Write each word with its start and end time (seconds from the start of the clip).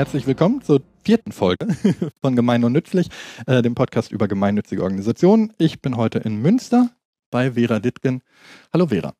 Herzlich 0.00 0.26
willkommen 0.26 0.62
zur 0.62 0.80
vierten 1.04 1.30
Folge 1.30 1.66
von 2.22 2.34
Gemein 2.34 2.64
und 2.64 2.72
Nützlich, 2.72 3.10
äh, 3.46 3.60
dem 3.60 3.74
Podcast 3.74 4.10
über 4.12 4.28
gemeinnützige 4.28 4.82
Organisationen. 4.82 5.52
Ich 5.58 5.82
bin 5.82 5.98
heute 5.98 6.20
in 6.20 6.40
Münster 6.40 6.88
bei 7.30 7.52
Vera 7.52 7.80
Dittgen. 7.80 8.22
Hallo 8.72 8.86
Vera. 8.86 9.12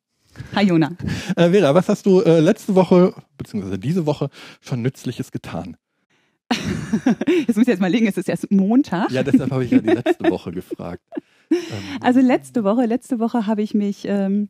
Hi 0.55 0.65
Jona. 0.65 0.97
Äh, 1.35 1.51
Vera, 1.51 1.75
was 1.75 1.87
hast 1.87 2.07
du 2.07 2.21
äh, 2.21 2.39
letzte 2.39 2.73
Woche 2.73 3.13
bzw. 3.37 3.77
diese 3.77 4.07
Woche 4.07 4.31
schon 4.59 4.81
Nützliches 4.81 5.31
getan? 5.31 5.77
jetzt 7.47 7.57
muss 7.57 7.67
ich 7.67 7.67
jetzt 7.67 7.79
mal 7.79 7.91
legen, 7.91 8.07
es 8.07 8.17
ist 8.17 8.27
erst 8.27 8.49
Montag. 8.49 9.11
Ja, 9.11 9.21
deshalb 9.21 9.51
habe 9.51 9.63
ich 9.63 9.69
ja 9.69 9.77
die 9.77 9.89
letzte 9.89 10.31
Woche 10.31 10.51
gefragt. 10.51 11.03
Ähm, 11.51 11.97
also 11.99 12.21
letzte 12.21 12.63
Woche, 12.63 12.85
letzte 12.85 13.19
Woche 13.19 13.45
habe 13.45 13.61
ich 13.61 13.73
mich 13.73 14.05
ähm, 14.05 14.47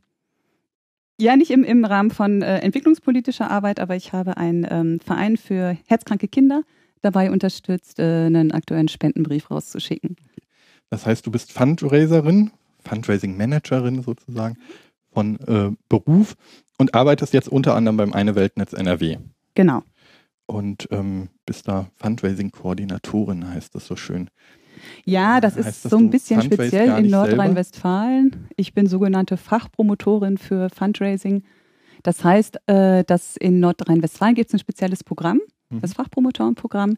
ja, 1.21 1.35
nicht 1.35 1.51
im, 1.51 1.63
im 1.63 1.85
Rahmen 1.85 2.11
von 2.11 2.41
äh, 2.41 2.59
entwicklungspolitischer 2.59 3.49
Arbeit, 3.49 3.79
aber 3.79 3.95
ich 3.95 4.11
habe 4.11 4.37
einen 4.37 4.65
ähm, 4.69 4.99
Verein 4.99 5.37
für 5.37 5.77
herzkranke 5.87 6.27
Kinder 6.27 6.63
dabei 7.01 7.31
unterstützt, 7.31 7.99
äh, 7.99 8.25
einen 8.25 8.51
aktuellen 8.51 8.87
Spendenbrief 8.87 9.51
rauszuschicken. 9.51 10.15
Das 10.89 11.05
heißt, 11.05 11.25
du 11.25 11.31
bist 11.31 11.51
Fundraiserin, 11.51 12.51
Fundraising 12.83 13.37
Managerin 13.37 14.01
sozusagen 14.01 14.57
von 15.13 15.39
äh, 15.41 15.71
Beruf 15.89 16.35
und 16.77 16.95
arbeitest 16.95 17.33
jetzt 17.33 17.49
unter 17.49 17.75
anderem 17.75 17.97
beim 17.97 18.13
Eine 18.13 18.35
Weltnetz 18.35 18.73
NRW. 18.73 19.17
Genau. 19.53 19.83
Und 20.47 20.87
ähm, 20.91 21.29
bist 21.45 21.67
da 21.67 21.87
Fundraising-Koordinatorin, 21.97 23.47
heißt 23.47 23.75
das 23.75 23.85
so 23.85 23.95
schön. 23.95 24.29
Ja, 25.05 25.41
das 25.41 25.57
ist 25.57 25.83
das 25.85 25.91
so 25.91 25.97
ein 25.97 26.09
bisschen 26.09 26.41
speziell 26.41 26.97
in 26.99 27.09
Nordrhein-Westfalen. 27.09 28.47
Ich 28.55 28.73
bin 28.73 28.87
sogenannte 28.87 29.37
Fachpromotorin 29.37 30.37
für 30.37 30.69
Fundraising. 30.69 31.43
Das 32.03 32.23
heißt, 32.23 32.67
äh, 32.67 33.03
dass 33.03 33.37
in 33.37 33.59
Nordrhein-Westfalen 33.59 34.35
gibt 34.35 34.49
es 34.49 34.53
ein 34.53 34.59
spezielles 34.59 35.03
Programm, 35.03 35.39
mhm. 35.69 35.81
das 35.81 35.93
Fachpromotorenprogramm, 35.93 36.97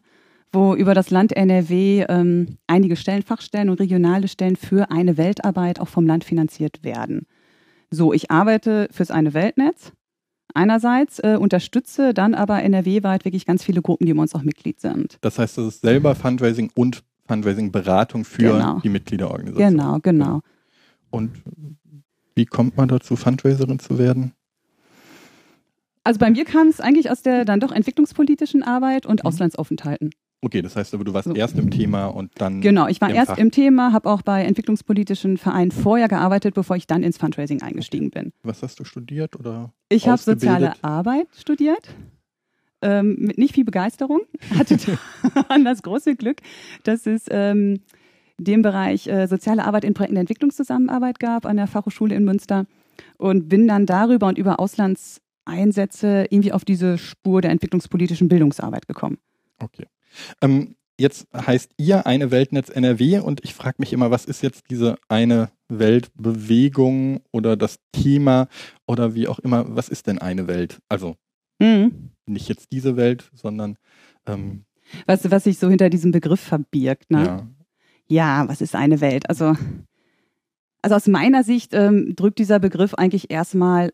wo 0.52 0.74
über 0.74 0.94
das 0.94 1.10
Land 1.10 1.36
NRW 1.36 2.06
ähm, 2.08 2.58
einige 2.66 2.96
Stellen, 2.96 3.22
Fachstellen 3.22 3.68
und 3.68 3.80
regionale 3.80 4.28
Stellen 4.28 4.56
für 4.56 4.90
eine 4.90 5.16
Weltarbeit 5.16 5.80
auch 5.80 5.88
vom 5.88 6.06
Land 6.06 6.24
finanziert 6.24 6.84
werden. 6.84 7.26
So, 7.90 8.12
ich 8.12 8.30
arbeite 8.30 8.88
fürs 8.90 9.10
eine 9.10 9.34
Weltnetz 9.34 9.92
einerseits, 10.54 11.18
äh, 11.18 11.36
unterstütze 11.38 12.14
dann 12.14 12.34
aber 12.34 12.62
NRW-weit 12.62 13.24
wirklich 13.24 13.44
ganz 13.44 13.64
viele 13.64 13.82
Gruppen, 13.82 14.06
die 14.06 14.14
bei 14.14 14.22
uns 14.22 14.34
auch 14.34 14.42
Mitglied 14.42 14.80
sind. 14.80 15.18
Das 15.20 15.38
heißt, 15.38 15.58
das 15.58 15.66
ist 15.66 15.80
selber 15.82 16.14
Fundraising 16.14 16.70
und 16.74 17.02
Fundraising-Beratung 17.26 18.24
für 18.24 18.52
genau. 18.52 18.80
die 18.80 18.88
Mitgliederorganisation. 18.88 19.70
Genau, 19.70 19.98
genau. 20.00 20.40
Und 21.10 21.30
wie 22.34 22.44
kommt 22.44 22.76
man 22.76 22.88
dazu, 22.88 23.16
Fundraiserin 23.16 23.78
zu 23.78 23.98
werden? 23.98 24.32
Also 26.02 26.18
bei 26.18 26.30
mir 26.30 26.44
kam 26.44 26.68
es 26.68 26.80
eigentlich 26.80 27.10
aus 27.10 27.22
der 27.22 27.44
dann 27.44 27.60
doch 27.60 27.72
entwicklungspolitischen 27.72 28.62
Arbeit 28.62 29.06
und 29.06 29.22
mhm. 29.22 29.28
Auslandsaufenthalten. 29.28 30.10
Okay, 30.42 30.60
das 30.60 30.76
heißt 30.76 30.92
aber, 30.92 31.04
du 31.04 31.14
warst 31.14 31.26
so. 31.26 31.34
erst 31.34 31.56
im 31.58 31.70
Thema 31.70 32.06
und 32.06 32.32
dann. 32.36 32.60
Genau, 32.60 32.86
ich 32.86 33.00
war 33.00 33.08
im 33.08 33.16
erst 33.16 33.30
Fach. 33.30 33.38
im 33.38 33.50
Thema, 33.50 33.94
habe 33.94 34.10
auch 34.10 34.20
bei 34.20 34.44
entwicklungspolitischen 34.44 35.38
Vereinen 35.38 35.70
vorher 35.70 36.06
gearbeitet, 36.06 36.54
bevor 36.54 36.76
ich 36.76 36.86
dann 36.86 37.02
ins 37.02 37.16
Fundraising 37.16 37.62
eingestiegen 37.62 38.10
bin. 38.10 38.32
Was 38.42 38.62
hast 38.62 38.78
du 38.78 38.84
studiert 38.84 39.36
oder? 39.36 39.72
Ich 39.88 40.06
habe 40.06 40.20
soziale 40.20 40.74
Arbeit 40.82 41.28
studiert 41.34 41.94
ähm, 42.84 43.16
mit 43.18 43.38
nicht 43.38 43.54
viel 43.54 43.64
Begeisterung, 43.64 44.20
hatte 44.58 44.76
dann 45.48 45.64
das 45.64 45.82
große 45.82 46.14
Glück, 46.14 46.38
dass 46.84 47.06
es 47.06 47.24
ähm, 47.30 47.80
den 48.38 48.62
Bereich 48.62 49.06
äh, 49.06 49.26
soziale 49.26 49.64
Arbeit 49.64 49.84
in 49.84 49.94
Projekten 49.94 50.16
der 50.16 50.20
Entwicklungszusammenarbeit 50.22 51.18
gab 51.18 51.46
an 51.46 51.56
der 51.56 51.66
Fachhochschule 51.66 52.14
in 52.14 52.24
Münster 52.24 52.66
und 53.16 53.48
bin 53.48 53.66
dann 53.66 53.86
darüber 53.86 54.28
und 54.28 54.38
über 54.38 54.60
Auslandseinsätze 54.60 56.26
irgendwie 56.30 56.52
auf 56.52 56.64
diese 56.64 56.98
Spur 56.98 57.40
der 57.40 57.50
entwicklungspolitischen 57.50 58.28
Bildungsarbeit 58.28 58.86
gekommen. 58.86 59.18
Okay. 59.58 59.86
Ähm, 60.40 60.76
jetzt 60.98 61.26
heißt 61.34 61.72
ihr 61.76 62.06
eine 62.06 62.30
Weltnetz 62.30 62.68
NRW 62.68 63.20
und 63.20 63.44
ich 63.44 63.54
frage 63.54 63.76
mich 63.78 63.92
immer, 63.92 64.10
was 64.10 64.24
ist 64.24 64.42
jetzt 64.42 64.64
diese 64.70 64.96
eine 65.08 65.50
Weltbewegung 65.68 67.20
oder 67.32 67.56
das 67.56 67.78
Thema 67.92 68.48
oder 68.86 69.14
wie 69.14 69.28
auch 69.28 69.38
immer, 69.38 69.64
was 69.74 69.88
ist 69.88 70.06
denn 70.06 70.18
eine 70.18 70.46
Welt? 70.46 70.78
Also 70.88 71.16
mhm 71.58 72.10
nicht 72.26 72.48
jetzt 72.48 72.72
diese 72.72 72.96
Welt, 72.96 73.30
sondern 73.34 73.76
ähm, 74.26 74.64
was, 75.06 75.30
was 75.30 75.44
sich 75.44 75.58
so 75.58 75.68
hinter 75.68 75.90
diesem 75.90 76.12
Begriff 76.12 76.40
verbirgt, 76.40 77.10
ne? 77.10 77.24
Ja. 77.24 78.42
ja, 78.42 78.48
was 78.48 78.60
ist 78.60 78.74
eine 78.74 79.00
Welt? 79.00 79.28
Also, 79.28 79.54
also 80.82 80.94
aus 80.94 81.06
meiner 81.06 81.42
Sicht 81.42 81.72
ähm, 81.74 82.14
drückt 82.16 82.38
dieser 82.38 82.58
Begriff 82.58 82.94
eigentlich 82.94 83.30
erstmal 83.30 83.92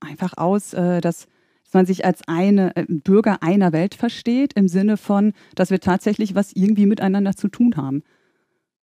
einfach 0.00 0.36
aus, 0.36 0.72
äh, 0.72 1.00
dass, 1.00 1.26
dass 1.64 1.74
man 1.74 1.86
sich 1.86 2.04
als 2.04 2.26
eine 2.26 2.74
äh, 2.76 2.86
Bürger 2.88 3.42
einer 3.42 3.72
Welt 3.72 3.94
versteht, 3.94 4.54
im 4.54 4.68
Sinne 4.68 4.96
von, 4.96 5.32
dass 5.54 5.70
wir 5.70 5.80
tatsächlich 5.80 6.34
was 6.34 6.52
irgendwie 6.52 6.86
miteinander 6.86 7.36
zu 7.36 7.48
tun 7.48 7.76
haben. 7.76 8.02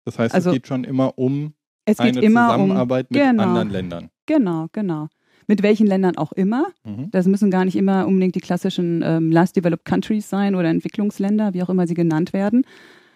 Das 0.05 0.19
heißt, 0.19 0.35
also, 0.35 0.49
es 0.49 0.55
geht 0.55 0.67
schon 0.67 0.83
immer 0.83 1.17
um 1.17 1.53
es 1.85 1.99
eine 1.99 2.21
Zusammenarbeit 2.21 3.07
um, 3.09 3.17
mit 3.17 3.23
genau, 3.23 3.43
anderen 3.43 3.69
Ländern. 3.69 4.09
Genau, 4.25 4.67
genau 4.71 5.07
mit 5.49 5.63
welchen 5.63 5.87
Ländern 5.87 6.15
auch 6.15 6.31
immer. 6.31 6.67
Mhm. 6.85 7.09
Das 7.09 7.25
müssen 7.25 7.49
gar 7.49 7.65
nicht 7.65 7.75
immer 7.75 8.05
unbedingt 8.05 8.35
die 8.35 8.39
klassischen 8.39 9.01
ähm, 9.03 9.31
Last 9.31 9.55
Developed 9.55 9.83
Countries 9.83 10.29
sein 10.29 10.53
oder 10.53 10.69
Entwicklungsländer, 10.69 11.55
wie 11.55 11.63
auch 11.63 11.69
immer 11.69 11.87
sie 11.87 11.95
genannt 11.95 12.33
werden. 12.33 12.65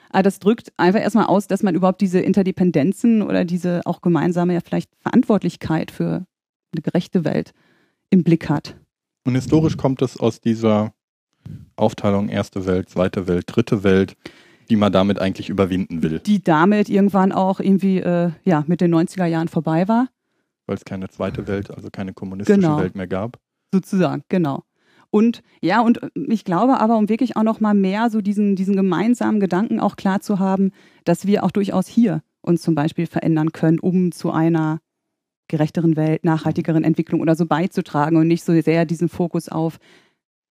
Aber 0.09 0.23
das 0.23 0.39
drückt 0.39 0.73
einfach 0.75 0.99
erstmal 0.99 1.27
aus, 1.27 1.45
dass 1.45 1.61
man 1.61 1.75
überhaupt 1.75 2.01
diese 2.01 2.19
Interdependenzen 2.19 3.21
oder 3.21 3.45
diese 3.45 3.81
auch 3.85 4.01
gemeinsame 4.01 4.55
ja 4.55 4.61
vielleicht 4.65 4.89
Verantwortlichkeit 4.99 5.91
für 5.91 6.25
eine 6.73 6.81
gerechte 6.81 7.23
Welt 7.23 7.53
im 8.09 8.23
Blick 8.23 8.49
hat. 8.49 8.75
Und 9.25 9.35
historisch 9.35 9.77
kommt 9.77 10.01
es 10.01 10.17
aus 10.19 10.41
dieser 10.41 10.91
Aufteilung 11.75 12.29
erste 12.29 12.65
Welt, 12.65 12.89
zweite 12.89 13.27
Welt, 13.27 13.43
dritte 13.45 13.83
Welt, 13.83 14.15
die 14.71 14.75
man 14.75 14.91
damit 14.91 15.19
eigentlich 15.19 15.49
überwinden 15.49 16.01
will. 16.01 16.19
Die 16.25 16.43
damit 16.43 16.89
irgendwann 16.89 17.31
auch 17.31 17.59
irgendwie 17.59 17.99
äh, 17.99 18.31
ja, 18.43 18.63
mit 18.65 18.81
den 18.81 18.93
90er 18.93 19.25
Jahren 19.25 19.49
vorbei 19.49 19.87
war 19.87 20.07
weil 20.65 20.75
es 20.75 20.85
keine 20.85 21.09
zweite 21.09 21.47
Welt, 21.47 21.71
also 21.71 21.89
keine 21.91 22.13
kommunistische 22.13 22.59
genau. 22.59 22.79
Welt 22.79 22.95
mehr 22.95 23.07
gab. 23.07 23.39
Sozusagen, 23.71 24.23
genau. 24.29 24.63
Und 25.09 25.43
ja, 25.61 25.81
und 25.81 25.99
ich 26.15 26.43
glaube 26.43 26.79
aber, 26.79 26.97
um 26.97 27.07
wirklich 27.07 27.37
auch 27.37 27.43
noch 27.43 27.59
mal 27.59 27.75
mehr 27.75 28.09
so 28.09 28.21
diesen, 28.21 28.55
diesen 28.55 28.75
gemeinsamen 28.75 29.39
Gedanken 29.39 29.79
auch 29.79 29.95
klar 29.95 30.21
zu 30.21 30.39
haben, 30.39 30.71
dass 31.03 31.27
wir 31.27 31.43
auch 31.43 31.51
durchaus 31.51 31.87
hier 31.87 32.23
uns 32.41 32.61
zum 32.61 32.75
Beispiel 32.75 33.05
verändern 33.05 33.51
können, 33.51 33.79
um 33.79 34.11
zu 34.11 34.31
einer 34.31 34.79
gerechteren 35.47 35.95
Welt, 35.95 36.23
nachhaltigeren 36.23 36.83
Entwicklung 36.83 37.21
oder 37.21 37.35
so 37.35 37.45
beizutragen 37.45 38.17
und 38.17 38.27
nicht 38.27 38.43
so 38.43 38.59
sehr 38.59 38.85
diesen 38.85 39.09
Fokus 39.09 39.49
auf 39.49 39.77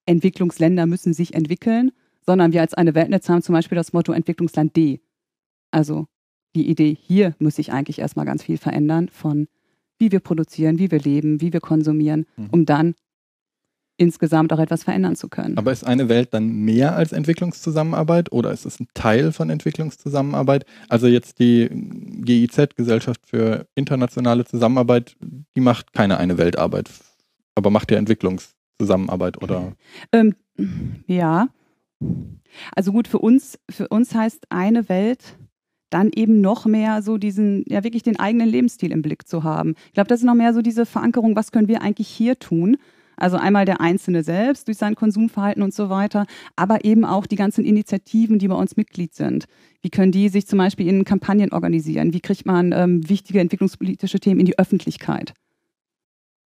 Entwicklungsländer 0.07 0.87
müssen 0.87 1.13
sich 1.13 1.35
entwickeln, 1.35 1.91
sondern 2.25 2.53
wir 2.53 2.61
als 2.61 2.75
eine 2.75 2.95
Weltnetz 2.95 3.29
haben 3.29 3.43
zum 3.43 3.55
Beispiel 3.55 3.77
das 3.77 3.93
Motto 3.93 4.13
Entwicklungsland 4.13 4.77
D. 4.77 5.01
Also 5.71 6.07
die 6.55 6.69
Idee, 6.69 6.97
hier 7.01 7.35
muss 7.39 7.57
sich 7.57 7.73
eigentlich 7.73 7.99
erstmal 7.99 8.27
ganz 8.27 8.43
viel 8.43 8.59
verändern 8.59 9.09
von 9.09 9.49
wie 10.03 10.11
wir 10.11 10.19
produzieren, 10.19 10.81
wie 10.81 10.91
wir 10.91 10.99
leben, 10.99 11.41
wie 11.41 11.53
wir 11.53 11.61
konsumieren, 11.61 12.27
mhm. 12.37 12.49
um 12.51 12.67
dann 12.67 12.95
insgesamt 13.97 14.53
auch 14.53 14.59
etwas 14.59 14.83
verändern 14.83 15.15
zu 15.15 15.29
können. 15.29 15.57
Aber 15.57 15.71
ist 15.71 15.85
eine 15.85 16.09
Welt 16.09 16.35
dann 16.35 16.51
mehr 16.51 16.97
als 16.97 17.13
Entwicklungszusammenarbeit 17.13 18.33
oder 18.33 18.51
ist 18.51 18.67
es 18.67 18.81
ein 18.81 18.89
Teil 18.95 19.31
von 19.31 19.49
Entwicklungszusammenarbeit? 19.49 20.67
Also 20.89 21.07
jetzt 21.07 21.39
die 21.39 21.69
GIZ, 21.71 22.75
Gesellschaft 22.75 23.21
für 23.25 23.69
internationale 23.77 24.45
Zusammenarbeit, 24.45 25.17
die 25.21 25.61
macht 25.61 25.93
keine 25.93 26.19
eine 26.19 26.37
Weltarbeit, 26.37 26.91
aber 27.55 27.71
macht 27.71 27.93
ja 27.93 27.99
Entwicklungszusammenarbeit 27.99 29.41
oder? 29.41 29.75
Ähm, 30.11 30.35
ja. 31.07 31.47
Also 32.75 32.91
gut, 32.91 33.07
für 33.07 33.21
uns, 33.21 33.57
für 33.71 33.87
uns 33.87 34.17
heißt 34.17 34.47
eine 34.51 34.89
Welt 34.89 35.37
dann 35.93 36.11
eben 36.15 36.41
noch 36.41 36.67
mehr 36.67 37.03
so 37.03 37.19
diesen, 37.19 37.65
ja 37.69 37.85
wirklich 37.85 38.03
den 38.03 38.19
eigenen 38.19 38.49
Lebensstil 38.49 38.93
im 38.93 39.03
Blick 39.03 39.29
zu 39.29 39.45
haben. 39.45 39.75
Ich 39.87 39.93
glaube, 39.95 40.09
das 40.09 40.21
ist 40.21 40.27
noch 40.27 40.35
mehr 40.35 40.55
so 40.55 40.63
diese 40.63 40.87
Verankerung, 40.87 41.37
was 41.37 41.53
können 41.53 41.69
wir 41.69 41.83
eigentlich 41.83 42.09
hier 42.09 42.39
tun? 42.39 42.77
Also 43.17 43.37
einmal 43.37 43.65
der 43.65 43.81
Einzelne 43.81 44.23
selbst 44.25 44.67
durch 44.69 44.79
sein 44.79 44.95
Konsumverhalten 44.95 45.63
und 45.63 45.75
so 45.75 45.91
weiter, 45.91 46.27
aber 46.57 46.85
eben 46.85 47.05
auch 47.05 47.27
die 47.27 47.37
ganzen 47.37 47.65
Initiativen, 47.65 48.39
die 48.39 48.49
bei 48.49 48.55
uns 48.55 48.77
Mitglied 48.77 49.15
sind. 49.15 49.45
Wie 49.81 49.91
können 49.91 50.13
die 50.13 50.29
sich 50.29 50.47
zum 50.47 50.59
Beispiel 50.59 50.89
in 50.89 51.05
Kampagnen 51.05 51.53
organisieren? 51.53 52.15
Wie 52.15 52.21
kriegt 52.21 52.47
man 52.47 52.73
ähm, 52.73 53.09
wichtige 53.09 53.41
entwicklungspolitische 53.41 54.19
Themen 54.19 54.41
in 54.41 54.47
die 54.47 54.59
Öffentlichkeit? 54.59 55.35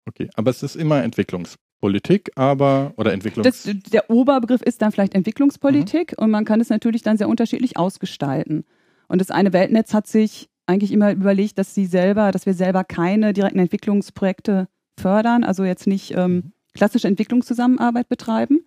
Okay, 0.06 0.28
aber 0.34 0.50
es 0.50 0.62
ist 0.62 0.76
immer 0.76 1.02
Entwicklungspolitik, 1.02 2.30
aber 2.36 2.92
oder 2.96 3.12
Entwicklungs. 3.12 3.64
Das, 3.64 3.74
der 3.92 4.10
Oberbegriff 4.10 4.62
ist 4.62 4.82
dann 4.82 4.92
vielleicht 4.92 5.14
Entwicklungspolitik 5.14 6.12
mhm. 6.12 6.24
und 6.24 6.30
man 6.30 6.44
kann 6.44 6.60
es 6.60 6.68
natürlich 6.68 7.02
dann 7.02 7.16
sehr 7.16 7.28
unterschiedlich 7.28 7.78
ausgestalten. 7.78 8.64
Und 9.10 9.20
das 9.20 9.32
eine 9.32 9.52
Weltnetz 9.52 9.92
hat 9.92 10.06
sich 10.06 10.48
eigentlich 10.66 10.92
immer 10.92 11.10
überlegt, 11.10 11.58
dass 11.58 11.74
sie 11.74 11.86
selber, 11.86 12.30
dass 12.30 12.46
wir 12.46 12.54
selber 12.54 12.84
keine 12.84 13.32
direkten 13.32 13.58
Entwicklungsprojekte 13.58 14.68
fördern, 14.96 15.42
also 15.42 15.64
jetzt 15.64 15.88
nicht 15.88 16.14
ähm, 16.16 16.32
mhm. 16.32 16.52
klassische 16.74 17.08
Entwicklungszusammenarbeit 17.08 18.08
betreiben, 18.08 18.60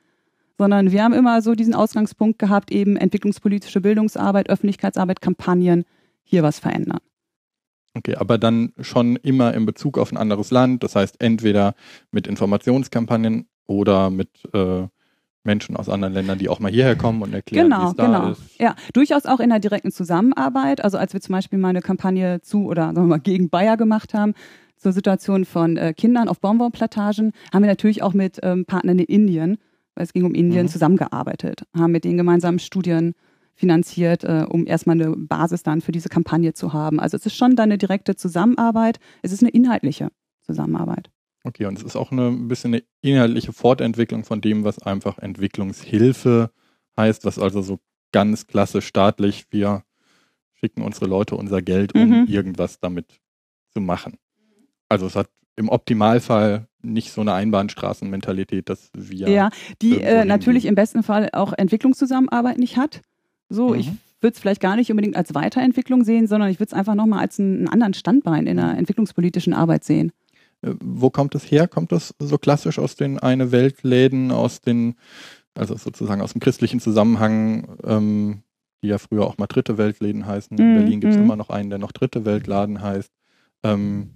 sondern 0.58 0.92
wir 0.92 1.02
haben 1.02 1.14
immer 1.14 1.42
so 1.42 1.56
diesen 1.56 1.74
Ausgangspunkt 1.74 2.40
gehabt, 2.40 2.74
eben 2.74 2.98
entwicklungspolitische 2.98 3.80
Bildungsarbeit, 3.80 4.50
Öffentlichkeitsarbeit, 4.50 5.22
Kampagnen, 5.22 5.86
hier 6.24 6.44
was 6.44 6.60
verändern. 6.60 7.00
Okay, 7.94 8.16
aber 8.16 8.38
dann 8.38 8.74
schon 8.82 9.16
immer 9.16 9.54
in 9.54 9.66
Bezug 9.66 9.98
auf 9.98 10.12
ein 10.12 10.18
anderes 10.18 10.52
Land, 10.52 10.84
das 10.84 10.98
heißt 10.98 11.22
entweder 11.22 11.74
mit 12.12 12.28
Informationskampagnen 12.28 13.48
oder 13.66 14.10
mit 14.10 14.30
äh, 14.54 14.88
Menschen 15.44 15.76
aus 15.76 15.90
anderen 15.90 16.14
Ländern, 16.14 16.40
die 16.40 16.50
auch 16.50 16.60
mal 16.60 16.72
hierher 16.72 16.96
kommen 16.96 17.22
und 17.22 17.34
erklären, 17.34 17.66
genau, 17.70 17.82
wie 17.82 17.90
es 17.90 17.96
da 17.96 18.06
genau. 18.06 18.32
ist. 18.32 18.60
Ja, 18.60 18.76
durchaus 18.94 19.26
auch 19.26 19.40
in 19.40 19.50
der 19.50 19.60
direkten 19.60 19.92
Zusammenarbeit. 19.92 20.84
Also 20.84 20.98
als 20.98 21.14
wir 21.14 21.22
zum 21.22 21.34
Beispiel 21.34 21.60
mal 21.60 21.70
eine 21.70 21.82
Kampagne 21.82 22.42
zu 22.42 22.66
oder 22.66 22.88
sagen 22.88 23.08
wir 23.08 23.18
mal 23.18 23.20
gegen 23.20 23.50
Bayer 23.50 23.78
gemacht 23.78 24.14
haben, 24.14 24.34
zur 24.78 24.92
Situation 24.92 25.46
von 25.46 25.78
äh, 25.78 25.94
Kindern 25.94 26.28
auf 26.28 26.40
Baumwollplantagen, 26.40 27.32
haben 27.54 27.64
wir 27.64 27.70
natürlich 27.70 28.04
auch 28.04 28.14
mit 28.14 28.40
ähm, 28.44 28.66
Partnern 28.66 29.00
in 29.00 29.06
Indien, 29.06 29.58
weil 29.96 30.04
es 30.04 30.14
ging 30.14 30.26
um 30.26 30.34
Indien, 30.34 30.66
Mhm. 30.66 30.70
zusammengearbeitet, 30.70 31.64
haben 31.76 31.92
mit 31.92 32.04
denen 32.04 32.18
gemeinsam 32.18 32.60
Studien 32.60 33.14
finanziert, 33.56 34.24
äh, 34.24 34.46
um 34.50 34.66
erstmal 34.66 35.00
eine 35.00 35.16
Basis 35.16 35.64
dann 35.64 35.82
für 35.82 35.92
diese 35.92 36.10
Kampagne 36.10 36.54
zu 36.54 36.74
haben. 36.74 37.00
Also 37.00 37.16
es 37.18 37.26
ist 37.26 37.36
schon 37.36 37.56
dann 37.56 37.66
eine 37.66 37.78
direkte 37.78 38.16
Zusammenarbeit, 38.16 39.00
es 39.22 39.32
ist 39.32 39.42
eine 39.42 39.52
inhaltliche 39.52 40.10
Zusammenarbeit. 40.42 41.10
Okay, 41.44 41.66
und 41.66 41.78
es 41.78 41.84
ist 41.84 41.96
auch 41.96 42.12
eine, 42.12 42.28
ein 42.28 42.48
bisschen 42.48 42.74
eine 42.74 42.84
inhaltliche 43.02 43.52
Fortentwicklung 43.52 44.24
von 44.24 44.40
dem, 44.42 44.64
was 44.64 44.80
einfach 44.80 45.18
Entwicklungshilfe 45.20 46.52
heißt, 46.98 47.26
was 47.26 47.38
also 47.40 47.62
so 47.62 47.80
ganz 48.12 48.48
klassisch 48.48 48.86
staatlich, 48.88 49.46
wir 49.50 49.84
schicken 50.54 50.82
unsere 50.84 51.08
Leute 51.08 51.36
unser 51.36 51.62
Geld, 51.62 51.94
um 51.96 52.10
Mhm. 52.22 52.26
irgendwas 52.28 52.80
damit 52.80 53.20
zu 53.74 53.82
machen. 53.82 54.18
Also 54.88 55.08
es 55.08 55.16
hat 55.16 55.30
im 55.56 55.70
Optimalfall 55.70 56.68
nicht 56.82 57.12
so 57.12 57.22
eine 57.22 57.34
Einbahnstraßenmentalität, 57.34 58.70
dass 58.70 58.90
wir 58.94 59.28
Ja, 59.30 59.50
die 59.82 60.00
äh, 60.00 60.26
natürlich 60.26 60.66
im 60.66 60.76
besten 60.76 61.04
Fall 61.04 61.30
auch 61.34 61.54
Entwicklungszusammenarbeit 61.54 62.58
nicht 62.58 62.78
hat. 62.78 63.02
So, 63.50 63.74
Mhm. 63.74 63.80
ich 63.80 63.88
würde 64.22 64.34
es 64.36 64.40
vielleicht 64.40 64.62
gar 64.62 64.76
nicht 64.76 64.90
unbedingt 64.90 65.16
als 65.18 65.34
Weiterentwicklung 65.36 66.04
sehen, 66.04 66.28
sondern 66.28 66.50
ich 66.50 66.60
würde 66.60 66.68
es 66.70 66.74
einfach 66.74 66.96
nochmal 66.96 67.20
als 67.20 67.40
einen, 67.40 67.58
einen 67.60 67.68
anderen 67.68 67.94
Standbein 67.94 68.48
in 68.48 68.58
der 68.58 68.78
entwicklungspolitischen 68.78 69.54
Arbeit 69.54 69.84
sehen. 69.84 70.12
Äh, 70.64 70.74
Wo 70.82 71.10
kommt 71.10 71.36
es 71.36 71.44
her? 71.52 71.68
Kommt 71.68 71.92
das 71.92 72.14
so 72.20 72.38
klassisch 72.38 72.80
aus 72.80 72.96
den 72.96 73.20
eine 73.20 73.52
Weltläden, 73.52 74.32
aus 74.32 74.62
den, 74.62 74.96
also 75.56 75.76
sozusagen 75.76 76.22
aus 76.22 76.34
dem 76.34 76.42
christlichen 76.42 76.80
Zusammenhang, 76.80 77.78
ähm, 77.84 78.44
die 78.82 78.88
ja 78.88 78.98
früher 78.98 79.26
auch 79.26 79.38
mal 79.38 79.48
dritte 79.48 79.78
Weltläden 79.78 80.26
heißen. 80.26 80.58
In 80.58 80.70
Mhm, 80.70 80.74
Berlin 80.74 81.00
gibt 81.02 81.14
es 81.14 81.20
mhm. 81.20 81.26
immer 81.26 81.36
noch 81.36 81.50
einen, 81.50 81.70
der 81.70 81.80
noch 81.80 81.92
dritte 81.92 82.26
Weltladen 82.26 82.82
heißt. 82.82 83.12
Ähm, 83.64 84.10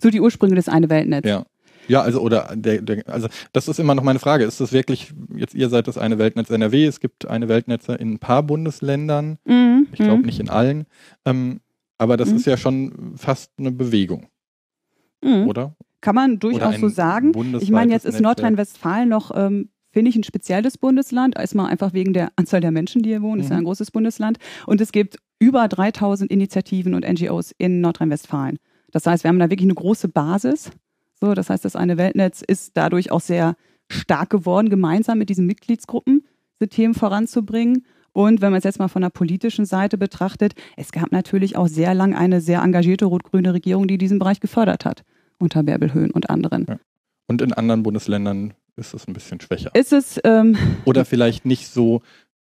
So 0.00 0.10
die 0.10 0.20
Ursprünge 0.20 0.54
des 0.54 0.68
eine 0.68 0.88
Weltnetz. 0.90 1.26
ja. 1.26 1.44
Ja, 1.86 2.00
also 2.00 2.20
oder 2.22 2.50
der, 2.56 2.80
der, 2.80 3.06
also 3.06 3.28
das 3.52 3.68
ist 3.68 3.78
immer 3.78 3.94
noch 3.94 4.02
meine 4.02 4.18
Frage. 4.18 4.44
Ist 4.44 4.58
das 4.58 4.72
wirklich, 4.72 5.12
jetzt 5.36 5.54
ihr 5.54 5.68
seid 5.68 5.86
das 5.86 5.98
eine 5.98 6.16
Weltnetz 6.16 6.48
NRW, 6.48 6.86
es 6.86 6.98
gibt 6.98 7.26
eine 7.28 7.46
Weltnetze 7.48 7.92
in 7.96 8.12
ein 8.14 8.18
paar 8.18 8.42
Bundesländern, 8.42 9.36
Mhm, 9.44 9.88
ich 9.92 9.98
glaube 9.98 10.20
mhm, 10.20 10.24
nicht 10.24 10.40
in 10.40 10.48
allen. 10.48 10.86
Ähm, 11.26 11.60
aber 11.98 12.16
das 12.16 12.30
Mhm. 12.30 12.36
ist 12.36 12.46
ja 12.46 12.56
schon 12.56 13.12
fast 13.16 13.50
eine 13.58 13.70
Bewegung, 13.70 14.28
mhm. 15.24 15.48
oder? 15.48 15.74
Kann 16.00 16.14
man 16.14 16.38
durchaus 16.38 16.76
so 16.78 16.88
sagen. 16.88 17.32
Ich 17.60 17.70
meine, 17.70 17.92
jetzt 17.92 18.04
ist. 18.04 18.20
Nordrhein-Westfalen 18.20 19.08
noch, 19.08 19.30
ähm, 19.34 19.70
finde 19.90 20.10
ich, 20.10 20.16
ein 20.16 20.24
spezielles 20.24 20.76
Bundesland. 20.76 21.36
Erstmal 21.36 21.70
einfach 21.70 21.94
wegen 21.94 22.12
der 22.12 22.30
Anzahl 22.36 22.60
der 22.60 22.72
Menschen, 22.72 23.02
die 23.02 23.08
hier 23.10 23.22
wohnen. 23.22 23.40
Ist 23.40 23.48
ja 23.48 23.54
Mhm. 23.56 23.62
ein 23.62 23.64
großes 23.64 23.90
Bundesland. 23.90 24.38
Und 24.66 24.80
es 24.80 24.92
gibt 24.92 25.16
über 25.38 25.66
3000 25.66 26.30
Initiativen 26.30 26.94
und 26.94 27.04
NGOs 27.08 27.52
in 27.56 27.80
Nordrhein-Westfalen. 27.80 28.58
Das 28.92 29.06
heißt, 29.06 29.24
wir 29.24 29.30
haben 29.30 29.38
da 29.38 29.50
wirklich 29.50 29.66
eine 29.66 29.74
große 29.74 30.08
Basis. 30.08 30.70
So, 31.20 31.34
das 31.34 31.48
heißt, 31.48 31.64
das 31.64 31.74
eine 31.74 31.96
Weltnetz 31.96 32.42
ist 32.42 32.76
dadurch 32.76 33.10
auch 33.10 33.20
sehr 33.20 33.56
stark 33.88 34.30
geworden, 34.30 34.68
gemeinsam 34.68 35.18
mit 35.18 35.30
diesen 35.30 35.46
Mitgliedsgruppen 35.46 36.24
diese 36.60 36.68
Themen 36.68 36.94
voranzubringen. 36.94 37.84
Und 38.12 38.40
wenn 38.40 38.52
man 38.52 38.58
es 38.58 38.64
jetzt 38.64 38.78
mal 38.78 38.88
von 38.88 39.02
der 39.02 39.10
politischen 39.10 39.64
Seite 39.64 39.98
betrachtet, 39.98 40.54
es 40.76 40.92
gab 40.92 41.10
natürlich 41.10 41.56
auch 41.56 41.66
sehr 41.66 41.94
lang 41.94 42.14
eine 42.14 42.40
sehr 42.40 42.62
engagierte 42.62 43.06
rot-grüne 43.06 43.52
Regierung, 43.52 43.88
die 43.88 43.98
diesen 43.98 44.18
Bereich 44.18 44.38
gefördert 44.38 44.84
hat. 44.84 45.02
Unter 45.38 45.62
Bärbel 45.62 45.92
Höhn 45.94 46.10
und 46.10 46.30
anderen. 46.30 46.66
Und 47.26 47.42
in 47.42 47.52
anderen 47.52 47.82
Bundesländern 47.82 48.54
ist 48.76 48.94
es 48.94 49.06
ein 49.08 49.14
bisschen 49.14 49.40
schwächer. 49.40 49.70
Ist 49.74 49.92
es, 49.92 50.20
ähm, 50.24 50.56
Oder 50.84 51.04
vielleicht 51.04 51.44
nicht 51.44 51.68
so, 51.68 52.02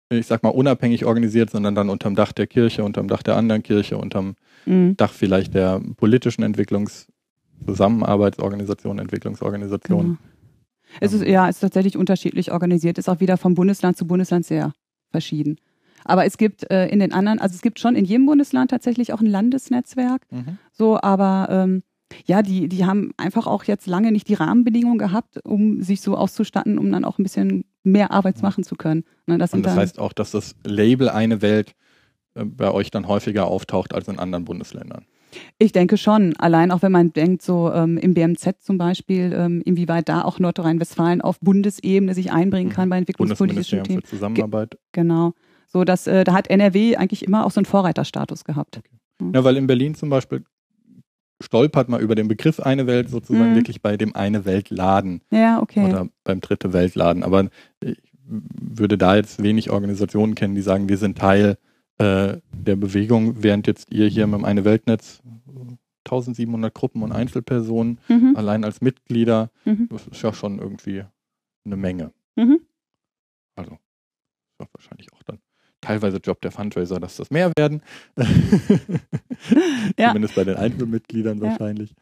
ich 0.09 0.27
sag 0.27 0.43
mal, 0.43 0.49
unabhängig 0.49 1.05
organisiert, 1.05 1.49
sondern 1.49 1.75
dann 1.75 1.89
unterm 1.89 2.15
Dach 2.15 2.31
der 2.31 2.47
Kirche, 2.47 2.83
unterm 2.83 3.07
Dach 3.07 3.23
der 3.23 3.35
anderen 3.37 3.63
Kirche, 3.63 3.97
unterm 3.97 4.35
mh, 4.65 4.93
Dach 4.97 5.11
vielleicht 5.13 5.53
der 5.53 5.81
politischen 5.97 6.43
Entwicklungszusammenarbeitsorganisation, 6.43 8.99
Entwicklungsorganisation. 8.99 10.03
genau. 10.05 10.17
Es 11.01 11.13
ist, 11.13 11.25
ja, 11.25 11.49
es 11.49 11.57
ist 11.57 11.61
tatsächlich 11.61 11.97
unterschiedlich 11.97 12.51
organisiert, 12.51 12.97
ist 12.97 13.09
auch 13.09 13.19
wieder 13.19 13.37
vom 13.37 13.55
Bundesland 13.55 13.97
zu 13.97 14.05
Bundesland 14.05 14.45
sehr 14.45 14.73
verschieden. 15.11 15.57
Aber 16.05 16.25
es 16.25 16.37
gibt 16.37 16.69
äh, 16.69 16.87
in 16.87 16.99
den 16.99 17.11
anderen, 17.11 17.39
also 17.39 17.55
es 17.55 17.61
gibt 17.61 17.79
schon 17.79 17.95
in 17.95 18.05
jedem 18.05 18.27
Bundesland 18.27 18.69
tatsächlich 18.69 19.11
auch 19.11 19.19
ein 19.21 19.25
Landesnetzwerk, 19.25 20.21
Mhm. 20.31 20.57
so, 20.71 20.99
aber 21.01 21.47
ähm, 21.49 21.81
ja, 22.25 22.41
die, 22.41 22.67
die 22.67 22.85
haben 22.85 23.11
einfach 23.17 23.47
auch 23.47 23.63
jetzt 23.65 23.87
lange 23.87 24.11
nicht 24.11 24.27
die 24.27 24.33
Rahmenbedingungen 24.33 24.97
gehabt, 24.97 25.39
um 25.43 25.81
sich 25.81 26.01
so 26.01 26.15
auszustatten, 26.15 26.77
um 26.77 26.91
dann 26.91 27.05
auch 27.05 27.19
ein 27.19 27.23
bisschen 27.23 27.65
mehr 27.83 28.11
Arbeit 28.11 28.41
machen 28.41 28.63
zu 28.63 28.75
können. 28.75 29.03
Ne, 29.27 29.37
das 29.37 29.53
Und 29.53 29.65
das 29.65 29.75
heißt 29.75 29.99
auch, 29.99 30.13
dass 30.13 30.31
das 30.31 30.55
Label 30.63 31.09
eine 31.09 31.41
Welt 31.41 31.75
äh, 32.35 32.45
bei 32.45 32.71
euch 32.71 32.91
dann 32.91 33.07
häufiger 33.07 33.47
auftaucht 33.47 33.93
als 33.93 34.07
in 34.07 34.19
anderen 34.19 34.45
Bundesländern. 34.45 35.05
Ich 35.57 35.71
denke 35.71 35.97
schon. 35.97 36.35
Allein 36.37 36.71
auch 36.71 36.81
wenn 36.81 36.91
man 36.91 37.11
denkt, 37.11 37.41
so 37.41 37.71
ähm, 37.71 37.97
im 37.97 38.13
BMZ 38.13 38.61
zum 38.61 38.77
Beispiel, 38.77 39.33
ähm, 39.35 39.61
inwieweit 39.65 40.07
da 40.07 40.23
auch 40.23 40.39
Nordrhein-Westfalen 40.39 41.21
auf 41.21 41.39
Bundesebene 41.41 42.13
sich 42.13 42.31
einbringen 42.31 42.71
kann 42.71 42.89
bei 42.89 42.97
entwicklungspolitischen 42.97 43.83
Themen. 43.83 44.01
für 44.01 44.07
Zusammenarbeit. 44.07 44.77
Genau. 44.93 45.33
So, 45.67 45.83
dass, 45.83 46.07
äh, 46.07 46.23
da 46.23 46.33
hat 46.33 46.49
NRW 46.49 46.95
eigentlich 46.95 47.25
immer 47.25 47.45
auch 47.45 47.51
so 47.51 47.59
einen 47.59 47.65
Vorreiterstatus 47.65 48.45
gehabt. 48.45 48.81
Ja, 49.33 49.43
weil 49.43 49.57
in 49.57 49.67
Berlin 49.67 49.95
zum 49.95 50.09
Beispiel 50.09 50.43
stolpert 51.43 51.89
man 51.89 51.99
über 52.01 52.15
den 52.15 52.27
Begriff 52.27 52.59
eine 52.59 52.87
Welt 52.87 53.09
sozusagen 53.09 53.51
Mhm. 53.51 53.55
wirklich 53.55 53.81
bei 53.81 53.97
dem 53.97 54.15
eine 54.15 54.45
Weltladen 54.45 55.21
Ja, 55.31 55.61
okay. 55.61 55.85
oder 55.89 56.07
beim 56.23 56.39
dritte 56.41 56.71
Weltladen. 56.73 57.23
Aber 57.23 57.49
ich 57.83 57.97
würde 58.27 58.97
da 58.97 59.15
jetzt 59.15 59.43
wenig 59.43 59.69
Organisationen 59.69 60.35
kennen, 60.35 60.55
die 60.55 60.61
sagen, 60.61 60.89
wir 60.89 60.97
sind 60.97 61.17
Teil 61.17 61.57
äh, 61.97 62.39
der 62.51 62.75
Bewegung, 62.75 63.41
während 63.43 63.67
jetzt 63.67 63.89
ihr 63.93 64.07
hier 64.07 64.27
mit 64.27 64.39
dem 64.39 64.45
eine 64.45 64.65
Weltnetz 64.65 65.21
1700 66.03 66.73
Gruppen 66.73 67.01
und 67.03 67.11
Einzelpersonen 67.13 67.99
Mhm. 68.09 68.33
allein 68.35 68.63
als 68.65 68.81
Mitglieder, 68.81 69.49
Mhm. 69.63 69.87
das 69.89 70.05
ist 70.07 70.21
ja 70.21 70.33
schon 70.33 70.59
irgendwie 70.59 71.03
eine 71.65 71.77
Menge. 71.77 72.11
Mhm. 72.35 72.59
Also 73.55 73.77
wahrscheinlich 74.73 75.11
auch 75.13 75.23
dann 75.23 75.39
teilweise 75.85 76.17
Job 76.17 76.41
der 76.41 76.51
Fundraiser, 76.51 76.99
dass 76.99 77.17
das 77.17 77.29
mehr 77.31 77.51
werden. 77.57 77.81
Ja. 79.97 80.07
Zumindest 80.09 80.35
bei 80.35 80.43
den 80.43 80.55
Einzelmitgliedern 80.55 81.37
Ja. 81.37 81.43
wahrscheinlich. 81.43 81.93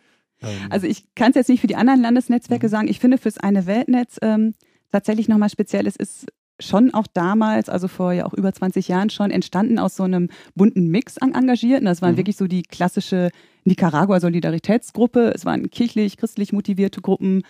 Ähm, 0.41 0.49
Also 0.69 0.87
ich 0.87 1.05
kann 1.15 1.29
es 1.31 1.35
jetzt 1.35 1.49
nicht 1.49 1.61
für 1.61 1.67
die 1.67 1.75
anderen 1.75 2.01
Landesnetzwerke 2.01 2.67
Mhm. 2.67 2.71
sagen. 2.71 2.87
Ich 2.87 2.99
finde 2.99 3.17
fürs 3.17 3.37
eine 3.37 3.65
Weltnetz 3.65 4.17
ähm, 4.21 4.53
tatsächlich 4.91 5.27
nochmal 5.27 5.49
speziell. 5.49 5.87
Es 5.87 5.95
ist 5.95 6.27
schon 6.59 6.93
auch 6.93 7.07
damals, 7.13 7.67
also 7.69 7.87
vor 7.87 8.13
ja 8.13 8.25
auch 8.25 8.33
über 8.33 8.53
20 8.53 8.87
Jahren 8.87 9.09
schon 9.09 9.31
entstanden 9.31 9.79
aus 9.79 9.95
so 9.95 10.03
einem 10.03 10.29
bunten 10.55 10.87
Mix 10.87 11.17
an 11.17 11.33
Engagierten. 11.33 11.85
Das 11.85 12.01
waren 12.01 12.13
Mhm. 12.13 12.17
wirklich 12.17 12.37
so 12.37 12.47
die 12.47 12.63
klassische 12.63 13.29
Nicaragua-Solidaritätsgruppe. 13.65 15.31
Es 15.35 15.45
waren 15.45 15.69
kirchlich, 15.69 16.17
christlich 16.17 16.53
motivierte 16.53 17.01
Gruppen. 17.01 17.43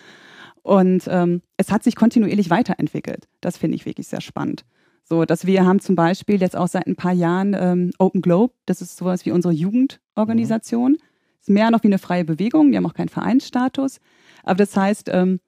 Und 0.61 1.03
ähm, 1.07 1.41
es 1.57 1.71
hat 1.71 1.83
sich 1.83 1.95
kontinuierlich 1.95 2.49
weiterentwickelt. 2.49 3.27
Das 3.41 3.57
finde 3.57 3.75
ich 3.75 3.85
wirklich 3.85 4.07
sehr 4.07 4.21
spannend. 4.21 4.63
So, 5.03 5.25
dass 5.25 5.45
wir 5.45 5.65
haben 5.65 5.79
zum 5.79 5.95
Beispiel 5.95 6.39
jetzt 6.41 6.55
auch 6.55 6.67
seit 6.67 6.87
ein 6.87 6.95
paar 6.95 7.11
Jahren 7.11 7.55
ähm, 7.57 7.91
Open 7.99 8.21
Globe. 8.21 8.53
Das 8.65 8.81
ist 8.81 8.97
sowas 8.97 9.25
wie 9.25 9.31
unsere 9.31 9.53
Jugendorganisation. 9.53 10.97
Ist 11.41 11.49
mehr 11.49 11.71
noch 11.71 11.83
wie 11.83 11.87
eine 11.87 11.99
freie 11.99 12.23
Bewegung. 12.23 12.71
Die 12.71 12.77
haben 12.77 12.85
auch 12.85 12.93
keinen 12.93 13.09
Vereinsstatus. 13.09 13.99
Aber 14.43 14.55
das 14.55 14.75
heißt, 14.77 15.09
ähm, 15.11 15.39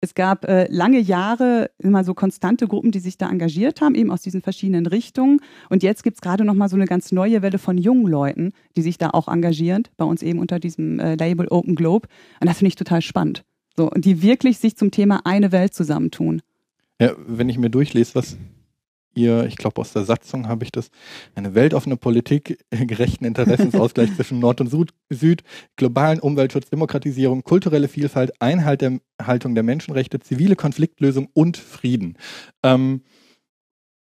es 0.00 0.14
gab 0.14 0.44
äh, 0.44 0.66
lange 0.70 1.00
Jahre 1.00 1.70
immer 1.78 2.04
so 2.04 2.14
konstante 2.14 2.68
Gruppen, 2.68 2.92
die 2.92 3.00
sich 3.00 3.18
da 3.18 3.28
engagiert 3.28 3.80
haben, 3.80 3.94
eben 3.94 4.10
aus 4.10 4.22
diesen 4.22 4.42
verschiedenen 4.42 4.86
Richtungen. 4.86 5.40
Und 5.70 5.82
jetzt 5.82 6.04
gibt's 6.04 6.20
gerade 6.20 6.44
noch 6.44 6.54
mal 6.54 6.68
so 6.68 6.76
eine 6.76 6.86
ganz 6.86 7.10
neue 7.10 7.42
Welle 7.42 7.58
von 7.58 7.78
jungen 7.78 8.06
Leuten, 8.06 8.52
die 8.76 8.82
sich 8.82 8.98
da 8.98 9.10
auch 9.10 9.28
engagieren, 9.28 9.84
bei 9.96 10.04
uns 10.04 10.22
eben 10.22 10.38
unter 10.38 10.60
diesem 10.60 11.00
äh, 11.00 11.16
Label 11.16 11.48
Open 11.48 11.74
Globe. 11.74 12.08
Und 12.40 12.48
das 12.48 12.58
finde 12.58 12.68
ich 12.68 12.76
total 12.76 13.02
spannend. 13.02 13.44
So, 13.76 13.90
und 13.90 14.04
die 14.04 14.22
wirklich 14.22 14.58
sich 14.58 14.76
zum 14.76 14.90
Thema 14.90 15.20
eine 15.24 15.50
Welt 15.52 15.74
zusammentun. 15.74 16.42
Ja, 17.00 17.12
wenn 17.26 17.48
ich 17.48 17.58
mir 17.58 17.70
durchlese, 17.70 18.14
was 18.14 18.36
ihr, 19.18 19.44
ich 19.44 19.56
glaube 19.56 19.80
aus 19.80 19.92
der 19.92 20.04
Satzung 20.04 20.48
habe 20.48 20.64
ich 20.64 20.72
das, 20.72 20.90
eine 21.34 21.54
weltoffene 21.54 21.96
Politik, 21.96 22.58
äh, 22.70 22.86
gerechten 22.86 23.24
Interessensausgleich 23.24 24.14
zwischen 24.16 24.38
Nord 24.38 24.60
und 24.60 24.68
Süd, 24.70 24.92
Süd, 25.10 25.42
globalen 25.76 26.20
Umweltschutz, 26.20 26.70
Demokratisierung, 26.70 27.42
kulturelle 27.42 27.88
Vielfalt, 27.88 28.32
Einhaltung 28.40 28.78
der, 28.78 29.26
Haltung 29.26 29.54
der 29.54 29.64
Menschenrechte, 29.64 30.20
zivile 30.20 30.56
Konfliktlösung 30.56 31.28
und 31.34 31.56
Frieden. 31.56 32.16
Ähm, 32.62 33.02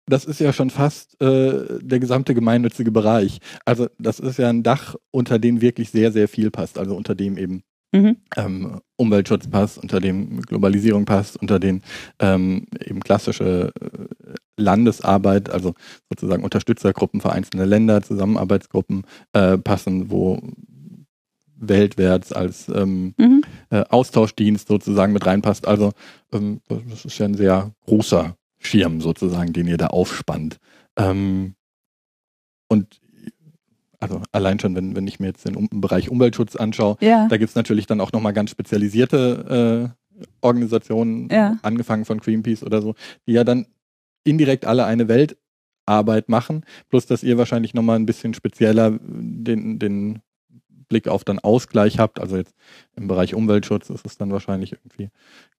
das 0.06 0.25
ist 0.26 0.40
ja 0.40 0.52
schon 0.52 0.71
fast 0.71 1.21
äh, 1.23 1.78
der 1.80 1.99
gesamte 1.99 2.35
gemeinnützige 2.35 2.90
Bereich. 2.90 3.38
Also 3.64 3.88
das 3.99 4.21
ist 4.21 4.38
ja 4.38 4.50
ein 4.50 4.62
Dach, 4.62 4.97
unter 5.11 5.38
dem 5.38 5.61
wirklich 5.61 5.90
sehr, 5.90 6.12
sehr 6.12 6.28
viel 6.28 6.50
passt. 6.50 6.78
Also 6.78 6.94
unter 6.94 7.14
dem 7.14 7.38
eben 7.38 7.62
Mhm. 7.94 8.16
ähm, 8.36 8.80
Umweltschutz 8.96 9.46
passt, 9.48 9.78
unter 9.78 10.00
dem 10.00 10.40
Globalisierung 10.42 11.04
passt, 11.04 11.36
unter 11.40 11.60
den 11.60 11.80
ähm, 12.18 12.66
eben 12.84 12.98
klassische 13.00 13.70
äh, 13.80 14.34
Landesarbeit, 14.56 15.48
also 15.48 15.74
sozusagen 16.10 16.42
Unterstützergruppen 16.42 17.20
für 17.20 17.30
einzelne 17.30 17.66
Länder, 17.66 18.02
Zusammenarbeitsgruppen 18.02 19.04
äh, 19.32 19.58
passen, 19.58 20.10
wo 20.10 20.40
weltwärts 21.56 22.32
als 22.32 22.68
ähm, 22.68 23.14
Mhm. 23.16 23.42
äh, 23.70 23.84
Austauschdienst 23.88 24.66
sozusagen 24.66 25.12
mit 25.12 25.24
reinpasst. 25.24 25.68
Also 25.68 25.92
ähm, 26.32 26.60
das 26.90 27.04
ist 27.04 27.18
ja 27.18 27.26
ein 27.26 27.34
sehr 27.34 27.70
großer 27.86 28.36
Schirm 28.58 29.00
sozusagen, 29.00 29.52
den 29.52 29.68
ihr 29.68 29.76
da 29.76 29.86
aufspannt. 29.86 30.58
Ähm, 30.96 31.54
und 32.68 33.00
also 34.04 34.23
allein 34.32 34.58
schon, 34.61 34.75
wenn, 34.76 34.94
wenn 34.96 35.06
ich 35.06 35.20
mir 35.20 35.26
jetzt 35.28 35.46
den 35.46 35.56
um 35.56 35.68
Bereich 35.73 36.08
Umweltschutz 36.11 36.56
anschaue, 36.56 36.96
Ja. 37.00 37.26
da 37.28 37.37
gibt 37.37 37.50
es 37.50 37.56
natürlich 37.56 37.87
dann 37.87 38.00
auch 38.00 38.12
nochmal 38.12 38.32
ganz 38.32 38.50
spezialisierte 38.50 39.92
äh, 40.18 40.25
Organisationen, 40.40 41.28
Ja. 41.30 41.58
angefangen 41.62 42.04
von 42.04 42.18
Greenpeace 42.18 42.62
oder 42.62 42.80
so, 42.82 42.94
die 43.26 43.32
ja 43.32 43.44
dann 43.44 43.66
indirekt 44.25 44.64
alle 44.64 44.84
eine 44.87 45.08
Weltarbeit 45.08 46.28
machen, 46.28 46.64
bloß 46.90 47.06
dass 47.06 47.23
ihr 47.23 47.37
wahrscheinlich 47.38 47.75
nochmal 47.75 47.96
ein 47.96 48.06
bisschen 48.06 48.34
spezieller 48.34 48.99
den, 49.02 49.78
den 49.78 50.20
Blick 50.88 51.08
auf 51.08 51.25
dann 51.25 51.38
Ausgleich 51.38 51.99
habt. 51.99 52.20
Also 52.20 52.37
jetzt 52.37 52.54
im 52.96 53.08
Bereich 53.08 53.34
Umweltschutz 53.34 53.90
ist 53.90 54.06
es 54.06 54.16
dann 54.18 54.30
wahrscheinlich 54.32 54.73
irgendwie 54.73 55.08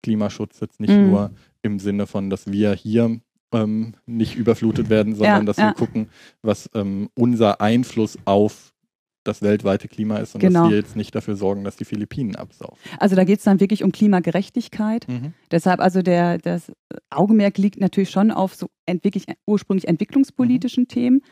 Klimaschutz 0.03 0.61
jetzt 0.61 0.81
nicht 0.81 0.95
Mhm. 0.95 1.07
nur 1.11 1.31
im 1.63 1.79
Sinne 1.79 2.07
von, 2.07 2.31
dass 2.31 2.51
wir 2.53 2.73
hier 2.75 3.21
ähm, 3.55 3.95
nicht 4.07 4.37
überflutet 4.37 4.91
werden, 4.91 5.15
sondern 5.15 5.41
Ja, 5.41 5.45
dass 5.45 5.57
ja. 5.57 5.69
wir 5.69 5.75
gucken, 5.75 6.09
was 6.43 6.69
ähm, 6.75 7.09
unser 7.15 7.61
Einfluss 7.61 8.19
auf 8.25 8.73
das 9.25 9.41
weltweite 9.43 9.89
Klima 9.89 10.19
ist 10.19 10.35
und 10.35 10.41
Genau. 10.43 10.65
dass 10.65 10.71
wir 10.71 10.77
jetzt 10.77 10.97
nicht 10.97 11.15
dafür 11.15 11.35
sorgen, 11.35 11.65
dass 11.65 11.77
die 11.77 11.87
Philippinen 11.87 12.37
absaufen. 12.37 12.77
Also 12.99 13.17
da 13.17 13.25
geht 13.25 13.39
es 13.39 13.45
dann 13.45 13.59
wirklich 13.59 13.83
um 13.83 13.91
Klimagerechtigkeit. 13.91 15.07
Deshalb 15.51 15.81
also 15.81 16.03
der, 16.03 16.39
das 16.39 16.71
Augenmerk 17.11 17.57
liegt 17.59 17.81
natürlich 17.81 18.11
schon 18.11 18.31
auf 18.31 18.55
so 18.55 18.69
wirklich 18.87 19.25
ursprünglich 19.47 19.89
entwicklungspolitischen 19.89 20.89
Themen. 20.89 21.23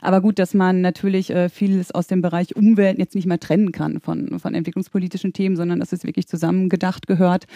Aber 0.00 0.20
gut, 0.20 0.38
dass 0.38 0.54
man 0.54 0.80
natürlich 0.80 1.30
äh, 1.30 1.48
vieles 1.48 1.92
aus 1.92 2.06
dem 2.06 2.22
Bereich 2.22 2.56
Umwelt 2.56 2.98
jetzt 2.98 3.14
nicht 3.14 3.26
mehr 3.26 3.40
trennen 3.40 3.72
kann 3.72 4.00
von, 4.00 4.38
von 4.38 4.54
entwicklungspolitischen 4.54 5.32
Themen, 5.32 5.56
sondern 5.56 5.80
dass 5.80 5.92
es 5.92 6.04
wirklich 6.04 6.28
zusammengedacht 6.28 7.06
gehört. 7.06 7.46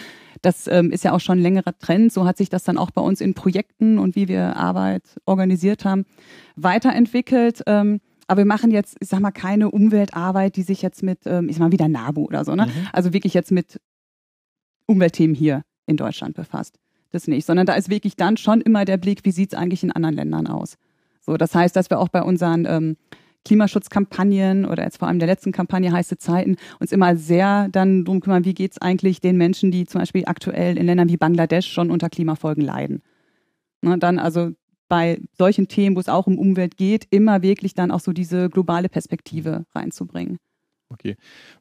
Das 0.41 0.67
ähm, 0.67 0.91
ist 0.91 1.03
ja 1.03 1.13
auch 1.13 1.19
schon 1.19 1.39
ein 1.39 1.43
längerer 1.43 1.77
Trend. 1.77 2.11
So 2.11 2.25
hat 2.25 2.37
sich 2.37 2.49
das 2.49 2.63
dann 2.63 2.77
auch 2.77 2.91
bei 2.91 3.01
uns 3.01 3.21
in 3.21 3.33
Projekten 3.33 3.97
und 3.97 4.15
wie 4.15 4.27
wir 4.27 4.55
Arbeit 4.55 5.03
organisiert 5.25 5.85
haben, 5.85 6.05
weiterentwickelt. 6.55 7.61
Ähm, 7.67 7.99
aber 8.27 8.41
wir 8.41 8.45
machen 8.45 8.71
jetzt, 8.71 8.97
ich 8.99 9.09
sag 9.09 9.19
mal, 9.19 9.31
keine 9.31 9.69
Umweltarbeit, 9.69 10.55
die 10.55 10.63
sich 10.63 10.81
jetzt 10.81 11.03
mit, 11.03 11.19
ähm, 11.25 11.49
ich 11.49 11.55
sag 11.55 11.65
mal, 11.65 11.71
wieder 11.71 11.87
NABU 11.87 12.25
oder 12.25 12.45
so, 12.45 12.55
ne? 12.55 12.67
Mhm. 12.67 12.71
Also 12.91 13.13
wirklich 13.13 13.33
jetzt 13.33 13.51
mit 13.51 13.79
Umweltthemen 14.85 15.35
hier 15.35 15.63
in 15.85 15.97
Deutschland 15.97 16.35
befasst. 16.35 16.79
Das 17.11 17.27
nicht, 17.27 17.45
sondern 17.45 17.67
da 17.67 17.75
ist 17.75 17.89
wirklich 17.89 18.15
dann 18.15 18.37
schon 18.37 18.61
immer 18.61 18.85
der 18.85 18.97
Blick, 18.97 19.19
wie 19.23 19.31
sieht 19.31 19.53
es 19.53 19.59
eigentlich 19.59 19.83
in 19.83 19.91
anderen 19.91 20.15
Ländern 20.15 20.47
aus. 20.47 20.77
So, 21.25 21.37
das 21.37 21.55
heißt, 21.55 21.75
dass 21.75 21.89
wir 21.89 21.99
auch 21.99 22.09
bei 22.09 22.21
unseren 22.21 22.65
ähm, 22.65 22.97
Klimaschutzkampagnen 23.45 24.65
oder 24.65 24.83
jetzt 24.83 24.97
vor 24.97 25.07
allem 25.07 25.19
der 25.19 25.27
letzten 25.27 25.51
Kampagne 25.51 25.91
heiße 25.91 26.17
Zeiten 26.17 26.57
uns 26.79 26.91
immer 26.91 27.15
sehr 27.15 27.67
dann 27.69 28.05
drum 28.05 28.21
kümmern, 28.21 28.45
wie 28.45 28.53
geht 28.53 28.73
es 28.73 28.81
eigentlich 28.81 29.21
den 29.21 29.37
Menschen, 29.37 29.71
die 29.71 29.85
zum 29.85 29.99
Beispiel 29.99 30.23
aktuell 30.25 30.77
in 30.77 30.85
Ländern 30.85 31.09
wie 31.09 31.17
Bangladesch 31.17 31.71
schon 31.71 31.91
unter 31.91 32.09
Klimafolgen 32.09 32.63
leiden. 32.63 33.01
Ne, 33.81 33.97
dann 33.97 34.19
also 34.19 34.51
bei 34.87 35.19
solchen 35.37 35.67
Themen, 35.67 35.95
wo 35.95 35.99
es 35.99 36.09
auch 36.09 36.27
um 36.27 36.37
Umwelt 36.37 36.77
geht, 36.77 37.07
immer 37.09 37.41
wirklich 37.41 37.73
dann 37.73 37.91
auch 37.91 37.99
so 37.99 38.13
diese 38.13 38.49
globale 38.49 38.89
Perspektive 38.89 39.65
reinzubringen. 39.73 40.37
Okay. 40.89 41.15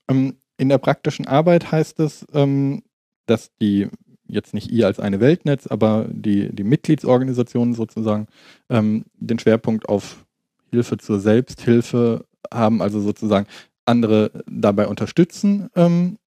Ähm, 0.08 0.36
in 0.58 0.68
der 0.68 0.78
praktischen 0.78 1.26
Arbeit 1.26 1.72
heißt 1.72 1.98
es, 2.00 2.26
ähm, 2.32 2.82
dass 3.26 3.50
die 3.60 3.88
jetzt 4.32 4.54
nicht 4.54 4.70
ihr 4.70 4.86
als 4.86 4.98
eine 4.98 5.20
Weltnetz, 5.20 5.66
aber 5.66 6.06
die, 6.10 6.54
die 6.54 6.64
Mitgliedsorganisationen 6.64 7.74
sozusagen 7.74 8.26
ähm, 8.68 9.04
den 9.16 9.38
Schwerpunkt 9.38 9.88
auf 9.88 10.24
Hilfe 10.70 10.96
zur 10.98 11.20
Selbsthilfe 11.20 12.24
haben, 12.52 12.82
also 12.82 13.00
sozusagen 13.00 13.46
andere 13.84 14.44
dabei 14.46 14.86
unterstützen 14.88 15.68
ähm, 15.76 16.18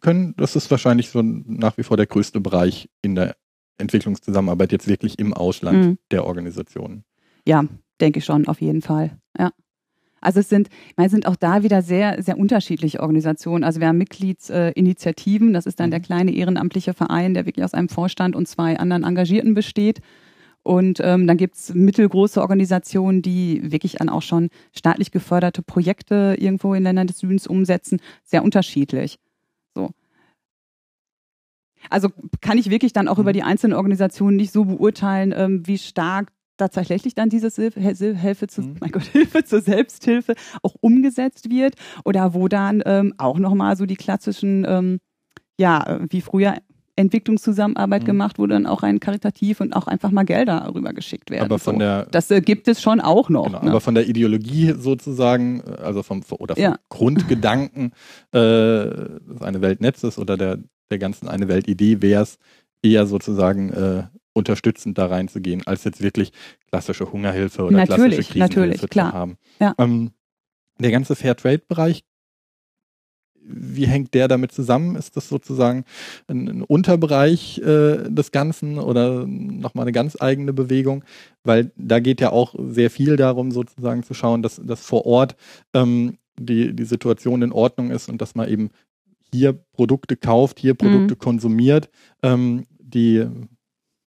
können. 0.00 0.34
Das 0.36 0.56
ist 0.56 0.70
wahrscheinlich 0.70 1.10
so 1.10 1.22
nach 1.22 1.76
wie 1.76 1.82
vor 1.82 1.96
der 1.96 2.06
größte 2.06 2.40
Bereich 2.40 2.88
in 3.02 3.14
der 3.14 3.36
Entwicklungszusammenarbeit 3.78 4.72
jetzt 4.72 4.88
wirklich 4.88 5.18
im 5.18 5.32
Ausland 5.34 5.84
Mhm. 5.84 5.98
der 6.10 6.24
Organisationen. 6.24 7.04
Ja, 7.46 7.64
denke 8.00 8.18
ich 8.18 8.24
schon, 8.24 8.46
auf 8.46 8.60
jeden 8.60 8.82
Fall. 8.82 9.18
Ja. 9.38 9.50
Also 10.20 10.40
es 10.40 10.48
sind, 10.48 10.68
es 10.96 11.10
sind 11.10 11.26
auch 11.26 11.36
da 11.36 11.62
wieder 11.62 11.82
sehr, 11.82 12.22
sehr 12.22 12.38
unterschiedliche 12.38 13.00
Organisationen. 13.00 13.64
Also 13.64 13.80
wir 13.80 13.88
haben 13.88 13.98
Mitgliedsinitiativen, 13.98 15.52
das 15.52 15.66
ist 15.66 15.80
dann 15.80 15.90
der 15.90 16.00
kleine 16.00 16.32
ehrenamtliche 16.32 16.94
Verein, 16.94 17.34
der 17.34 17.46
wirklich 17.46 17.64
aus 17.64 17.74
einem 17.74 17.88
Vorstand 17.88 18.36
und 18.36 18.46
zwei 18.46 18.78
anderen 18.78 19.04
Engagierten 19.04 19.54
besteht. 19.54 20.00
Und 20.62 21.00
ähm, 21.02 21.26
dann 21.26 21.38
gibt's 21.38 21.72
mittelgroße 21.72 22.40
Organisationen, 22.40 23.22
die 23.22 23.72
wirklich 23.72 23.92
dann 23.92 24.10
auch 24.10 24.20
schon 24.20 24.50
staatlich 24.76 25.10
geförderte 25.10 25.62
Projekte 25.62 26.36
irgendwo 26.38 26.74
in 26.74 26.82
Ländern 26.82 27.06
des 27.06 27.18
Südens 27.20 27.46
umsetzen. 27.46 27.98
Sehr 28.24 28.44
unterschiedlich. 28.44 29.18
So. 29.74 29.90
Also 31.88 32.10
kann 32.42 32.58
ich 32.58 32.68
wirklich 32.68 32.92
dann 32.92 33.08
auch 33.08 33.16
Mhm. 33.16 33.22
über 33.22 33.32
die 33.32 33.42
einzelnen 33.42 33.74
Organisationen 33.74 34.36
nicht 34.36 34.52
so 34.52 34.66
beurteilen, 34.66 35.32
ähm, 35.34 35.66
wie 35.66 35.78
stark 35.78 36.30
tatsächlich 36.60 37.14
dann 37.14 37.28
diese 37.30 37.50
Hilfe, 37.50 38.46
zu, 38.48 38.60
Mhm. 38.62 38.76
mein 38.80 38.90
Gott, 38.92 39.02
Hilfe 39.12 39.44
zur 39.44 39.60
Selbsthilfe 39.60 40.34
auch 40.62 40.74
umgesetzt 40.80 41.50
wird 41.50 41.74
oder 42.04 42.34
wo 42.34 42.48
dann 42.48 42.82
ähm, 42.86 43.14
auch 43.18 43.38
nochmal 43.38 43.76
so 43.76 43.86
die 43.86 43.96
klassischen, 43.96 44.64
ähm, 44.68 44.98
ja, 45.58 45.98
wie 46.10 46.20
früher 46.20 46.54
Entwicklungszusammenarbeit 46.96 48.02
Mhm. 48.02 48.06
gemacht 48.06 48.38
wurde, 48.38 48.54
dann 48.54 48.66
auch 48.66 48.82
rein 48.82 49.00
karitativ 49.00 49.60
und 49.60 49.72
auch 49.74 49.86
einfach 49.86 50.10
mal 50.10 50.24
Gelder 50.24 50.70
rübergeschickt 50.74 51.30
werden. 51.30 51.44
Aber 51.44 51.58
von 51.58 51.76
so. 51.76 51.78
der 51.78 52.06
Das 52.10 52.30
äh, 52.30 52.40
gibt 52.42 52.68
es 52.68 52.82
schon 52.82 53.00
auch 53.00 53.30
noch. 53.30 53.46
Genau, 53.46 53.62
ne? 53.62 53.70
aber 53.70 53.80
von 53.80 53.94
der 53.94 54.06
Ideologie 54.06 54.74
sozusagen, 54.76 55.60
äh, 55.60 55.80
also 55.82 56.02
vom 56.02 56.22
oder 56.38 56.54
vom 56.56 56.62
Ja. 56.62 56.76
Grundgedanken 56.90 57.92
äh, 58.32 58.38
des 58.38 59.40
eine 59.40 59.60
Weltnetzes 59.62 60.18
oder 60.18 60.36
der, 60.36 60.58
der 60.90 60.98
ganzen 60.98 61.28
eine 61.28 61.48
Weltidee 61.48 62.02
wäre 62.02 62.22
es 62.22 62.38
eher 62.82 63.06
sozusagen 63.06 63.70
äh, 63.72 64.04
unterstützend 64.40 64.98
da 64.98 65.06
reinzugehen, 65.06 65.66
als 65.66 65.84
jetzt 65.84 66.02
wirklich 66.02 66.32
klassische 66.68 67.12
Hungerhilfe 67.12 67.62
oder 67.62 67.76
Natürlich, 67.76 67.96
klassische 67.96 68.32
Krisenhilfe 68.32 68.60
natürlich, 68.60 68.90
klar. 68.90 69.10
zu 69.10 69.16
haben. 69.16 69.36
Ja. 69.60 69.74
Ähm, 69.78 70.10
der 70.78 70.90
ganze 70.90 71.14
Fairtrade-Bereich, 71.14 72.04
wie 73.42 73.86
hängt 73.86 74.14
der 74.14 74.28
damit 74.28 74.52
zusammen? 74.52 74.96
Ist 74.96 75.16
das 75.16 75.28
sozusagen 75.28 75.84
ein, 76.28 76.48
ein 76.48 76.62
Unterbereich 76.62 77.58
äh, 77.58 78.08
des 78.08 78.32
Ganzen 78.32 78.78
oder 78.78 79.26
nochmal 79.26 79.84
eine 79.84 79.92
ganz 79.92 80.16
eigene 80.20 80.52
Bewegung? 80.52 81.04
Weil 81.42 81.72
da 81.76 82.00
geht 82.00 82.20
ja 82.20 82.30
auch 82.30 82.54
sehr 82.58 82.90
viel 82.90 83.16
darum, 83.16 83.50
sozusagen 83.50 84.02
zu 84.02 84.14
schauen, 84.14 84.42
dass, 84.42 84.60
dass 84.62 84.84
vor 84.84 85.06
Ort 85.06 85.36
ähm, 85.74 86.18
die, 86.38 86.74
die 86.74 86.84
Situation 86.84 87.42
in 87.42 87.52
Ordnung 87.52 87.90
ist 87.90 88.08
und 88.08 88.20
dass 88.20 88.34
man 88.34 88.48
eben 88.48 88.70
hier 89.32 89.52
Produkte 89.52 90.16
kauft, 90.16 90.58
hier 90.58 90.74
Produkte 90.74 91.16
konsumiert, 91.16 91.88
ähm, 92.22 92.66
die 92.78 93.26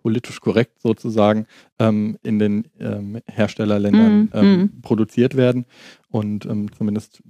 politisch 0.02 0.40
korrekt 0.42 0.82
sozusagen 0.82 1.46
ähm, 1.78 2.18
in 2.24 2.40
den 2.40 2.68
ähm, 2.80 3.20
Herstellerländern 3.28 4.20
Mhm, 4.22 4.30
ähm, 4.34 4.58
mhm. 4.60 4.82
produziert 4.82 5.36
werden. 5.36 5.66
Und 6.10 6.46
ähm, 6.46 6.72
zumindest 6.74 7.22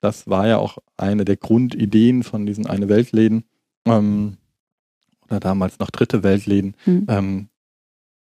das 0.00 0.28
war 0.28 0.46
ja 0.46 0.58
auch 0.58 0.78
eine 0.96 1.24
der 1.24 1.36
Grundideen 1.36 2.22
von 2.22 2.46
diesen 2.46 2.66
eine 2.66 2.88
Weltläden 2.88 3.44
ähm, 3.86 4.36
oder 5.26 5.40
damals 5.40 5.78
noch 5.78 5.90
dritte 5.90 6.22
Weltläden, 6.22 6.74
Mhm. 6.86 7.06
ähm, 7.08 7.48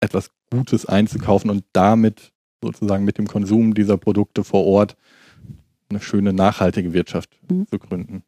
etwas 0.01 0.31
Gutes 0.51 0.85
einzukaufen 0.85 1.49
und 1.49 1.63
damit 1.73 2.31
sozusagen 2.61 3.05
mit 3.05 3.17
dem 3.17 3.27
Konsum 3.27 3.73
dieser 3.73 3.97
Produkte 3.97 4.43
vor 4.43 4.65
Ort 4.65 4.95
eine 5.89 5.99
schöne 5.99 6.33
nachhaltige 6.33 6.93
Wirtschaft 6.93 7.39
zu 7.69 7.79
gründen. 7.79 8.23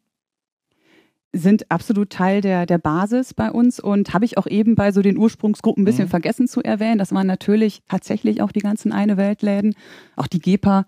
Sind 1.32 1.70
absolut 1.70 2.10
Teil 2.10 2.40
der, 2.40 2.66
der 2.66 2.78
Basis 2.78 3.34
bei 3.34 3.50
uns 3.50 3.78
und 3.80 4.14
habe 4.14 4.24
ich 4.24 4.38
auch 4.38 4.46
eben 4.46 4.74
bei 4.74 4.90
so 4.92 5.02
den 5.02 5.18
Ursprungsgruppen 5.18 5.82
ein 5.82 5.84
bisschen 5.84 6.06
Mhm. 6.06 6.10
vergessen 6.10 6.48
zu 6.48 6.62
erwähnen. 6.62 6.98
Das 6.98 7.12
waren 7.12 7.26
natürlich 7.26 7.82
tatsächlich 7.88 8.40
auch 8.40 8.52
die 8.52 8.60
ganzen 8.60 8.92
Eine 8.92 9.16
Weltläden, 9.16 9.74
auch 10.16 10.26
die 10.28 10.38
GEPA, 10.38 10.86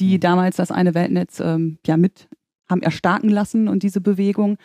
die 0.00 0.16
Mhm. 0.16 0.20
damals 0.20 0.56
das 0.56 0.70
Eine 0.70 0.94
Weltnetz 0.94 1.40
ähm, 1.40 1.78
ja 1.86 1.96
mit 1.96 2.28
haben 2.70 2.82
erstarken 2.82 3.28
lassen 3.30 3.66
und 3.68 3.82
diese 3.82 4.00
Bewegung. 4.00 4.56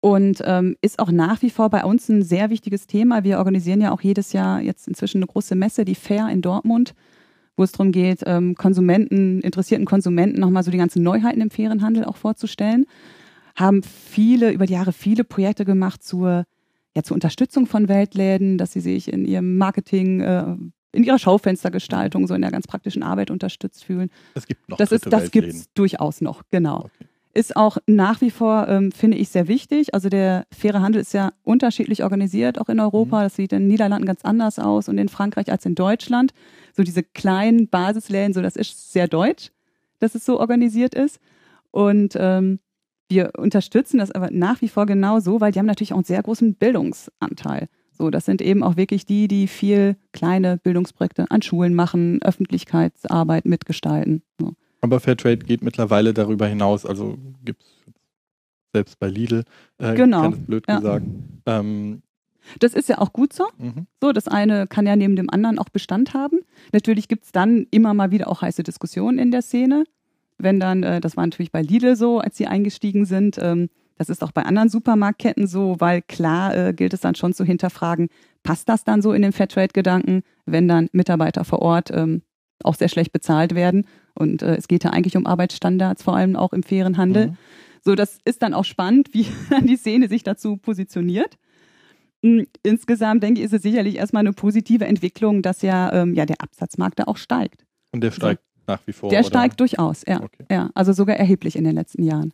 Und 0.00 0.40
ähm, 0.46 0.76
ist 0.80 0.98
auch 0.98 1.10
nach 1.12 1.42
wie 1.42 1.50
vor 1.50 1.68
bei 1.68 1.84
uns 1.84 2.08
ein 2.08 2.22
sehr 2.22 2.48
wichtiges 2.48 2.86
Thema. 2.86 3.22
Wir 3.22 3.36
organisieren 3.36 3.82
ja 3.82 3.92
auch 3.92 4.00
jedes 4.00 4.32
Jahr 4.32 4.62
jetzt 4.62 4.88
inzwischen 4.88 5.18
eine 5.18 5.26
große 5.26 5.54
Messe, 5.54 5.84
die 5.84 5.94
Fair 5.94 6.30
in 6.30 6.40
Dortmund, 6.40 6.94
wo 7.58 7.62
es 7.62 7.72
darum 7.72 7.92
geht, 7.92 8.22
ähm, 8.24 8.54
Konsumenten, 8.54 9.42
interessierten 9.42 9.84
Konsumenten 9.84 10.40
nochmal 10.40 10.62
so 10.62 10.70
die 10.70 10.78
ganzen 10.78 11.02
Neuheiten 11.02 11.42
im 11.42 11.50
fairen 11.50 11.82
Handel 11.82 12.06
auch 12.06 12.16
vorzustellen 12.16 12.86
haben 13.60 13.82
viele, 13.82 14.50
über 14.52 14.66
die 14.66 14.72
Jahre 14.72 14.92
viele 14.92 15.24
Projekte 15.24 15.64
gemacht 15.64 16.02
zur, 16.02 16.44
ja, 16.96 17.02
zur 17.02 17.14
Unterstützung 17.14 17.66
von 17.66 17.88
Weltläden, 17.88 18.58
dass 18.58 18.72
sie 18.72 18.80
sich 18.80 19.12
in 19.12 19.24
ihrem 19.24 19.56
Marketing, 19.58 20.20
äh, 20.20 20.56
in 20.92 21.04
ihrer 21.04 21.18
Schaufenstergestaltung, 21.18 22.26
so 22.26 22.34
in 22.34 22.42
der 22.42 22.50
ganz 22.50 22.66
praktischen 22.66 23.02
Arbeit 23.02 23.30
unterstützt 23.30 23.84
fühlen. 23.84 24.10
Es 24.34 24.46
gibt 24.46 24.68
noch 24.68 24.76
Das 24.78 24.90
ist, 24.90 25.06
das 25.06 25.22
Weltläden. 25.22 25.50
gibt's 25.50 25.68
durchaus 25.74 26.20
noch, 26.20 26.42
genau. 26.50 26.86
Okay. 26.86 27.06
Ist 27.32 27.54
auch 27.54 27.78
nach 27.86 28.20
wie 28.22 28.30
vor, 28.32 28.66
ähm, 28.66 28.90
finde 28.90 29.16
ich, 29.16 29.28
sehr 29.28 29.46
wichtig. 29.46 29.94
Also 29.94 30.08
der 30.08 30.46
faire 30.50 30.80
Handel 30.80 31.00
ist 31.00 31.14
ja 31.14 31.32
unterschiedlich 31.44 32.02
organisiert, 32.02 32.60
auch 32.60 32.68
in 32.68 32.80
Europa. 32.80 33.22
Das 33.22 33.36
sieht 33.36 33.52
in 33.52 33.60
den 33.60 33.68
Niederlanden 33.68 34.04
ganz 34.04 34.24
anders 34.24 34.58
aus 34.58 34.88
und 34.88 34.98
in 34.98 35.08
Frankreich 35.08 35.52
als 35.52 35.64
in 35.64 35.76
Deutschland. 35.76 36.32
So 36.76 36.82
diese 36.82 37.04
kleinen 37.04 37.68
Basisläden, 37.68 38.32
so 38.32 38.42
das 38.42 38.56
ist 38.56 38.92
sehr 38.92 39.06
deutsch, 39.06 39.52
dass 40.00 40.16
es 40.16 40.24
so 40.24 40.40
organisiert 40.40 40.96
ist. 40.96 41.20
Und 41.70 42.16
ähm, 42.18 42.58
wir 43.10 43.32
unterstützen 43.36 43.98
das 43.98 44.10
aber 44.10 44.30
nach 44.30 44.60
wie 44.62 44.68
vor 44.68 44.86
genau 44.86 45.20
so, 45.20 45.40
weil 45.40 45.52
die 45.52 45.58
haben 45.58 45.66
natürlich 45.66 45.92
auch 45.92 45.98
einen 45.98 46.04
sehr 46.04 46.22
großen 46.22 46.54
Bildungsanteil. 46.54 47.68
So, 47.92 48.08
das 48.08 48.24
sind 48.24 48.40
eben 48.40 48.62
auch 48.62 48.76
wirklich 48.76 49.04
die, 49.04 49.28
die 49.28 49.46
viel 49.46 49.96
kleine 50.12 50.56
Bildungsprojekte 50.56 51.30
an 51.30 51.42
Schulen 51.42 51.74
machen, 51.74 52.22
Öffentlichkeitsarbeit 52.22 53.44
mitgestalten. 53.44 54.22
So. 54.38 54.54
Aber 54.80 55.00
Fairtrade 55.00 55.44
geht 55.44 55.62
mittlerweile 55.62 56.14
darüber 56.14 56.46
hinaus. 56.46 56.86
Also 56.86 57.18
gibt 57.44 57.62
es 57.62 57.68
selbst 58.72 58.98
bei 58.98 59.08
Lidl, 59.08 59.44
äh, 59.78 59.94
genau. 59.94 60.22
ganz 60.22 60.38
blöd 60.38 60.64
ja. 60.66 60.78
gesagt. 60.78 61.06
Ähm, 61.44 62.02
das 62.58 62.74
ist 62.74 62.88
ja 62.88 62.98
auch 62.98 63.12
gut 63.12 63.32
so. 63.32 63.46
Mhm. 63.58 63.86
So, 64.00 64.12
das 64.12 64.28
eine 64.28 64.66
kann 64.66 64.86
ja 64.86 64.96
neben 64.96 65.16
dem 65.16 65.28
anderen 65.28 65.58
auch 65.58 65.68
Bestand 65.68 66.14
haben. 66.14 66.40
Natürlich 66.72 67.08
gibt 67.08 67.24
es 67.24 67.32
dann 67.32 67.66
immer 67.70 67.92
mal 67.94 68.10
wieder 68.10 68.28
auch 68.28 68.42
heiße 68.42 68.62
Diskussionen 68.62 69.18
in 69.18 69.30
der 69.30 69.42
Szene. 69.42 69.84
Wenn 70.42 70.60
dann, 70.60 70.82
äh, 70.82 71.00
das 71.00 71.16
war 71.16 71.26
natürlich 71.26 71.52
bei 71.52 71.62
Lidl 71.62 71.96
so, 71.96 72.18
als 72.18 72.36
sie 72.36 72.46
eingestiegen 72.46 73.04
sind, 73.04 73.38
ähm, 73.40 73.68
das 73.96 74.08
ist 74.08 74.24
auch 74.24 74.32
bei 74.32 74.44
anderen 74.44 74.70
Supermarktketten 74.70 75.46
so, 75.46 75.76
weil 75.78 76.00
klar 76.00 76.56
äh, 76.56 76.72
gilt 76.72 76.94
es 76.94 77.00
dann 77.00 77.14
schon 77.14 77.34
zu 77.34 77.44
hinterfragen, 77.44 78.08
passt 78.42 78.68
das 78.68 78.82
dann 78.82 79.02
so 79.02 79.12
in 79.12 79.20
den 79.20 79.32
Fairtrade-Gedanken, 79.32 80.22
wenn 80.46 80.68
dann 80.68 80.88
Mitarbeiter 80.92 81.44
vor 81.44 81.60
Ort 81.60 81.90
ähm, 81.92 82.22
auch 82.64 82.74
sehr 82.74 82.88
schlecht 82.88 83.12
bezahlt 83.12 83.54
werden. 83.54 83.86
Und 84.14 84.42
äh, 84.42 84.56
es 84.56 84.68
geht 84.68 84.84
ja 84.84 84.90
eigentlich 84.90 85.18
um 85.18 85.26
Arbeitsstandards, 85.26 86.02
vor 86.02 86.16
allem 86.16 86.36
auch 86.36 86.54
im 86.54 86.62
fairen 86.62 86.96
Handel. 86.96 87.28
Mhm. 87.28 87.36
So, 87.82 87.94
das 87.94 88.18
ist 88.24 88.42
dann 88.42 88.54
auch 88.54 88.64
spannend, 88.64 89.10
wie 89.12 89.26
die 89.64 89.76
Szene 89.76 90.08
sich 90.08 90.22
dazu 90.22 90.56
positioniert. 90.56 91.36
Hm, 92.24 92.46
insgesamt 92.62 93.22
denke 93.22 93.40
ich, 93.40 93.46
ist 93.46 93.52
es 93.54 93.62
sicherlich 93.62 93.96
erstmal 93.96 94.20
eine 94.20 94.32
positive 94.32 94.86
Entwicklung, 94.86 95.42
dass 95.42 95.62
ja, 95.62 95.92
ähm, 95.92 96.14
ja 96.14 96.26
der 96.26 96.40
Absatzmarkt 96.40 96.98
da 96.98 97.04
auch 97.04 97.16
steigt. 97.16 97.64
Und 97.92 98.02
der 98.02 98.12
steigt 98.12 98.40
also, 98.40 98.49
nach 98.70 98.86
wie 98.86 98.92
vor? 98.92 99.10
Der 99.10 99.20
oder? 99.20 99.28
steigt 99.28 99.60
durchaus, 99.60 100.04
ja. 100.06 100.22
Okay. 100.22 100.44
ja. 100.50 100.70
Also 100.74 100.92
sogar 100.92 101.16
erheblich 101.16 101.56
in 101.56 101.64
den 101.64 101.74
letzten 101.74 102.02
Jahren. 102.02 102.32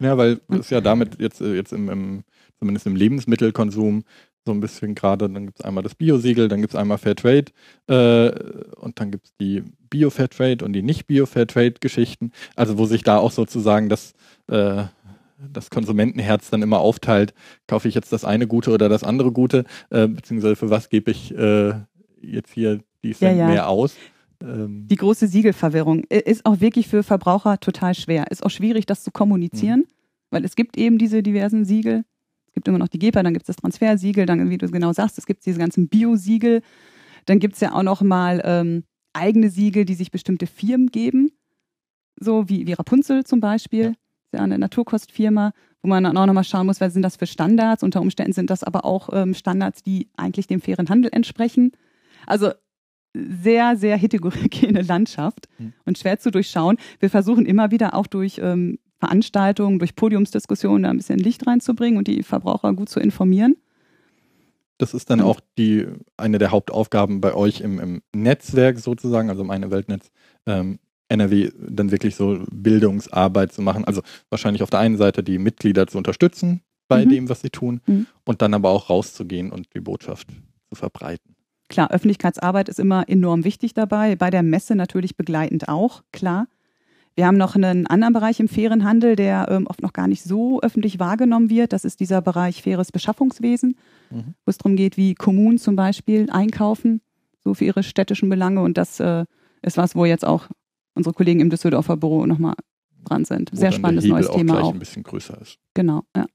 Ja, 0.00 0.16
weil 0.16 0.40
es 0.48 0.70
ja 0.70 0.80
damit 0.80 1.20
jetzt, 1.20 1.40
äh, 1.40 1.54
jetzt 1.54 1.72
im, 1.72 1.88
im, 1.88 2.24
zumindest 2.58 2.86
im 2.86 2.94
Lebensmittelkonsum 2.94 4.04
so 4.44 4.52
ein 4.52 4.60
bisschen 4.60 4.94
gerade, 4.94 5.28
dann 5.28 5.46
gibt 5.46 5.60
es 5.60 5.64
einmal 5.64 5.82
das 5.82 5.94
Bio-Siegel, 5.94 6.48
dann 6.48 6.60
gibt 6.60 6.72
es 6.72 6.78
einmal 6.78 6.98
Fairtrade 6.98 7.52
äh, 7.86 8.30
und 8.76 8.98
dann 9.00 9.10
gibt 9.10 9.26
es 9.26 9.36
die 9.38 9.62
Bio-Fairtrade 9.90 10.64
und 10.64 10.72
die 10.72 10.82
Nicht-Bio-Fairtrade-Geschichten. 10.82 12.32
Also 12.56 12.78
wo 12.78 12.86
sich 12.86 13.02
da 13.02 13.18
auch 13.18 13.32
sozusagen 13.32 13.88
das, 13.88 14.14
äh, 14.46 14.84
das 15.52 15.68
Konsumentenherz 15.70 16.48
dann 16.50 16.62
immer 16.62 16.78
aufteilt, 16.78 17.34
kaufe 17.66 17.88
ich 17.88 17.94
jetzt 17.94 18.12
das 18.12 18.24
eine 18.24 18.46
Gute 18.46 18.70
oder 18.70 18.88
das 18.88 19.04
andere 19.04 19.32
Gute, 19.32 19.64
äh, 19.90 20.06
beziehungsweise 20.06 20.56
für 20.56 20.70
was 20.70 20.88
gebe 20.88 21.10
ich 21.10 21.36
äh, 21.36 21.74
jetzt 22.22 22.52
hier 22.52 22.80
die 23.02 23.12
Cent 23.12 23.38
ja, 23.38 23.46
ja. 23.46 23.52
mehr 23.52 23.68
aus. 23.68 23.96
Ähm, 24.42 24.86
die 24.88 24.96
große 24.96 25.26
Siegelverwirrung 25.26 26.04
ist 26.04 26.46
auch 26.46 26.60
wirklich 26.60 26.88
für 26.88 27.02
Verbraucher 27.02 27.58
total 27.58 27.94
schwer. 27.94 28.30
Ist 28.30 28.44
auch 28.44 28.50
schwierig, 28.50 28.86
das 28.86 29.02
zu 29.02 29.10
kommunizieren, 29.10 29.80
mhm. 29.80 29.86
weil 30.30 30.44
es 30.44 30.56
gibt 30.56 30.76
eben 30.76 30.98
diese 30.98 31.22
diversen 31.22 31.64
Siegel. 31.64 32.04
Es 32.46 32.52
gibt 32.54 32.68
immer 32.68 32.78
noch 32.78 32.88
die 32.88 32.98
GEPA, 32.98 33.22
dann 33.22 33.34
gibt 33.34 33.44
es 33.44 33.48
das 33.48 33.56
Transfersiegel, 33.56 34.26
dann, 34.26 34.50
wie 34.50 34.58
du 34.58 34.68
genau 34.68 34.92
sagst, 34.92 35.18
es 35.18 35.26
gibt 35.26 35.44
diese 35.46 35.58
ganzen 35.58 35.88
Bio-Siegel. 35.88 36.62
Dann 37.26 37.38
gibt 37.38 37.54
es 37.54 37.60
ja 37.60 37.72
auch 37.72 37.82
noch 37.82 38.00
mal 38.00 38.40
ähm, 38.44 38.84
eigene 39.12 39.50
Siegel, 39.50 39.84
die 39.84 39.94
sich 39.94 40.10
bestimmte 40.10 40.46
Firmen 40.46 40.88
geben. 40.88 41.30
So 42.18 42.48
wie, 42.48 42.66
wie 42.66 42.72
Rapunzel 42.72 43.24
zum 43.24 43.40
Beispiel. 43.40 43.84
Ja. 43.84 43.90
Ist 43.90 44.34
ja 44.34 44.40
eine 44.40 44.58
Naturkostfirma, 44.58 45.52
wo 45.82 45.88
man 45.88 46.04
dann 46.04 46.16
auch 46.16 46.26
nochmal 46.26 46.44
schauen 46.44 46.66
muss, 46.66 46.80
was 46.80 46.92
sind 46.92 47.02
das 47.02 47.16
für 47.16 47.26
Standards. 47.26 47.82
Unter 47.82 48.00
Umständen 48.00 48.32
sind 48.32 48.50
das 48.50 48.64
aber 48.64 48.84
auch 48.84 49.10
ähm, 49.12 49.34
Standards, 49.34 49.82
die 49.82 50.08
eigentlich 50.16 50.46
dem 50.46 50.60
fairen 50.60 50.88
Handel 50.88 51.10
entsprechen. 51.12 51.72
Also 52.26 52.50
sehr, 53.42 53.76
sehr 53.76 53.96
heterogene 53.96 54.82
Landschaft 54.82 55.48
mhm. 55.58 55.72
und 55.84 55.98
schwer 55.98 56.18
zu 56.18 56.30
durchschauen. 56.30 56.76
Wir 57.00 57.10
versuchen 57.10 57.46
immer 57.46 57.70
wieder 57.70 57.94
auch 57.94 58.06
durch 58.06 58.40
ähm, 58.42 58.78
Veranstaltungen, 58.98 59.78
durch 59.78 59.94
Podiumsdiskussionen 59.94 60.82
da 60.82 60.90
ein 60.90 60.96
bisschen 60.96 61.18
Licht 61.18 61.46
reinzubringen 61.46 61.98
und 61.98 62.08
die 62.08 62.22
Verbraucher 62.22 62.72
gut 62.74 62.88
zu 62.88 63.00
informieren. 63.00 63.56
Das 64.78 64.94
ist 64.94 65.10
dann 65.10 65.20
auch 65.20 65.40
die 65.58 65.86
eine 66.16 66.38
der 66.38 66.52
Hauptaufgaben 66.52 67.20
bei 67.20 67.34
euch 67.34 67.60
im, 67.60 67.80
im 67.80 68.02
Netzwerk 68.14 68.78
sozusagen, 68.78 69.28
also 69.28 69.42
im 69.42 69.50
eine 69.50 69.72
Weltnetz, 69.72 70.10
ähm, 70.46 70.78
NRW 71.08 71.50
dann 71.58 71.90
wirklich 71.90 72.14
so 72.14 72.38
Bildungsarbeit 72.50 73.52
zu 73.52 73.62
machen. 73.62 73.84
Also 73.84 74.02
wahrscheinlich 74.30 74.62
auf 74.62 74.70
der 74.70 74.78
einen 74.78 74.96
Seite 74.96 75.24
die 75.24 75.38
Mitglieder 75.38 75.86
zu 75.86 75.98
unterstützen 75.98 76.62
bei 76.86 77.04
mhm. 77.04 77.10
dem, 77.10 77.28
was 77.28 77.40
sie 77.40 77.50
tun, 77.50 77.80
mhm. 77.86 78.06
und 78.24 78.40
dann 78.40 78.54
aber 78.54 78.70
auch 78.70 78.88
rauszugehen 78.88 79.50
und 79.50 79.68
die 79.74 79.80
Botschaft 79.80 80.28
zu 80.68 80.74
verbreiten. 80.74 81.34
Klar, 81.68 81.90
Öffentlichkeitsarbeit 81.90 82.68
ist 82.68 82.80
immer 82.80 83.08
enorm 83.08 83.44
wichtig 83.44 83.74
dabei, 83.74 84.16
bei 84.16 84.30
der 84.30 84.42
Messe 84.42 84.74
natürlich 84.74 85.16
begleitend 85.16 85.68
auch, 85.68 86.02
klar. 86.12 86.46
Wir 87.18 87.26
haben 87.26 87.36
noch 87.36 87.56
einen 87.56 87.88
anderen 87.88 88.12
Bereich 88.12 88.38
im 88.38 88.46
fairen 88.46 88.84
Handel, 88.84 89.16
der 89.16 89.48
ähm, 89.50 89.66
oft 89.66 89.82
noch 89.82 89.92
gar 89.92 90.06
nicht 90.06 90.22
so 90.22 90.60
öffentlich 90.60 91.00
wahrgenommen 91.00 91.50
wird. 91.50 91.72
Das 91.72 91.84
ist 91.84 91.98
dieser 91.98 92.22
Bereich 92.22 92.62
faires 92.62 92.92
Beschaffungswesen, 92.92 93.76
mhm. 94.10 94.34
wo 94.44 94.50
es 94.50 94.58
darum 94.58 94.76
geht, 94.76 94.96
wie 94.96 95.14
Kommunen 95.14 95.58
zum 95.58 95.74
Beispiel 95.74 96.30
einkaufen, 96.30 97.00
so 97.42 97.54
für 97.54 97.64
ihre 97.64 97.82
städtischen 97.82 98.28
Belange. 98.28 98.62
Und 98.62 98.78
das 98.78 99.00
äh, 99.00 99.24
ist 99.62 99.76
was, 99.76 99.96
wo 99.96 100.04
jetzt 100.04 100.24
auch 100.24 100.46
unsere 100.94 101.12
Kollegen 101.12 101.40
im 101.40 101.50
Düsseldorfer 101.50 101.96
Büro 101.96 102.24
nochmal 102.24 102.54
dran 103.04 103.24
sind. 103.24 103.50
Sehr 103.52 103.72
spannendes 103.72 104.04
neues 104.04 104.28
auch 104.28 104.36
Thema 104.36 104.52
gleich 104.52 104.64
auch. 104.64 104.72
ein 104.74 104.78
bisschen 104.78 105.02
größer 105.02 105.40
ist. 105.40 105.58
Genau, 105.74 106.02
ja. 106.14 106.26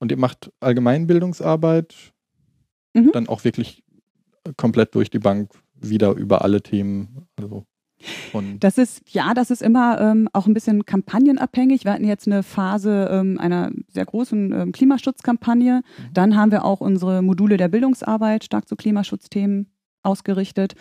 Und 0.00 0.10
ihr 0.10 0.18
macht 0.18 0.50
Allgemeinbildungsarbeit, 0.58 1.94
mhm. 2.94 3.12
dann 3.12 3.28
auch 3.28 3.44
wirklich 3.44 3.83
komplett 4.56 4.94
durch 4.94 5.10
die 5.10 5.18
Bank 5.18 5.50
wieder 5.74 6.12
über 6.12 6.42
alle 6.42 6.62
Themen. 6.62 7.26
Also 7.36 7.66
das 8.60 8.78
ist, 8.78 9.02
ja, 9.08 9.34
das 9.34 9.50
ist 9.50 9.62
immer 9.62 10.00
ähm, 10.00 10.28
auch 10.32 10.46
ein 10.46 10.54
bisschen 10.54 10.84
kampagnenabhängig. 10.84 11.84
Wir 11.84 11.92
hatten 11.92 12.06
jetzt 12.06 12.26
eine 12.26 12.42
Phase 12.42 13.08
ähm, 13.10 13.38
einer 13.38 13.70
sehr 13.88 14.04
großen 14.04 14.52
ähm, 14.52 14.72
Klimaschutzkampagne. 14.72 15.82
Mhm. 15.82 16.12
Dann 16.12 16.36
haben 16.36 16.50
wir 16.50 16.64
auch 16.64 16.80
unsere 16.80 17.22
Module 17.22 17.56
der 17.56 17.68
Bildungsarbeit 17.68 18.44
stark 18.44 18.68
zu 18.68 18.76
Klimaschutzthemen 18.76 19.70
ausgerichtet. 20.02 20.74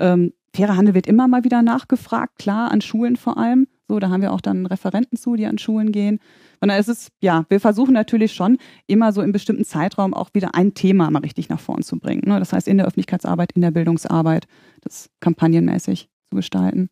Ähm, 0.00 0.32
fairer 0.54 0.76
Handel 0.76 0.94
wird 0.94 1.06
immer 1.06 1.28
mal 1.28 1.44
wieder 1.44 1.62
nachgefragt, 1.62 2.38
klar, 2.38 2.70
an 2.70 2.80
Schulen 2.80 3.16
vor 3.16 3.38
allem. 3.38 3.68
So, 3.94 4.00
da 4.00 4.10
haben 4.10 4.22
wir 4.22 4.32
auch 4.32 4.40
dann 4.40 4.66
Referenten 4.66 5.16
zu, 5.16 5.36
die 5.36 5.46
an 5.46 5.56
Schulen 5.56 5.92
gehen. 5.92 6.18
Und 6.60 6.66
da 6.66 6.76
ist 6.76 6.88
es, 6.88 7.12
ja, 7.20 7.44
wir 7.48 7.60
versuchen 7.60 7.94
natürlich 7.94 8.32
schon 8.32 8.58
immer 8.88 9.12
so 9.12 9.22
im 9.22 9.30
bestimmten 9.30 9.64
Zeitraum 9.64 10.14
auch 10.14 10.30
wieder 10.34 10.56
ein 10.56 10.74
Thema 10.74 11.08
mal 11.12 11.20
richtig 11.20 11.48
nach 11.48 11.60
vorn 11.60 11.82
zu 11.82 12.00
bringen. 12.00 12.22
Ne? 12.26 12.40
Das 12.40 12.52
heißt, 12.52 12.66
in 12.66 12.76
der 12.76 12.86
Öffentlichkeitsarbeit, 12.88 13.52
in 13.52 13.62
der 13.62 13.70
Bildungsarbeit, 13.70 14.48
das 14.80 15.10
kampagnenmäßig 15.20 16.08
zu 16.28 16.34
gestalten. 16.34 16.90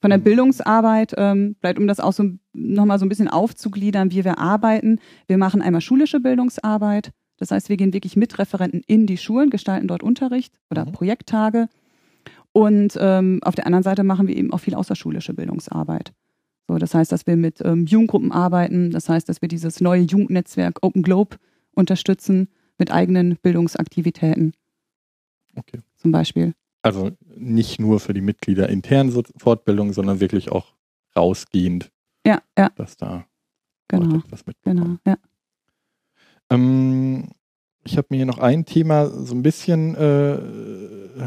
Von 0.00 0.08
der 0.08 0.16
Bildungsarbeit, 0.16 1.12
ähm, 1.18 1.56
vielleicht 1.60 1.78
um 1.78 1.86
das 1.86 2.00
auch 2.00 2.14
so 2.14 2.30
nochmal 2.54 2.98
so 2.98 3.04
ein 3.04 3.10
bisschen 3.10 3.28
aufzugliedern, 3.28 4.10
wie 4.10 4.24
wir 4.24 4.38
arbeiten. 4.38 5.00
Wir 5.26 5.36
machen 5.36 5.60
einmal 5.60 5.82
schulische 5.82 6.18
Bildungsarbeit. 6.18 7.10
Das 7.36 7.50
heißt, 7.50 7.68
wir 7.68 7.76
gehen 7.76 7.92
wirklich 7.92 8.16
mit 8.16 8.38
Referenten 8.38 8.80
in 8.86 9.06
die 9.06 9.18
Schulen, 9.18 9.50
gestalten 9.50 9.86
dort 9.86 10.02
Unterricht 10.02 10.54
oder 10.70 10.86
mhm. 10.86 10.92
Projekttage. 10.92 11.68
Und 12.54 12.96
ähm, 13.00 13.40
auf 13.42 13.56
der 13.56 13.66
anderen 13.66 13.82
Seite 13.82 14.04
machen 14.04 14.28
wir 14.28 14.36
eben 14.36 14.52
auch 14.52 14.58
viel 14.58 14.76
außerschulische 14.76 15.34
Bildungsarbeit. 15.34 16.12
So, 16.68 16.78
das 16.78 16.94
heißt, 16.94 17.10
dass 17.10 17.26
wir 17.26 17.36
mit 17.36 17.60
ähm, 17.64 17.84
Jugendgruppen 17.84 18.30
arbeiten, 18.30 18.92
das 18.92 19.08
heißt, 19.08 19.28
dass 19.28 19.42
wir 19.42 19.48
dieses 19.48 19.80
neue 19.80 20.02
Jugendnetzwerk 20.02 20.78
Open 20.82 21.02
Globe 21.02 21.36
unterstützen 21.74 22.48
mit 22.78 22.92
eigenen 22.92 23.38
Bildungsaktivitäten. 23.42 24.52
Okay. 25.56 25.80
Zum 25.96 26.12
Beispiel. 26.12 26.54
Also 26.80 27.10
nicht 27.34 27.80
nur 27.80 27.98
für 27.98 28.14
die 28.14 28.20
Mitglieder 28.20 28.68
intern 28.68 29.10
Fortbildung, 29.36 29.92
sondern 29.92 30.20
wirklich 30.20 30.52
auch 30.52 30.74
rausgehend. 31.16 31.90
Ja, 32.24 32.40
ja. 32.56 32.68
Dass 32.76 32.96
da 32.96 33.24
genau. 33.88 34.22
was 34.30 34.46
mitbekommen. 34.46 35.00
Genau, 35.04 35.16
ja. 35.16 35.16
Ähm, 36.50 37.30
ich 37.84 37.96
habe 37.96 38.08
mir 38.10 38.16
hier 38.16 38.26
noch 38.26 38.38
ein 38.38 38.64
Thema 38.64 39.08
so 39.08 39.34
ein 39.34 39.42
bisschen 39.42 39.94
äh, 39.94 40.38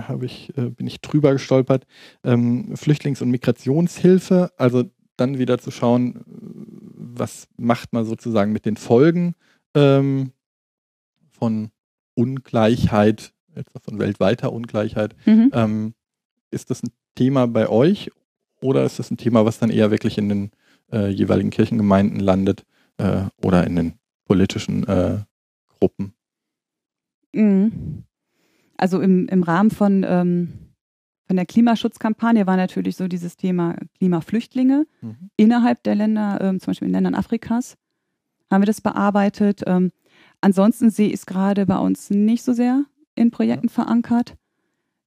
habe 0.07 0.25
ich 0.25 0.55
äh, 0.57 0.69
bin 0.69 0.87
ich 0.87 1.01
drüber 1.01 1.33
gestolpert. 1.33 1.85
Ähm, 2.23 2.73
Flüchtlings- 2.75 3.21
und 3.21 3.29
Migrationshilfe. 3.29 4.51
Also 4.57 4.83
dann 5.15 5.37
wieder 5.37 5.59
zu 5.59 5.71
schauen 5.71 6.23
was 7.17 7.47
macht 7.57 7.93
man 7.93 8.05
sozusagen 8.05 8.51
mit 8.51 8.65
den 8.65 8.77
Folgen 8.77 9.35
ähm, 9.73 10.31
von 11.31 11.69
Ungleichheit 12.15 13.33
etwa 13.55 13.79
von 13.79 13.97
weltweiter 13.97 14.53
Ungleichheit. 14.53 15.15
Mhm. 15.25 15.51
ähm, 15.53 15.93
ist 16.51 16.69
das 16.69 16.83
ein 16.83 16.91
Thema 17.15 17.47
bei 17.47 17.69
euch 17.69 18.11
oder 18.61 18.83
ist 18.83 18.99
das 18.99 19.09
ein 19.11 19.17
Thema 19.17 19.45
was 19.45 19.59
dann 19.59 19.69
eher 19.69 19.91
wirklich 19.91 20.17
in 20.17 20.29
den 20.29 20.51
äh, 20.91 21.07
jeweiligen 21.09 21.49
Kirchengemeinden 21.49 22.19
landet 22.19 22.63
äh, 22.97 23.23
oder 23.43 23.65
in 23.65 23.75
den 23.75 23.93
politischen 24.25 24.87
äh, 24.87 25.19
Gruppen 25.79 26.13
Mhm. 27.37 28.03
Also 28.77 29.01
im, 29.01 29.27
im 29.27 29.43
Rahmen 29.43 29.71
von, 29.71 30.05
ähm, 30.07 30.49
von 31.25 31.35
der 31.35 31.45
Klimaschutzkampagne 31.45 32.45
war 32.47 32.57
natürlich 32.57 32.95
so 32.95 33.07
dieses 33.07 33.37
Thema 33.37 33.75
Klimaflüchtlinge 33.97 34.85
mhm. 35.01 35.29
innerhalb 35.35 35.83
der 35.83 35.95
Länder, 35.95 36.39
ähm, 36.41 36.59
zum 36.59 36.71
Beispiel 36.71 36.87
in 36.87 36.93
Ländern 36.93 37.15
Afrikas, 37.15 37.75
haben 38.51 38.61
wir 38.61 38.67
das 38.67 38.81
bearbeitet. 38.81 39.63
Ähm, 39.65 39.91
ansonsten 40.41 40.89
sehe 40.89 41.07
ich 41.07 41.15
es 41.15 41.25
gerade 41.25 41.65
bei 41.65 41.77
uns 41.77 42.09
nicht 42.09 42.43
so 42.43 42.53
sehr 42.53 42.85
in 43.15 43.31
Projekten 43.31 43.67
ja. 43.67 43.73
verankert. 43.73 44.35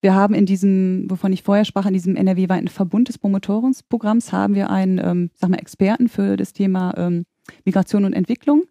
Wir 0.03 0.15
haben 0.15 0.35
in 0.35 0.47
diesem, 0.47 1.07
wovon 1.11 1.33
ich 1.33 1.43
vorher 1.43 1.65
sprach, 1.65 1.87
in 1.87 1.93
diesem 1.93 2.17
NRW-weiten 2.17 2.69
Verbund 2.69 3.09
des 3.09 3.19
Promotorinsprogramms 3.19 4.33
haben 4.33 4.55
wir 4.55 4.71
einen, 4.71 4.99
ähm, 4.99 5.31
sag 5.35 5.51
mal, 5.51 5.59
Experten 5.59 6.09
für 6.09 6.37
das 6.37 6.55
Thema 6.55 6.95
ähm, 6.97 7.27
Migration 7.65 8.05
und 8.05 8.15
Entwicklung 8.15 8.65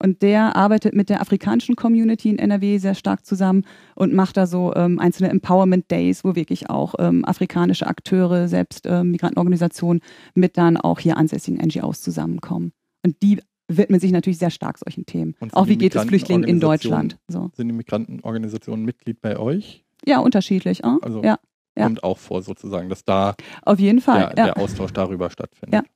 Und 0.00 0.22
der 0.22 0.54
arbeitet 0.54 0.94
mit 0.94 1.08
der 1.08 1.20
afrikanischen 1.20 1.76
Community 1.76 2.30
in 2.30 2.38
NRW 2.38 2.78
sehr 2.78 2.94
stark 2.94 3.26
zusammen 3.26 3.64
und 3.96 4.14
macht 4.14 4.36
da 4.36 4.46
so 4.46 4.72
ähm, 4.74 4.98
einzelne 4.98 5.30
Empowerment 5.30 5.90
Days, 5.90 6.24
wo 6.24 6.36
wirklich 6.36 6.70
auch 6.70 6.94
ähm, 6.98 7.24
afrikanische 7.24 7.86
Akteure, 7.86 8.48
selbst 8.48 8.86
ähm, 8.86 9.10
Migrantenorganisationen 9.10 10.00
mit 10.34 10.56
dann 10.56 10.76
auch 10.76 11.00
hier 11.00 11.16
ansässigen 11.16 11.58
NGOs 11.60 12.00
zusammenkommen. 12.00 12.72
Und 13.04 13.22
die 13.22 13.40
widmen 13.68 14.00
sich 14.00 14.12
natürlich 14.12 14.38
sehr 14.38 14.50
stark 14.50 14.78
solchen 14.78 15.04
Themen. 15.04 15.34
Auch 15.52 15.66
wie 15.66 15.76
geht 15.76 15.94
es 15.94 16.02
Flüchtlingen 16.04 16.44
in 16.44 16.60
Deutschland? 16.60 17.18
So. 17.28 17.50
Sind 17.54 17.68
die 17.68 17.74
Migrantenorganisationen 17.74 18.84
Mitglied 18.84 19.20
bei 19.20 19.38
euch? 19.38 19.84
Ja, 20.06 20.20
unterschiedlich. 20.20 20.84
Äh? 20.84 20.96
Also 21.02 21.22
ja, 21.22 21.38
ja. 21.76 21.84
kommt 21.84 22.02
auch 22.02 22.18
vor 22.18 22.42
sozusagen, 22.42 22.88
dass 22.88 23.04
da 23.04 23.34
auf 23.62 23.78
jeden 23.78 24.00
Fall 24.00 24.32
der, 24.34 24.46
ja. 24.46 24.54
der 24.54 24.58
Austausch 24.58 24.92
darüber 24.92 25.28
stattfindet. 25.30 25.84
Ja. 25.84 25.90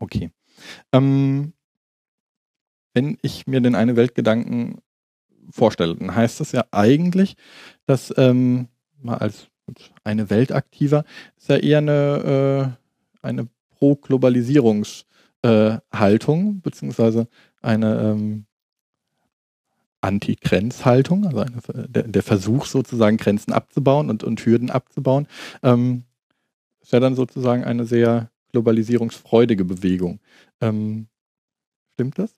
Okay. 0.00 0.30
Ähm, 0.92 1.52
wenn 2.94 3.18
ich 3.22 3.46
mir 3.46 3.60
den 3.60 3.74
eine 3.74 3.96
Weltgedanken 3.96 4.80
vorstelle, 5.50 5.96
dann 5.96 6.14
heißt 6.14 6.40
das 6.40 6.52
ja 6.52 6.64
eigentlich, 6.70 7.36
dass 7.86 8.12
ähm, 8.16 8.68
mal 9.00 9.18
als 9.18 9.48
eine 10.04 10.30
Weltaktiver 10.30 11.04
ist 11.36 11.48
ja 11.48 11.56
eher 11.56 11.78
eine, 11.78 12.76
äh, 13.22 13.26
eine 13.26 13.48
Pro-Globalisierungshaltung, 13.70 16.50
äh, 16.50 16.60
beziehungsweise 16.62 17.26
eine 17.60 18.00
ähm, 18.00 18.46
Anti-Grenzhaltung, 20.00 21.26
also 21.26 21.40
eine, 21.40 21.60
der, 21.88 22.04
der, 22.04 22.22
Versuch 22.22 22.66
sozusagen 22.66 23.16
Grenzen 23.16 23.52
abzubauen 23.52 24.10
und, 24.10 24.22
und 24.24 24.44
Hürden 24.44 24.70
abzubauen, 24.70 25.26
ähm, 25.62 26.04
ist 26.80 26.92
ja 26.92 27.00
dann 27.00 27.16
sozusagen 27.16 27.64
eine 27.64 27.84
sehr 27.84 28.30
globalisierungsfreudige 28.52 29.64
Bewegung. 29.64 30.20
Ähm, 30.60 31.08
stimmt 31.94 32.18
das? 32.18 32.34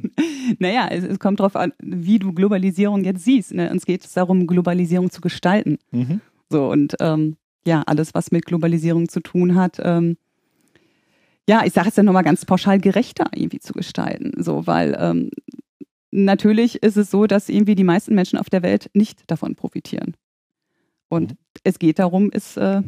naja, 0.58 0.88
es, 0.90 1.04
es 1.04 1.18
kommt 1.18 1.40
darauf 1.40 1.56
an, 1.56 1.72
wie 1.80 2.18
du 2.18 2.32
Globalisierung 2.32 3.04
jetzt 3.04 3.24
siehst. 3.24 3.54
Ne? 3.54 3.70
Uns 3.70 3.86
geht 3.86 4.04
es 4.04 4.12
darum, 4.12 4.46
Globalisierung 4.46 5.10
zu 5.10 5.20
gestalten. 5.20 5.78
Mhm. 5.90 6.20
So 6.50 6.70
und 6.70 6.96
ähm, 7.00 7.36
ja, 7.64 7.82
alles, 7.82 8.14
was 8.14 8.32
mit 8.32 8.46
Globalisierung 8.46 9.08
zu 9.08 9.20
tun 9.20 9.54
hat, 9.54 9.80
ähm, 9.82 10.16
ja, 11.48 11.64
ich 11.64 11.72
sage 11.72 11.88
es 11.88 11.96
ja 11.96 12.02
nochmal 12.02 12.22
ganz 12.22 12.44
pauschal 12.44 12.78
gerechter 12.78 13.26
irgendwie 13.34 13.58
zu 13.58 13.72
gestalten. 13.72 14.32
So, 14.42 14.66
weil 14.66 14.96
ähm, 14.98 15.30
natürlich 16.10 16.82
ist 16.82 16.96
es 16.96 17.10
so, 17.10 17.26
dass 17.26 17.48
irgendwie 17.48 17.74
die 17.74 17.84
meisten 17.84 18.14
Menschen 18.14 18.38
auf 18.38 18.50
der 18.50 18.62
Welt 18.62 18.90
nicht 18.94 19.30
davon 19.30 19.56
profitieren. 19.56 20.16
Und 21.08 21.32
mhm. 21.32 21.36
es 21.64 21.78
geht 21.78 21.98
darum, 21.98 22.30
es 22.32 22.56
äh, 22.56 22.82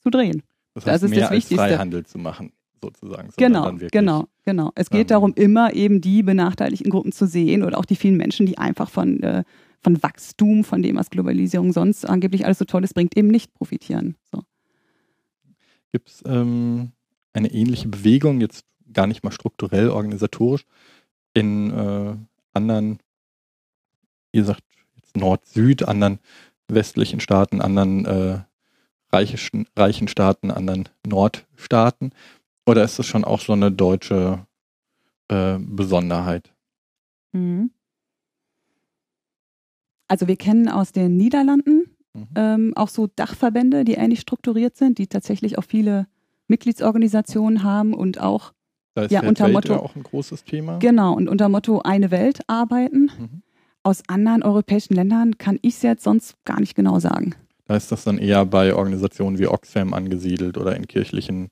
zu 0.00 0.10
drehen. 0.10 0.42
Das, 0.74 0.86
heißt, 0.86 0.94
das 0.94 1.02
ist 1.04 1.10
mehr 1.10 1.20
das 1.20 1.30
Wichtigste. 1.30 1.62
Als 1.62 1.72
Freihandel 1.72 2.04
zu 2.04 2.18
machen, 2.18 2.52
sozusagen. 2.84 3.30
Genau, 3.36 3.72
genau, 3.90 4.26
genau. 4.44 4.72
Es 4.74 4.90
geht 4.90 5.02
ähm, 5.02 5.06
darum, 5.08 5.34
immer 5.34 5.74
eben 5.74 6.00
die 6.00 6.22
benachteiligten 6.22 6.90
Gruppen 6.90 7.12
zu 7.12 7.26
sehen 7.26 7.62
oder 7.62 7.78
auch 7.78 7.84
die 7.84 7.96
vielen 7.96 8.16
Menschen, 8.16 8.46
die 8.46 8.58
einfach 8.58 8.90
von, 8.90 9.22
äh, 9.22 9.44
von 9.80 10.02
Wachstum, 10.02 10.64
von 10.64 10.82
dem, 10.82 10.96
was 10.96 11.10
Globalisierung 11.10 11.72
sonst 11.72 12.08
angeblich 12.08 12.44
alles 12.44 12.58
so 12.58 12.64
Tolles 12.64 12.94
bringt, 12.94 13.16
eben 13.16 13.28
nicht 13.28 13.52
profitieren. 13.54 14.16
So. 14.30 14.42
Gibt 15.92 16.08
es 16.08 16.22
ähm, 16.26 16.92
eine 17.32 17.52
ähnliche 17.52 17.88
Bewegung, 17.88 18.40
jetzt 18.40 18.64
gar 18.92 19.06
nicht 19.06 19.24
mal 19.24 19.32
strukturell, 19.32 19.90
organisatorisch, 19.90 20.64
in 21.34 21.70
äh, 21.70 22.16
anderen, 22.52 22.98
ihr 24.32 24.44
sagt 24.44 24.62
jetzt 24.96 25.16
Nord-Süd, 25.16 25.86
anderen 25.86 26.20
westlichen 26.68 27.20
Staaten, 27.20 27.60
anderen 27.60 28.06
äh, 28.06 28.38
reichen, 29.12 29.66
reichen 29.76 30.08
Staaten, 30.08 30.50
anderen 30.50 30.88
Nordstaaten? 31.06 32.12
Oder 32.66 32.84
ist 32.84 32.98
das 32.98 33.06
schon 33.06 33.24
auch 33.24 33.40
so 33.40 33.52
eine 33.52 33.70
deutsche 33.70 34.46
äh, 35.28 35.58
Besonderheit? 35.58 36.52
Mhm. 37.32 37.70
Also 40.08 40.28
wir 40.28 40.36
kennen 40.36 40.68
aus 40.68 40.92
den 40.92 41.16
Niederlanden 41.16 41.96
mhm. 42.14 42.28
ähm, 42.34 42.72
auch 42.76 42.88
so 42.88 43.06
Dachverbände, 43.06 43.84
die 43.84 43.94
ähnlich 43.94 44.20
strukturiert 44.20 44.76
sind, 44.76 44.98
die 44.98 45.06
tatsächlich 45.06 45.58
auch 45.58 45.64
viele 45.64 46.06
Mitgliedsorganisationen 46.46 47.62
haben 47.62 47.94
und 47.94 48.20
auch 48.20 48.52
da 48.94 49.02
ist 49.02 49.10
ja, 49.10 49.22
unter 49.22 49.48
Motto 49.48 49.74
auch 49.74 49.96
ein 49.96 50.04
großes 50.04 50.44
Thema. 50.44 50.78
Genau, 50.78 51.14
und 51.14 51.28
unter 51.28 51.48
Motto 51.48 51.80
eine 51.80 52.12
Welt 52.12 52.40
arbeiten. 52.46 53.10
Mhm. 53.18 53.42
Aus 53.82 54.02
anderen 54.08 54.42
europäischen 54.42 54.94
Ländern 54.94 55.36
kann 55.36 55.58
ich 55.62 55.74
es 55.74 55.82
jetzt 55.82 56.04
sonst 56.04 56.36
gar 56.44 56.60
nicht 56.60 56.76
genau 56.76 57.00
sagen. 57.00 57.34
Da 57.66 57.76
ist 57.76 57.90
das 57.90 58.04
dann 58.04 58.18
eher 58.18 58.46
bei 58.46 58.74
Organisationen 58.74 59.38
wie 59.38 59.48
Oxfam 59.48 59.94
angesiedelt 59.94 60.58
oder 60.58 60.76
in 60.76 60.86
kirchlichen 60.86 61.48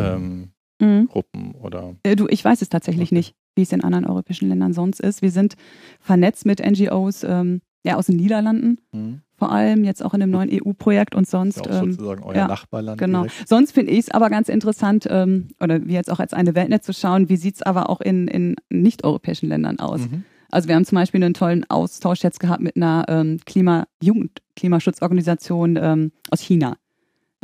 ähm, 0.00 0.52
mhm. 0.80 1.08
Gruppen 1.08 1.54
oder. 1.54 1.96
Äh, 2.02 2.16
du, 2.16 2.26
ich 2.28 2.44
weiß 2.44 2.62
es 2.62 2.68
tatsächlich 2.68 3.08
okay. 3.08 3.16
nicht, 3.16 3.34
wie 3.54 3.62
es 3.62 3.72
in 3.72 3.82
anderen 3.82 4.06
europäischen 4.06 4.48
Ländern 4.48 4.72
sonst 4.72 5.00
ist. 5.00 5.22
Wir 5.22 5.30
sind 5.30 5.54
vernetzt 6.00 6.46
mit 6.46 6.60
NGOs 6.64 7.24
ähm, 7.24 7.60
ja, 7.84 7.96
aus 7.96 8.06
den 8.06 8.16
Niederlanden. 8.16 8.78
Mhm. 8.92 9.20
Vor 9.36 9.50
allem 9.50 9.84
jetzt 9.84 10.02
auch 10.02 10.14
in 10.14 10.20
dem 10.20 10.30
neuen 10.30 10.48
EU-Projekt 10.50 11.14
und 11.14 11.28
sonst. 11.28 11.66
Ja, 11.66 11.80
sozusagen 11.80 12.22
ähm, 12.22 12.28
euer 12.28 12.36
ja, 12.36 12.48
Nachbarland. 12.48 12.98
Genau. 12.98 13.24
Direkt. 13.24 13.48
Sonst 13.48 13.72
finde 13.72 13.92
ich 13.92 14.00
es 14.00 14.10
aber 14.10 14.30
ganz 14.30 14.48
interessant, 14.48 15.06
ähm, 15.10 15.48
oder 15.60 15.84
wie 15.86 15.92
jetzt 15.92 16.10
auch 16.10 16.20
als 16.20 16.32
eine 16.32 16.54
Weltnet 16.54 16.84
zu 16.84 16.92
schauen, 16.92 17.28
wie 17.28 17.36
sieht 17.36 17.56
es 17.56 17.62
aber 17.62 17.90
auch 17.90 18.00
in, 18.00 18.28
in 18.28 18.56
nicht-europäischen 18.70 19.48
Ländern 19.48 19.80
aus. 19.80 20.00
Mhm. 20.02 20.24
Also 20.50 20.68
wir 20.68 20.76
haben 20.76 20.84
zum 20.84 20.96
Beispiel 20.96 21.22
einen 21.22 21.34
tollen 21.34 21.68
Austausch 21.68 22.22
jetzt 22.22 22.38
gehabt 22.38 22.62
mit 22.62 22.76
einer 22.76 23.04
ähm, 23.08 23.38
Klima 23.44 23.86
Jugend 24.00 24.40
Klimaschutzorganisation 24.54 25.76
ähm, 25.80 26.12
aus 26.30 26.40
China. 26.40 26.76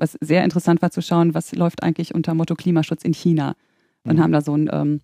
Was 0.01 0.17
sehr 0.21 0.45
interessant 0.45 0.83
war 0.83 0.91
zu 0.91 1.03
schauen, 1.03 1.35
was 1.35 1.55
läuft 1.55 1.83
eigentlich 1.83 2.15
unter 2.15 2.35
Motto 2.35 2.55
Klimaschutz 2.55 3.05
in 3.05 3.15
China. 3.15 3.55
Und 4.05 4.17
mhm. 4.17 4.23
haben 4.23 4.33
da 4.33 4.41
so 4.41 4.55
einen 4.55 4.71
ähm, 4.73 5.01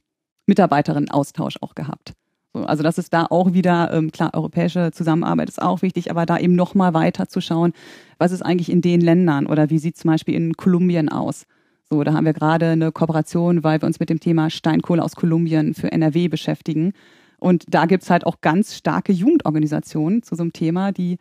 Mitarbeiterinnen-Austausch 0.46 1.58
auch 1.60 1.74
gehabt. 1.74 2.14
So, 2.54 2.64
also 2.64 2.82
das 2.82 2.96
ist 2.96 3.12
da 3.12 3.26
auch 3.28 3.52
wieder, 3.52 3.92
ähm, 3.92 4.10
klar, 4.10 4.30
europäische 4.32 4.90
Zusammenarbeit 4.90 5.50
ist 5.50 5.60
auch 5.60 5.82
wichtig, 5.82 6.10
aber 6.10 6.24
da 6.24 6.38
eben 6.38 6.54
nochmal 6.54 6.94
weiter 6.94 7.28
zu 7.28 7.42
schauen, 7.42 7.74
was 8.16 8.32
ist 8.32 8.40
eigentlich 8.40 8.70
in 8.70 8.80
den 8.80 9.02
Ländern 9.02 9.46
oder 9.46 9.68
wie 9.68 9.78
sieht 9.78 9.98
zum 9.98 10.10
Beispiel 10.10 10.34
in 10.34 10.54
Kolumbien 10.54 11.10
aus. 11.10 11.44
So, 11.90 12.02
da 12.02 12.14
haben 12.14 12.24
wir 12.24 12.32
gerade 12.32 12.70
eine 12.70 12.92
Kooperation, 12.92 13.62
weil 13.62 13.82
wir 13.82 13.86
uns 13.86 14.00
mit 14.00 14.08
dem 14.08 14.20
Thema 14.20 14.48
Steinkohle 14.48 15.04
aus 15.04 15.14
Kolumbien 15.14 15.74
für 15.74 15.92
NRW 15.92 16.28
beschäftigen. 16.28 16.94
Und 17.38 17.64
da 17.68 17.84
gibt 17.84 18.02
es 18.02 18.10
halt 18.10 18.26
auch 18.26 18.40
ganz 18.40 18.74
starke 18.74 19.12
Jugendorganisationen 19.12 20.22
zu 20.22 20.34
so 20.34 20.42
einem 20.42 20.52
Thema, 20.52 20.92
die 20.92 21.18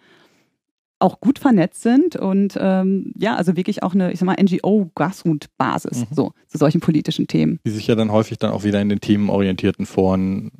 auch 1.00 1.20
gut 1.20 1.40
vernetzt 1.40 1.82
sind 1.82 2.16
und 2.16 2.58
ähm, 2.60 3.12
ja, 3.18 3.36
also 3.36 3.56
wirklich 3.58 3.84
auch 3.84 3.94
eine, 3.94 4.12
ich 4.12 4.20
sag 4.20 4.26
mal, 4.26 4.38
NGO-Grassroot-Basis 4.42 6.10
mhm. 6.10 6.16
so, 6.16 6.32
zu 6.48 6.58
solchen 6.58 6.80
politischen 6.80 7.28
Themen. 7.28 7.60
Die 7.66 7.72
sich 7.72 7.88
ja 7.88 7.96
dann 7.96 8.12
häufig 8.12 8.38
dann 8.38 8.52
auch 8.52 8.64
wieder 8.64 8.82
in 8.82 8.90
den 8.90 9.02
themenorientierten 9.02 9.86
Foren, 9.86 10.52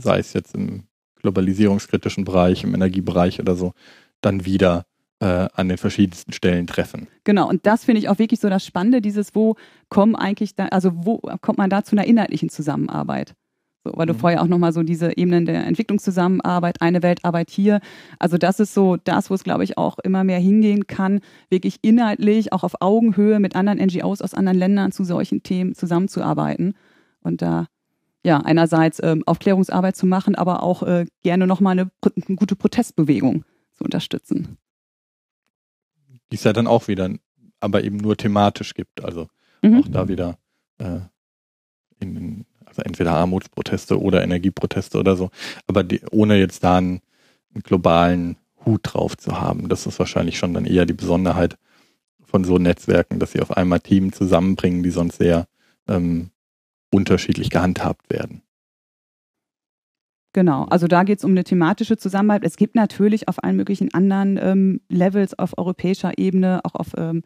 sei 0.00 0.18
es 0.18 0.32
jetzt 0.32 0.54
im 0.54 0.84
globalisierungskritischen 1.22 2.24
Bereich, 2.24 2.62
im 2.62 2.74
Energiebereich 2.74 3.40
oder 3.40 3.56
so, 3.56 3.72
dann 4.20 4.44
wieder 4.44 4.84
äh, 5.20 5.48
an 5.52 5.68
den 5.68 5.78
verschiedensten 5.78 6.32
Stellen 6.32 6.66
treffen. 6.66 7.08
Genau, 7.24 7.48
und 7.48 7.66
das 7.66 7.84
finde 7.84 8.00
ich 8.00 8.08
auch 8.08 8.18
wirklich 8.18 8.40
so 8.40 8.48
das 8.48 8.64
Spannende, 8.64 9.00
dieses, 9.00 9.34
wo 9.34 9.56
kommen 9.88 10.14
eigentlich 10.14 10.54
da, 10.54 10.66
also 10.66 10.92
wo 10.94 11.18
kommt 11.40 11.58
man 11.58 11.70
da 11.70 11.82
zu 11.82 11.96
einer 11.96 12.06
inhaltlichen 12.06 12.48
Zusammenarbeit? 12.48 13.34
So, 13.86 13.92
weil 13.96 14.06
du 14.06 14.14
mhm. 14.14 14.18
vorher 14.18 14.42
auch 14.42 14.46
nochmal 14.46 14.72
so 14.72 14.82
diese 14.82 15.16
Ebenen 15.16 15.46
der 15.46 15.64
Entwicklungszusammenarbeit, 15.66 16.82
eine 16.82 17.02
Weltarbeit 17.02 17.50
hier. 17.50 17.80
Also 18.18 18.36
das 18.36 18.58
ist 18.58 18.74
so 18.74 18.96
das, 18.96 19.30
wo 19.30 19.34
es, 19.34 19.44
glaube 19.44 19.64
ich, 19.64 19.78
auch 19.78 19.98
immer 20.00 20.24
mehr 20.24 20.40
hingehen 20.40 20.86
kann, 20.86 21.20
wirklich 21.50 21.78
inhaltlich, 21.82 22.52
auch 22.52 22.64
auf 22.64 22.80
Augenhöhe 22.80 23.38
mit 23.38 23.54
anderen 23.54 23.78
NGOs 23.78 24.22
aus 24.22 24.34
anderen 24.34 24.58
Ländern 24.58 24.92
zu 24.92 25.04
solchen 25.04 25.42
Themen 25.42 25.74
zusammenzuarbeiten. 25.74 26.74
Und 27.22 27.42
da 27.42 27.66
ja, 28.24 28.40
einerseits 28.40 29.00
ähm, 29.04 29.22
Aufklärungsarbeit 29.24 29.94
zu 29.94 30.04
machen, 30.04 30.34
aber 30.34 30.64
auch 30.64 30.82
äh, 30.82 31.06
gerne 31.22 31.46
nochmal 31.46 31.78
eine, 31.78 31.90
eine 32.02 32.36
gute 32.36 32.56
Protestbewegung 32.56 33.44
zu 33.72 33.84
unterstützen. 33.84 34.58
Die 36.32 36.34
es 36.34 36.42
ja 36.42 36.52
dann 36.52 36.66
auch 36.66 36.88
wieder, 36.88 37.08
aber 37.60 37.84
eben 37.84 37.98
nur 37.98 38.16
thematisch 38.16 38.74
gibt. 38.74 39.04
Also 39.04 39.28
mhm. 39.62 39.78
auch 39.78 39.88
da 39.88 40.08
wieder 40.08 40.38
äh, 40.78 40.98
in, 42.00 42.46
entweder 42.78 43.12
Armutsproteste 43.12 44.00
oder 44.00 44.22
Energieproteste 44.22 44.98
oder 44.98 45.16
so, 45.16 45.30
aber 45.66 45.84
die, 45.84 46.00
ohne 46.10 46.36
jetzt 46.36 46.64
da 46.64 46.76
einen, 46.76 47.00
einen, 47.54 47.62
globalen 47.62 48.36
Hut 48.64 48.80
drauf 48.82 49.16
zu 49.16 49.40
haben. 49.40 49.68
Das 49.68 49.86
ist 49.86 49.98
wahrscheinlich 49.98 50.38
schon 50.38 50.54
dann 50.54 50.66
eher 50.66 50.86
die 50.86 50.92
Besonderheit 50.92 51.56
von 52.24 52.44
so 52.44 52.58
Netzwerken, 52.58 53.18
dass 53.18 53.32
sie 53.32 53.40
auf 53.40 53.56
einmal 53.56 53.80
Teams 53.80 54.16
zusammenbringen, 54.16 54.82
die 54.82 54.90
sonst 54.90 55.18
sehr 55.18 55.46
ähm, 55.88 56.30
unterschiedlich 56.90 57.50
gehandhabt 57.50 58.10
werden. 58.10 58.42
Genau, 60.36 60.64
also 60.64 60.86
da 60.86 61.04
geht 61.04 61.18
es 61.18 61.24
um 61.24 61.30
eine 61.30 61.44
thematische 61.44 61.96
Zusammenarbeit. 61.96 62.44
Es 62.44 62.58
gibt 62.58 62.74
natürlich 62.74 63.26
auf 63.26 63.42
allen 63.42 63.56
möglichen 63.56 63.94
anderen 63.94 64.38
ähm, 64.38 64.80
Levels 64.90 65.38
auf 65.38 65.56
europäischer 65.56 66.18
Ebene, 66.18 66.60
auch 66.62 66.74
auf 66.74 66.88
ähm, 66.98 67.22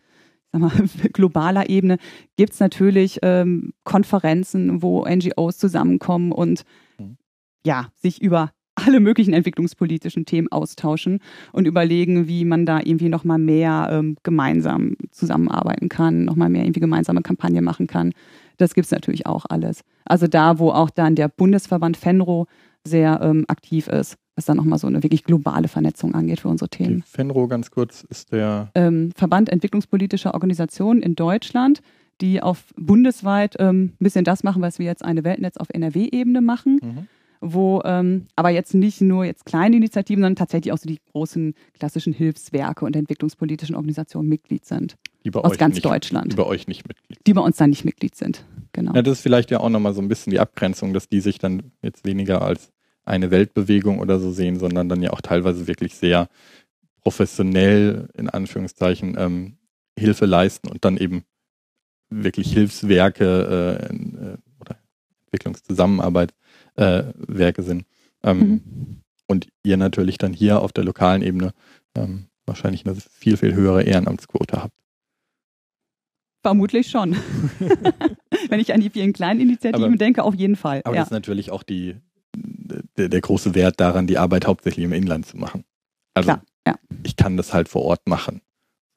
mal, 0.58 0.70
globaler 1.12 1.68
Ebene 1.68 1.98
gibt 2.36 2.52
es 2.52 2.60
natürlich 2.60 3.18
ähm, 3.22 3.72
Konferenzen, 3.84 4.82
wo 4.82 5.06
NGOs 5.06 5.58
zusammenkommen 5.58 6.32
und 6.32 6.64
mhm. 6.98 7.16
ja, 7.64 7.88
sich 7.96 8.20
über 8.20 8.50
alle 8.74 9.00
möglichen 9.00 9.34
entwicklungspolitischen 9.34 10.24
Themen 10.24 10.48
austauschen 10.50 11.18
und 11.52 11.66
überlegen, 11.66 12.28
wie 12.28 12.44
man 12.44 12.66
da 12.66 12.78
irgendwie 12.78 13.08
nochmal 13.08 13.38
mehr 13.38 13.88
ähm, 13.90 14.16
gemeinsam 14.22 14.96
zusammenarbeiten 15.10 15.88
kann, 15.88 16.24
nochmal 16.24 16.48
mehr 16.48 16.64
irgendwie 16.64 16.80
gemeinsame 16.80 17.22
Kampagne 17.22 17.62
machen 17.62 17.86
kann. 17.86 18.12
Das 18.56 18.74
gibt 18.74 18.86
es 18.86 18.90
natürlich 18.90 19.26
auch 19.26 19.44
alles. 19.48 19.82
Also 20.04 20.26
da, 20.26 20.58
wo 20.58 20.70
auch 20.70 20.90
dann 20.90 21.14
der 21.14 21.28
Bundesverband 21.28 21.96
FENRO 21.96 22.46
sehr 22.86 23.20
ähm, 23.22 23.44
aktiv 23.48 23.88
ist, 23.88 24.16
was 24.36 24.44
dann 24.44 24.56
nochmal 24.56 24.78
so 24.78 24.86
eine 24.86 25.02
wirklich 25.02 25.24
globale 25.24 25.68
Vernetzung 25.68 26.14
angeht 26.14 26.40
für 26.40 26.48
unsere 26.48 26.68
Themen. 26.68 26.98
Okay. 26.98 27.04
FENRO 27.06 27.48
ganz 27.48 27.70
kurz 27.70 28.04
ist 28.08 28.32
der 28.32 28.70
ähm, 28.74 29.12
Verband 29.16 29.48
entwicklungspolitischer 29.48 30.34
Organisationen 30.34 31.02
in 31.02 31.14
Deutschland, 31.14 31.82
die 32.20 32.42
auf 32.42 32.72
bundesweit 32.76 33.56
ähm, 33.58 33.92
ein 34.00 34.04
bisschen 34.04 34.24
das 34.24 34.42
machen, 34.42 34.62
was 34.62 34.78
wir 34.78 34.86
jetzt 34.86 35.04
eine 35.04 35.24
Weltnetz 35.24 35.56
auf 35.56 35.68
NRW-Ebene 35.70 36.40
machen. 36.40 36.80
Mhm 36.82 37.08
wo 37.40 37.80
ähm, 37.84 38.26
aber 38.36 38.50
jetzt 38.50 38.74
nicht 38.74 39.00
nur 39.00 39.24
jetzt 39.24 39.46
kleine 39.46 39.76
Initiativen, 39.76 40.22
sondern 40.22 40.36
tatsächlich 40.36 40.72
auch 40.72 40.78
so 40.78 40.86
die 40.86 41.00
großen 41.12 41.54
klassischen 41.78 42.12
Hilfswerke 42.12 42.84
und 42.84 42.94
entwicklungspolitischen 42.94 43.74
Organisationen 43.74 44.28
Mitglied 44.28 44.66
sind. 44.66 44.96
Die 45.24 45.30
bei 45.30 45.40
aus 45.40 45.52
euch 45.52 45.58
ganz 45.58 45.76
nicht, 45.76 45.84
Deutschland. 45.84 46.32
Die 46.32 46.36
bei 46.36 46.44
euch 46.44 46.68
nicht 46.68 46.86
Mitglied 46.86 47.18
Die 47.26 47.32
bei 47.32 47.40
uns 47.40 47.56
dann 47.56 47.70
nicht 47.70 47.84
Mitglied 47.84 48.14
sind. 48.14 48.44
Genau. 48.72 48.94
Ja, 48.94 49.02
das 49.02 49.18
ist 49.18 49.22
vielleicht 49.22 49.50
ja 49.50 49.60
auch 49.60 49.70
nochmal 49.70 49.94
so 49.94 50.02
ein 50.02 50.08
bisschen 50.08 50.30
die 50.30 50.38
Abgrenzung, 50.38 50.92
dass 50.92 51.08
die 51.08 51.20
sich 51.20 51.38
dann 51.38 51.72
jetzt 51.82 52.04
weniger 52.04 52.42
als 52.42 52.70
eine 53.10 53.30
Weltbewegung 53.30 53.98
oder 53.98 54.18
so 54.18 54.30
sehen, 54.30 54.58
sondern 54.58 54.88
dann 54.88 55.02
ja 55.02 55.10
auch 55.10 55.20
teilweise 55.20 55.66
wirklich 55.66 55.94
sehr 55.94 56.28
professionell 57.02 58.08
in 58.16 58.28
Anführungszeichen 58.28 59.16
ähm, 59.18 59.56
Hilfe 59.98 60.26
leisten 60.26 60.68
und 60.68 60.84
dann 60.84 60.96
eben 60.96 61.24
wirklich 62.10 62.52
Hilfswerke 62.52 63.78
äh, 63.88 63.94
äh, 63.94 64.36
oder 64.60 64.76
Entwicklungszusammenarbeit 65.24 66.32
äh, 66.76 67.04
Werke 67.14 67.62
sind. 67.62 67.84
Ähm, 68.22 68.38
mhm. 68.38 69.02
Und 69.26 69.48
ihr 69.62 69.76
natürlich 69.76 70.18
dann 70.18 70.32
hier 70.32 70.60
auf 70.60 70.72
der 70.72 70.84
lokalen 70.84 71.22
Ebene 71.22 71.52
ähm, 71.94 72.26
wahrscheinlich 72.46 72.84
eine 72.84 72.96
viel, 72.96 73.36
viel 73.36 73.54
höhere 73.54 73.82
Ehrenamtsquote 73.84 74.60
habt. 74.60 74.74
Vermutlich 76.42 76.90
schon. 76.90 77.16
Wenn 78.48 78.60
ich 78.60 78.72
an 78.72 78.80
die 78.80 78.90
vielen 78.90 79.12
kleinen 79.12 79.40
Initiativen 79.40 79.84
aber, 79.84 79.96
denke, 79.96 80.24
auf 80.24 80.34
jeden 80.34 80.56
Fall. 80.56 80.80
Aber 80.84 80.96
ja. 80.96 81.02
das 81.02 81.08
ist 81.08 81.12
natürlich 81.12 81.50
auch 81.50 81.62
die, 81.62 81.96
der, 83.00 83.08
der, 83.08 83.20
große 83.20 83.54
Wert 83.54 83.80
daran, 83.80 84.06
die 84.06 84.18
Arbeit 84.18 84.46
hauptsächlich 84.46 84.84
im 84.84 84.92
Inland 84.92 85.26
zu 85.26 85.36
machen. 85.36 85.64
Also 86.14 86.28
Klar, 86.28 86.44
ja. 86.66 86.74
ich 87.02 87.16
kann 87.16 87.36
das 87.36 87.52
halt 87.54 87.68
vor 87.68 87.82
Ort 87.82 88.06
machen. 88.06 88.42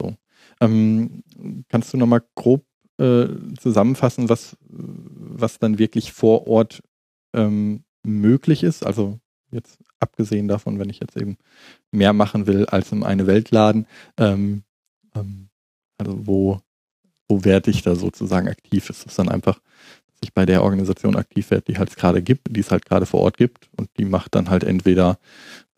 So. 0.01 0.15
Ähm, 0.59 1.23
kannst 1.69 1.93
du 1.93 1.97
nochmal 1.97 2.23
grob 2.35 2.65
äh, 2.99 3.27
zusammenfassen, 3.59 4.29
was, 4.29 4.57
was 4.69 5.59
dann 5.59 5.79
wirklich 5.79 6.13
vor 6.13 6.47
Ort 6.47 6.83
ähm, 7.33 7.83
möglich 8.03 8.63
ist. 8.63 8.85
Also 8.85 9.19
jetzt 9.51 9.79
abgesehen 9.99 10.47
davon, 10.47 10.79
wenn 10.79 10.89
ich 10.89 10.99
jetzt 10.99 11.17
eben 11.17 11.37
mehr 11.91 12.13
machen 12.13 12.47
will 12.47 12.65
als 12.65 12.91
im 12.91 13.03
eine 13.03 13.27
Weltladen, 13.27 13.87
ähm, 14.17 14.63
ähm, 15.15 15.49
also 15.97 16.27
wo, 16.27 16.59
wo 17.27 17.43
werde 17.43 17.71
ich 17.71 17.81
da 17.81 17.95
sozusagen 17.95 18.47
aktiv? 18.47 18.89
Ist 18.89 19.05
es 19.05 19.15
dann 19.15 19.29
einfach, 19.29 19.59
ich 20.23 20.33
bei 20.33 20.45
der 20.45 20.63
Organisation 20.63 21.15
aktiv 21.15 21.51
werde, 21.51 21.65
die 21.67 21.77
halt 21.77 21.89
es 21.89 21.95
gerade 21.95 22.21
gibt, 22.21 22.55
die 22.55 22.59
es 22.59 22.71
halt 22.71 22.85
gerade 22.85 23.05
vor 23.05 23.21
Ort 23.21 23.37
gibt 23.37 23.69
und 23.77 23.89
die 23.97 24.05
macht 24.05 24.35
dann 24.35 24.49
halt 24.49 24.63
entweder 24.63 25.17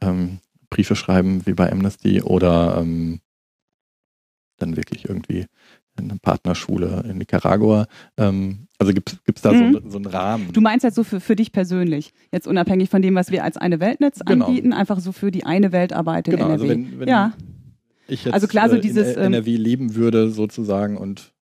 ähm, 0.01 0.39
Briefe 0.69 0.95
schreiben 0.95 1.45
wie 1.45 1.53
bei 1.53 1.71
Amnesty 1.71 2.21
oder 2.21 2.77
ähm, 2.79 3.19
dann 4.58 4.77
wirklich 4.77 5.08
irgendwie 5.08 5.45
eine 5.97 6.17
Partnerschule 6.21 7.05
in 7.10 7.17
Nicaragua. 7.17 7.88
Ähm, 8.17 8.67
also 8.77 8.93
gibt 8.93 9.17
es 9.34 9.41
da 9.41 9.53
mhm. 9.53 9.73
so, 9.73 9.89
so, 9.91 9.97
einen 9.97 10.08
Rahmen? 10.08 10.51
Du 10.51 10.62
meinst 10.62 10.84
jetzt 10.84 10.95
so 10.95 11.03
für, 11.03 11.19
für 11.19 11.36
dich 11.36 11.51
persönlich, 11.51 12.12
jetzt 12.31 12.47
unabhängig 12.47 12.89
von 12.89 13.01
dem, 13.01 13.15
was 13.15 13.31
wir 13.31 13.43
als 13.43 13.58
eine 13.58 13.79
Weltnetz 13.79 14.19
genau. 14.25 14.47
anbieten, 14.47 14.73
einfach 14.73 14.99
so 14.99 15.12
für 15.12 15.31
die 15.31 15.45
eine 15.45 15.71
Weltarbeit 15.71 16.27
in 16.27 16.36
genau, 16.36 16.45
NRW. 16.47 16.62
Also 16.62 16.69
wenn, 16.69 16.99
wenn 16.99 17.08
ja. 17.08 17.34
ich 18.08 18.25
jetzt 18.25 18.34
also 18.34 18.47
klar, 18.47 18.69
so 18.69 18.77
dieses, 18.77 19.15
in 19.15 19.23
ähm, 19.23 19.34
NRW 19.34 19.55
leben 19.55 19.95
würde 19.95 20.29
sozusagen 20.29 20.97
und 20.97 21.34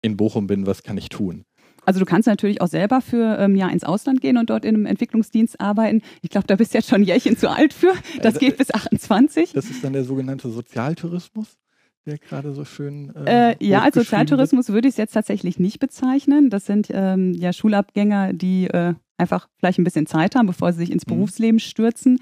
in 0.00 0.16
Bochum 0.16 0.46
bin, 0.46 0.66
was 0.66 0.82
kann 0.82 0.96
ich 0.96 1.08
tun? 1.08 1.44
Also 1.86 2.00
du 2.00 2.06
kannst 2.06 2.26
natürlich 2.26 2.60
auch 2.60 2.68
selber 2.68 3.00
für 3.00 3.38
ähm, 3.38 3.56
ja 3.56 3.68
ins 3.68 3.84
Ausland 3.84 4.20
gehen 4.20 4.36
und 4.38 4.50
dort 4.50 4.64
in 4.64 4.74
einem 4.74 4.86
Entwicklungsdienst 4.86 5.60
arbeiten. 5.60 6.02
Ich 6.22 6.30
glaube, 6.30 6.46
da 6.46 6.56
bist 6.56 6.74
du 6.74 6.78
jetzt 6.78 6.88
schon 6.88 7.02
ein 7.02 7.04
Jährchen 7.04 7.36
zu 7.36 7.50
alt 7.50 7.72
für. 7.72 7.92
Das 8.22 8.38
geht 8.38 8.56
bis 8.56 8.72
28. 8.72 9.52
Das 9.52 9.70
ist 9.70 9.84
dann 9.84 9.92
der 9.92 10.04
sogenannte 10.04 10.50
Sozialtourismus? 10.50 11.56
der 12.06 12.18
gerade 12.18 12.52
so 12.52 12.64
schön. 12.64 13.14
Äh, 13.14 13.52
äh, 13.52 13.56
ja, 13.60 13.82
als 13.82 13.94
Sozialtourismus 13.94 14.68
würde 14.68 14.88
ich 14.88 14.92
es 14.92 14.98
jetzt 14.98 15.12
tatsächlich 15.12 15.58
nicht 15.58 15.78
bezeichnen. 15.78 16.50
Das 16.50 16.66
sind 16.66 16.88
ähm, 16.90 17.32
ja 17.32 17.52
Schulabgänger, 17.52 18.32
die 18.32 18.66
äh, 18.66 18.94
einfach 19.16 19.48
vielleicht 19.58 19.78
ein 19.78 19.84
bisschen 19.84 20.06
Zeit 20.06 20.34
haben, 20.34 20.46
bevor 20.46 20.72
sie 20.72 20.80
sich 20.80 20.92
ins 20.92 21.06
mhm. 21.06 21.14
Berufsleben 21.14 21.60
stürzen. 21.60 22.20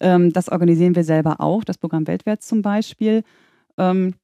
Ähm, 0.00 0.32
das 0.32 0.48
organisieren 0.48 0.96
wir 0.96 1.04
selber 1.04 1.40
auch, 1.40 1.64
das 1.64 1.78
Programm 1.78 2.06
Weltwärts 2.06 2.48
zum 2.48 2.62
Beispiel. 2.62 3.22
Ähm, 3.78 4.14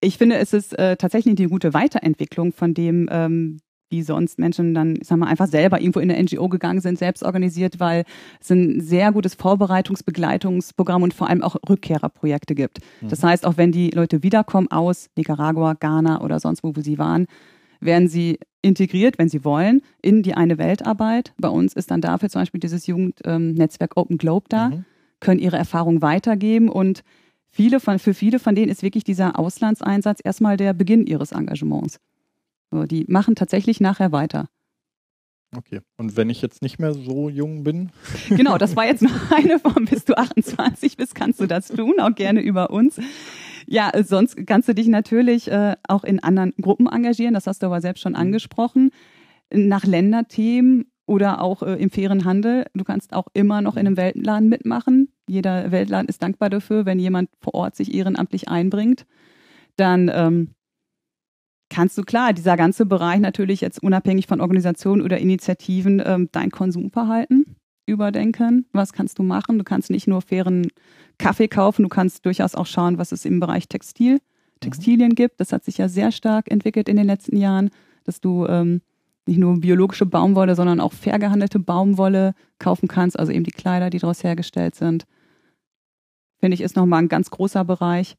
ich 0.00 0.18
finde, 0.18 0.36
es 0.36 0.52
ist 0.52 0.78
äh, 0.78 0.96
tatsächlich 0.96 1.38
eine 1.38 1.48
gute 1.48 1.72
Weiterentwicklung 1.72 2.52
von 2.52 2.74
dem, 2.74 3.08
ähm, 3.10 3.60
wie 3.90 4.02
sonst 4.02 4.38
Menschen 4.38 4.74
dann, 4.74 4.96
ich 5.00 5.06
sag 5.06 5.18
mal, 5.18 5.26
einfach 5.26 5.46
selber 5.46 5.80
irgendwo 5.80 6.00
in 6.00 6.10
eine 6.10 6.22
NGO 6.22 6.48
gegangen 6.48 6.80
sind, 6.80 6.98
selbst 6.98 7.22
organisiert, 7.22 7.80
weil 7.80 8.04
es 8.40 8.50
ein 8.50 8.80
sehr 8.80 9.12
gutes 9.12 9.34
Vorbereitungsbegleitungsprogramm 9.34 11.02
und 11.02 11.14
vor 11.14 11.28
allem 11.28 11.42
auch 11.42 11.56
Rückkehrerprojekte 11.68 12.54
gibt. 12.54 12.78
Mhm. 13.00 13.08
Das 13.08 13.22
heißt, 13.22 13.46
auch 13.46 13.56
wenn 13.56 13.72
die 13.72 13.90
Leute 13.90 14.22
wiederkommen 14.22 14.68
aus 14.70 15.08
Nicaragua, 15.16 15.74
Ghana 15.74 16.22
oder 16.22 16.40
sonst 16.40 16.64
wo, 16.64 16.74
wo 16.74 16.80
sie 16.80 16.98
waren, 16.98 17.26
werden 17.80 18.08
sie 18.08 18.38
integriert, 18.62 19.18
wenn 19.18 19.28
sie 19.28 19.44
wollen, 19.44 19.82
in 20.02 20.22
die 20.22 20.34
eine 20.34 20.58
Weltarbeit. 20.58 21.32
Bei 21.38 21.48
uns 21.48 21.74
ist 21.74 21.90
dann 21.90 22.00
dafür 22.00 22.30
zum 22.30 22.42
Beispiel 22.42 22.60
dieses 22.60 22.86
Jugendnetzwerk 22.86 23.92
ähm, 23.96 24.02
Open 24.02 24.18
Globe 24.18 24.46
da, 24.48 24.70
mhm. 24.70 24.84
können 25.20 25.40
ihre 25.40 25.56
Erfahrungen 25.56 26.02
weitergeben 26.02 26.68
und 26.68 27.04
viele 27.50 27.80
von, 27.80 27.98
für 27.98 28.14
viele 28.14 28.38
von 28.38 28.54
denen 28.54 28.70
ist 28.70 28.82
wirklich 28.82 29.04
dieser 29.04 29.38
Auslandseinsatz 29.38 30.20
erstmal 30.24 30.56
der 30.56 30.72
Beginn 30.72 31.06
ihres 31.06 31.32
Engagements. 31.32 32.00
So, 32.70 32.84
die 32.84 33.04
machen 33.08 33.34
tatsächlich 33.34 33.80
nachher 33.80 34.12
weiter. 34.12 34.48
Okay. 35.56 35.80
Und 35.96 36.16
wenn 36.16 36.30
ich 36.30 36.42
jetzt 36.42 36.62
nicht 36.62 36.78
mehr 36.78 36.94
so 36.94 37.28
jung 37.28 37.64
bin? 37.64 37.90
Genau, 38.28 38.58
das 38.58 38.76
war 38.76 38.86
jetzt 38.86 39.02
noch 39.02 39.30
eine 39.30 39.58
Form. 39.58 39.84
Bis 39.84 40.04
du 40.04 40.16
28 40.16 40.96
bist, 40.96 41.14
kannst 41.14 41.40
du 41.40 41.46
das 41.46 41.68
tun, 41.68 41.94
auch 42.00 42.14
gerne 42.14 42.40
über 42.40 42.70
uns. 42.70 43.00
Ja, 43.66 43.92
sonst 44.02 44.46
kannst 44.46 44.68
du 44.68 44.74
dich 44.74 44.88
natürlich 44.88 45.50
äh, 45.50 45.76
auch 45.88 46.04
in 46.04 46.22
anderen 46.22 46.52
Gruppen 46.60 46.86
engagieren. 46.86 47.34
Das 47.34 47.46
hast 47.46 47.62
du 47.62 47.66
aber 47.66 47.80
selbst 47.80 48.02
schon 48.02 48.12
mhm. 48.12 48.18
angesprochen. 48.18 48.90
Nach 49.52 49.84
Länderthemen 49.84 50.90
oder 51.06 51.40
auch 51.40 51.62
äh, 51.62 51.74
im 51.74 51.90
fairen 51.90 52.24
Handel. 52.24 52.66
Du 52.74 52.84
kannst 52.84 53.12
auch 53.12 53.28
immer 53.32 53.60
noch 53.60 53.76
in 53.76 53.86
einem 53.86 53.96
Weltladen 53.96 54.48
mitmachen. 54.48 55.12
Jeder 55.28 55.70
Weltladen 55.70 56.08
ist 56.08 56.22
dankbar 56.22 56.50
dafür, 56.50 56.86
wenn 56.86 56.98
jemand 56.98 57.30
vor 57.40 57.54
Ort 57.54 57.76
sich 57.76 57.94
ehrenamtlich 57.94 58.48
einbringt. 58.48 59.06
Dann 59.76 60.10
ähm, 60.12 60.54
kannst 61.70 61.98
du 61.98 62.02
klar, 62.02 62.32
dieser 62.32 62.56
ganze 62.56 62.86
Bereich 62.86 63.20
natürlich 63.20 63.60
jetzt 63.60 63.82
unabhängig 63.82 64.26
von 64.26 64.40
Organisationen 64.40 65.02
oder 65.02 65.18
Initiativen 65.18 66.02
ähm, 66.04 66.28
dein 66.32 66.50
Konsumverhalten 66.50 67.56
überdenken. 67.86 68.66
Was 68.72 68.92
kannst 68.92 69.18
du 69.18 69.22
machen? 69.22 69.58
Du 69.58 69.64
kannst 69.64 69.90
nicht 69.90 70.06
nur 70.06 70.22
fairen 70.22 70.68
Kaffee 71.18 71.48
kaufen, 71.48 71.82
du 71.82 71.88
kannst 71.88 72.24
durchaus 72.24 72.54
auch 72.54 72.66
schauen, 72.66 72.98
was 72.98 73.12
es 73.12 73.24
im 73.24 73.40
Bereich 73.40 73.68
Textil, 73.68 74.20
Textilien 74.60 75.10
mhm. 75.10 75.16
gibt. 75.16 75.40
Das 75.40 75.52
hat 75.52 75.64
sich 75.64 75.78
ja 75.78 75.88
sehr 75.88 76.12
stark 76.12 76.50
entwickelt 76.50 76.88
in 76.88 76.96
den 76.96 77.06
letzten 77.06 77.36
Jahren, 77.36 77.70
dass 78.04 78.20
du 78.20 78.46
ähm, 78.46 78.80
nicht 79.26 79.38
nur 79.38 79.60
biologische 79.60 80.06
Baumwolle, 80.06 80.54
sondern 80.54 80.80
auch 80.80 80.92
fair 80.92 81.18
gehandelte 81.18 81.58
Baumwolle 81.58 82.34
kaufen 82.58 82.88
kannst, 82.88 83.18
also 83.18 83.32
eben 83.32 83.44
die 83.44 83.52
Kleider, 83.52 83.90
die 83.90 83.98
daraus 83.98 84.22
hergestellt 84.22 84.74
sind. 84.74 85.06
Finde 86.38 86.54
ich, 86.54 86.60
ist 86.60 86.76
nochmal 86.76 87.02
ein 87.02 87.08
ganz 87.08 87.30
großer 87.30 87.64
Bereich. 87.64 88.16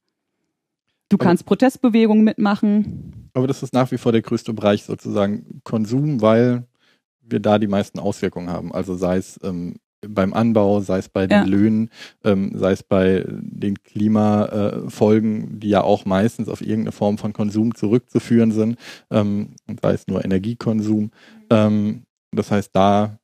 Du 1.09 1.17
kannst 1.17 1.43
aber, 1.43 1.49
Protestbewegungen 1.49 2.23
mitmachen. 2.23 3.29
Aber 3.33 3.47
das 3.47 3.63
ist 3.63 3.73
nach 3.73 3.91
wie 3.91 3.97
vor 3.97 4.11
der 4.11 4.21
größte 4.21 4.53
Bereich 4.53 4.83
sozusagen 4.83 5.61
Konsum, 5.63 6.21
weil 6.21 6.63
wir 7.21 7.39
da 7.39 7.59
die 7.59 7.67
meisten 7.67 7.99
Auswirkungen 7.99 8.49
haben. 8.49 8.73
Also 8.73 8.95
sei 8.95 9.17
es 9.17 9.39
ähm, 9.43 9.75
beim 10.07 10.33
Anbau, 10.33 10.81
sei 10.81 10.99
es 10.99 11.09
bei 11.09 11.27
den 11.27 11.39
ja. 11.39 11.43
Löhnen, 11.43 11.89
ähm, 12.23 12.51
sei 12.55 12.71
es 12.71 12.83
bei 12.83 13.25
den 13.27 13.81
Klimafolgen, 13.83 15.43
äh, 15.43 15.59
die 15.59 15.69
ja 15.69 15.81
auch 15.81 16.05
meistens 16.05 16.49
auf 16.49 16.61
irgendeine 16.61 16.91
Form 16.91 17.17
von 17.17 17.33
Konsum 17.33 17.75
zurückzuführen 17.75 18.51
sind, 18.51 18.77
ähm, 19.09 19.55
sei 19.81 19.93
es 19.93 20.07
nur 20.07 20.23
Energiekonsum. 20.23 21.11
Ähm, 21.49 22.03
das 22.31 22.51
heißt, 22.51 22.71
da. 22.73 23.19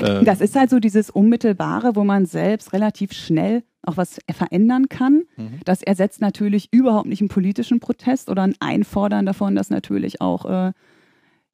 Äh, 0.00 0.24
das 0.24 0.40
ist 0.40 0.56
halt 0.56 0.70
so 0.70 0.78
dieses 0.78 1.10
Unmittelbare, 1.10 1.96
wo 1.96 2.04
man 2.04 2.26
selbst 2.26 2.72
relativ 2.72 3.12
schnell 3.12 3.62
auch 3.82 3.96
was 3.96 4.20
verändern 4.30 4.88
kann. 4.88 5.24
Mhm. 5.36 5.60
Das 5.64 5.82
ersetzt 5.82 6.20
natürlich 6.20 6.68
überhaupt 6.72 7.06
nicht 7.06 7.20
einen 7.20 7.28
politischen 7.28 7.80
Protest 7.80 8.30
oder 8.30 8.42
ein 8.42 8.54
Einfordern 8.60 9.26
davon, 9.26 9.56
dass 9.56 9.70
natürlich 9.70 10.20
auch 10.20 10.44
äh, 10.44 10.72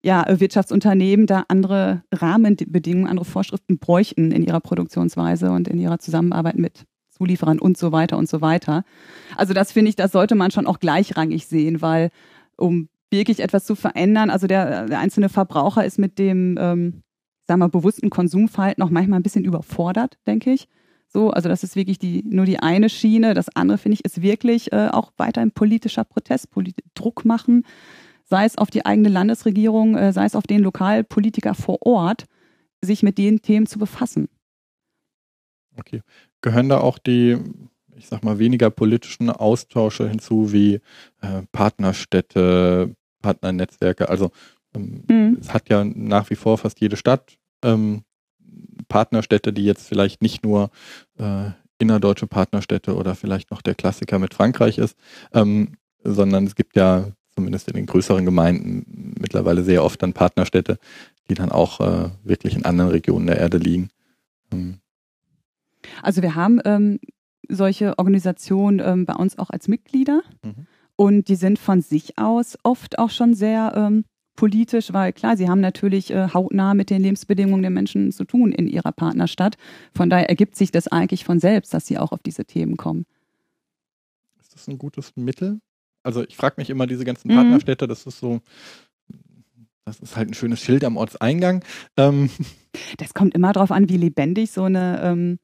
ja, 0.03 0.25
Wirtschaftsunternehmen 0.29 1.27
da 1.27 1.45
andere 1.49 2.03
Rahmenbedingungen, 2.13 3.09
andere 3.09 3.25
Vorschriften 3.25 3.79
bräuchten 3.79 4.31
in 4.31 4.43
ihrer 4.43 4.61
Produktionsweise 4.61 5.51
und 5.51 5.69
in 5.69 5.79
ihrer 5.79 5.99
Zusammenarbeit 5.99 6.57
mit 6.57 6.85
Zulieferern 7.11 7.59
und 7.59 7.77
so 7.77 7.91
weiter 7.91 8.17
und 8.17 8.29
so 8.29 8.41
weiter. 8.41 8.85
Also 9.37 9.55
das 9.55 9.73
finde 9.73 9.89
ich, 9.89 9.97
das 9.97 10.13
sollte 10.13 10.35
man 10.35 10.51
schon 10.51 10.67
auch 10.67 10.79
gleichrangig 10.79 11.47
sehen, 11.47 11.83
weil 11.83 12.11
um 12.57 12.89
wirklich 13.11 13.41
etwas 13.41 13.65
zu 13.65 13.75
verändern, 13.75 14.31
also 14.31 14.47
der, 14.47 14.87
der 14.87 14.99
einzelne 15.01 15.29
Verbraucher 15.29 15.85
ist 15.85 15.99
mit 15.99 16.19
dem 16.19 16.57
ähm, 16.61 17.03
sagen 17.49 17.61
wir, 17.61 17.69
bewussten 17.69 18.11
Konsumverhalten 18.11 18.85
auch 18.85 18.91
manchmal 18.91 19.19
ein 19.19 19.23
bisschen 19.23 19.45
überfordert, 19.45 20.19
denke 20.27 20.53
ich. 20.53 20.69
So, 21.09 21.31
also 21.31 21.49
das 21.49 21.65
ist 21.65 21.75
wirklich 21.75 21.99
die, 21.99 22.23
nur 22.23 22.45
die 22.45 22.59
eine 22.59 22.91
Schiene. 22.91 23.33
Das 23.33 23.49
andere, 23.57 23.79
finde 23.79 23.95
ich, 23.95 24.05
ist 24.05 24.21
wirklich 24.21 24.71
äh, 24.73 24.89
auch 24.89 25.13
weiterhin 25.17 25.51
politischer 25.51 26.05
Protest, 26.05 26.51
polit 26.51 26.77
Druck 26.95 27.25
machen, 27.25 27.65
sei 28.25 28.45
es 28.45 28.59
auf 28.59 28.69
die 28.71 28.85
eigene 28.85 29.09
Landesregierung, 29.09 29.97
äh, 29.97 30.13
sei 30.13 30.27
es 30.27 30.37
auf 30.37 30.47
den 30.47 30.61
Lokalpolitiker 30.61 31.55
vor 31.55 31.79
Ort, 31.81 32.27
sich 32.83 33.03
mit 33.03 33.17
den 33.17 33.41
Themen 33.41 33.67
zu 33.67 33.79
befassen. 33.79 34.29
Okay. 35.79 36.03
Gehören 36.43 36.69
da 36.69 36.81
auch 36.81 36.99
die, 36.99 37.39
ich 37.97 38.09
sag 38.09 38.23
mal, 38.23 38.39
weniger 38.39 38.69
politischen 38.69 39.31
Austausche 39.31 40.07
hinzu, 40.07 40.53
wie 40.53 40.75
äh, 41.23 41.43
Partnerstädte, 41.53 42.95
Partnernetzwerke? 43.23 44.11
Also 44.11 44.31
ähm, 44.75 45.05
mhm. 45.09 45.39
es 45.41 45.53
hat 45.53 45.69
ja 45.69 45.85
nach 45.85 46.31
wie 46.31 46.37
vor 46.37 46.59
fast 46.59 46.81
jede 46.81 46.97
Stadt 46.97 47.39
ähm, 47.63 48.03
Partnerstädte, 48.89 49.53
die 49.53 49.65
jetzt 49.65 49.87
vielleicht 49.87 50.23
nicht 50.23 50.45
nur 50.45 50.71
äh, 51.19 51.51
innerdeutsche 51.79 52.27
Partnerstädte 52.27 52.95
oder 52.95 53.15
vielleicht 53.15 53.51
noch 53.51 53.63
der 53.63 53.75
Klassiker 53.75 54.19
mit 54.19 54.35
Frankreich 54.35 54.79
ist, 54.79 54.97
ähm, 55.33 55.77
sondern 56.03 56.45
es 56.45 56.55
gibt 56.55 56.77
ja 56.77 57.13
zumindest 57.31 57.69
in 57.69 57.75
den 57.75 57.87
größeren 57.87 58.25
Gemeinden 58.25 59.15
mittlerweile 59.21 59.63
sehr 59.63 59.85
oft 59.85 60.03
dann 60.03 60.13
Partnerstädte, 60.13 60.79
die 61.29 61.35
dann 61.35 61.53
auch 61.53 61.81
äh, 61.81 62.11
wirklich 62.25 62.57
in 62.57 62.65
anderen 62.65 62.91
Regionen 62.91 63.27
der 63.27 63.39
Erde 63.39 63.59
liegen. 63.59 63.91
Ähm. 64.53 64.79
Also 66.03 66.23
wir 66.23 66.35
haben 66.35 66.61
ähm, 66.65 66.99
solche 67.49 67.97
Organisationen 67.99 68.81
ähm, 68.81 69.07
bei 69.07 69.15
uns 69.15 69.39
auch 69.39 69.51
als 69.51 69.69
Mitglieder 69.69 70.23
mhm. 70.45 70.67
und 70.97 71.29
die 71.29 71.37
sind 71.37 71.59
von 71.59 71.81
sich 71.81 72.19
aus 72.19 72.59
oft 72.65 72.99
auch 72.99 73.11
schon 73.11 73.35
sehr 73.35 73.73
ähm, 73.77 74.05
politisch, 74.39 74.93
weil 74.93 75.13
klar, 75.13 75.37
sie 75.37 75.49
haben 75.49 75.61
natürlich 75.61 76.13
äh, 76.13 76.29
hautnah 76.33 76.73
mit 76.75 76.91
den 76.91 77.03
Lebensbedingungen 77.03 77.61
der 77.61 77.73
Menschen 77.73 78.13
zu 78.13 78.23
tun 78.25 78.53
in 78.53 78.69
ihrer 78.69 78.93
Partnerstadt. 78.93 79.57
Von 79.93 80.11
daher 80.11 80.29
ergibt 80.29 80.55
sich 80.55 80.71
das 80.71 80.87
eigentlich 80.87 81.25
von 81.25 81.41
selbst, 81.41 81.75
dass 81.75 81.89
sie 81.89 81.99
auch 81.99 82.13
auf 82.13 82.23
diese 82.23 82.45
Themen 82.45 82.77
kommen. 82.77 83.05
Ist 84.41 84.55
das 84.55 84.69
ein 84.69 84.79
gutes 84.79 85.17
Mittel? 85.17 85.61
Also 86.05 86.23
ich 86.23 86.37
frage 86.37 86.55
mich 86.59 86.71
immer, 86.71 86.87
diese 86.87 87.05
ganzen 87.05 87.33
mhm. 87.33 87.35
Partnerstädte, 87.35 87.89
das 87.89 88.07
ist 88.07 88.21
so, 88.21 88.41
das 89.85 89.99
ist 89.99 90.17
halt 90.17 90.31
ein 90.31 90.35
schönes 90.35 90.61
Schild 90.61 90.85
am 90.85 90.97
Ortseingang. 90.97 91.65
Ähm. 91.97 92.31
Das 92.99 93.15
kommt 93.15 93.35
immer 93.35 93.53
darauf 93.53 93.73
an, 93.73 93.89
wie 93.89 93.97
lebendig 93.97 94.53
so 94.53 94.63
eine 94.63 95.01
ähm, 95.03 95.41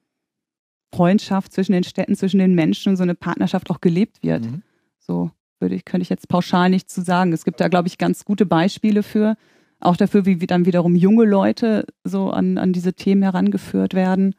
Freundschaft 0.94 1.52
zwischen 1.52 1.72
den 1.72 1.83
Städten, 1.83 2.14
zwischen 2.14 2.38
den 2.38 2.54
Menschen 2.54 2.90
und 2.90 2.96
so 2.96 3.02
eine 3.02 3.16
Partnerschaft 3.16 3.68
auch 3.72 3.80
gelebt 3.80 4.22
wird. 4.22 4.44
Mhm. 4.44 4.62
So 5.00 5.33
würde 5.64 5.74
ich, 5.74 5.87
könnte 5.87 6.03
ich 6.03 6.11
jetzt 6.11 6.29
pauschal 6.29 6.68
nicht 6.68 6.90
zu 6.90 7.03
sagen. 7.03 7.33
Es 7.33 7.44
gibt 7.44 7.59
da, 7.61 7.68
glaube 7.68 7.88
ich, 7.88 7.96
ganz 7.96 8.24
gute 8.24 8.44
Beispiele 8.44 9.03
für. 9.03 9.37
Auch 9.81 9.96
dafür, 9.96 10.27
wie 10.27 10.37
dann 10.46 10.66
wiederum 10.66 10.94
junge 10.94 11.24
Leute 11.24 11.87
so 12.05 12.31
an, 12.31 12.59
an 12.59 12.72
diese 12.74 12.92
Themen 12.92 13.22
herangeführt 13.22 13.94
werden. 13.94 14.35